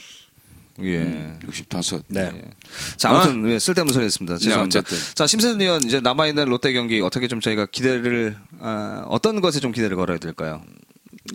예. 0.84 1.34
65. 1.46 2.02
네. 2.08 2.32
자, 2.98 3.10
아무튼 3.10 3.50
예, 3.50 3.60
쓸데없는 3.60 3.94
소리 3.94 4.06
했습니다. 4.06 4.38
죄송합니다. 4.38 4.80
어쨌든. 4.80 4.98
자, 5.16 5.28
심세준 5.28 5.62
의원 5.62 5.84
이제 5.84 6.00
남아 6.00 6.28
있는 6.28 6.46
롯데 6.46 6.74
경기 6.74 7.02
어떻게 7.02 7.28
좀 7.28 7.40
저희가 7.42 7.66
기대를 7.68 8.38
아, 8.60 9.04
어떤 9.08 9.42
것에 9.42 9.60
좀 9.60 9.72
기대를 9.72 9.96
걸어야 9.98 10.18
될까요? 10.18 10.62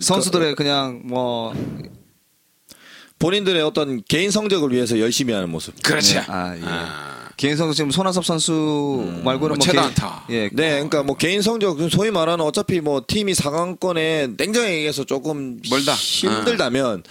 선수들의 0.01 0.55
그냥 0.55 1.01
뭐 1.05 1.53
본인들의 3.19 3.61
어떤 3.63 4.03
개인 4.03 4.29
성적을 4.31 4.71
위해서 4.71 4.99
열심히 4.99 5.33
하는 5.33 5.49
모습. 5.49 5.81
그렇지. 5.81 6.19
아, 6.19 6.55
예. 6.55 6.61
아. 6.63 7.17
개인 7.35 7.55
선수 7.55 7.75
지금 7.75 7.91
손아섭 7.91 8.25
선수 8.25 9.21
말고는 9.23 9.57
뭐뭐 9.57 9.57
개인- 9.59 9.77
안타. 9.79 10.25
예. 10.29 10.49
네, 10.51 10.71
그러니까 10.71 11.03
뭐 11.03 11.15
개인 11.15 11.41
성적 11.43 11.77
소위 11.91 12.09
말하는 12.09 12.43
어차피 12.43 12.81
뭐 12.81 13.03
팀이 13.07 13.33
4강권에 13.33 14.35
냉정하게 14.37 14.73
얘기해서 14.77 15.03
조금 15.03 15.59
멀다. 15.69 15.93
힘들다면 15.93 17.03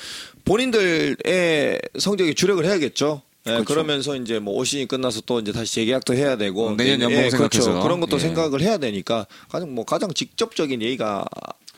본인들의 0.47 1.81
성적이 1.99 2.35
주력을 2.35 2.65
해야겠죠. 2.65 3.23
예, 3.47 3.51
그렇죠. 3.51 3.65
그러면서 3.65 4.17
이제 4.17 4.39
뭐올 4.39 4.65
시즌이 4.65 4.87
끝나서 4.87 5.21
또 5.27 5.39
이제 5.39 5.53
다시 5.53 5.75
재계약도 5.75 6.15
해야 6.15 6.37
되고 6.37 6.69
어, 6.69 6.77
내년 6.77 7.03
연봉 7.03 7.19
예, 7.19 7.29
그렇죠. 7.29 7.61
생각해서. 7.63 7.83
그런 7.83 8.01
것도 8.01 8.17
예. 8.17 8.21
생각을 8.21 8.61
해야 8.61 8.79
되니까 8.79 9.27
가장 9.49 9.75
뭐 9.75 9.85
가장 9.85 10.13
직접적인 10.13 10.83
얘기가 10.83 11.25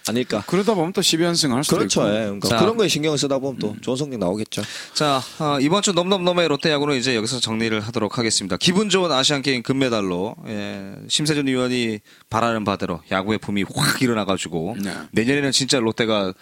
아닐까. 0.07 0.43
그러다 0.47 0.75
보면 0.75 0.95
또 0.95 1.03
12연승 1.03 1.51
할 1.51 1.65
수도 1.65 1.77
그렇죠. 1.77 2.03
있고. 2.03 2.11
예. 2.11 2.21
그러니까 2.21 2.49
자. 2.49 2.59
그런 2.59 2.77
거에 2.79 2.89
신경을 2.89 3.19
쓰다 3.19 3.39
보면 3.39 3.59
또 3.59 3.77
좋은 3.83 3.97
성적 3.97 4.19
나오겠죠. 4.19 4.63
자, 4.95 5.21
어, 5.39 5.59
이번 5.61 5.83
주 5.83 5.93
넘넘넘의 5.93 6.49
롯데야구는 6.49 6.97
이제 6.97 7.15
여기서 7.15 7.41
정리를 7.41 7.79
하도록 7.81 8.17
하겠습니다. 8.17 8.57
기분 8.57 8.89
좋은 8.89 9.13
아시안게임 9.13 9.63
금메달로 9.63 10.37
예, 10.47 10.95
심세준 11.09 11.49
의원이 11.49 12.01
바라는 12.31 12.65
바대로 12.65 13.01
야구의 13.11 13.39
붐이 13.39 13.65
확 13.75 14.01
일어나가지고 14.01 14.77
네. 14.83 14.95
내년에는 15.13 15.53
진짜 15.53 15.79
롯데가 15.79 16.33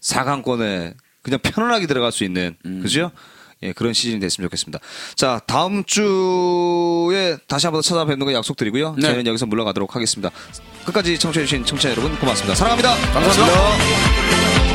4강권에 0.00 0.94
그냥 1.24 1.40
편안하게 1.42 1.86
들어갈 1.88 2.12
수 2.12 2.22
있는 2.22 2.56
그죠? 2.82 3.10
예, 3.62 3.72
그런 3.72 3.92
시즌이 3.94 4.20
됐으면 4.20 4.46
좋겠습니다. 4.46 4.78
자, 5.16 5.40
다음 5.46 5.84
주에 5.84 7.38
다시 7.48 7.66
한번 7.66 7.82
찾아뵙는 7.82 8.26
거 8.26 8.32
약속드리고요. 8.34 8.94
네. 8.96 9.02
저희는 9.02 9.26
여기서 9.26 9.46
물러가도록 9.46 9.96
하겠습니다. 9.96 10.30
끝까지 10.84 11.18
청취해주신 11.18 11.64
청취자 11.64 11.90
여러분 11.90 12.14
고맙습니다. 12.18 12.54
사랑합니다. 12.54 12.94
감사합니다. 13.12 14.73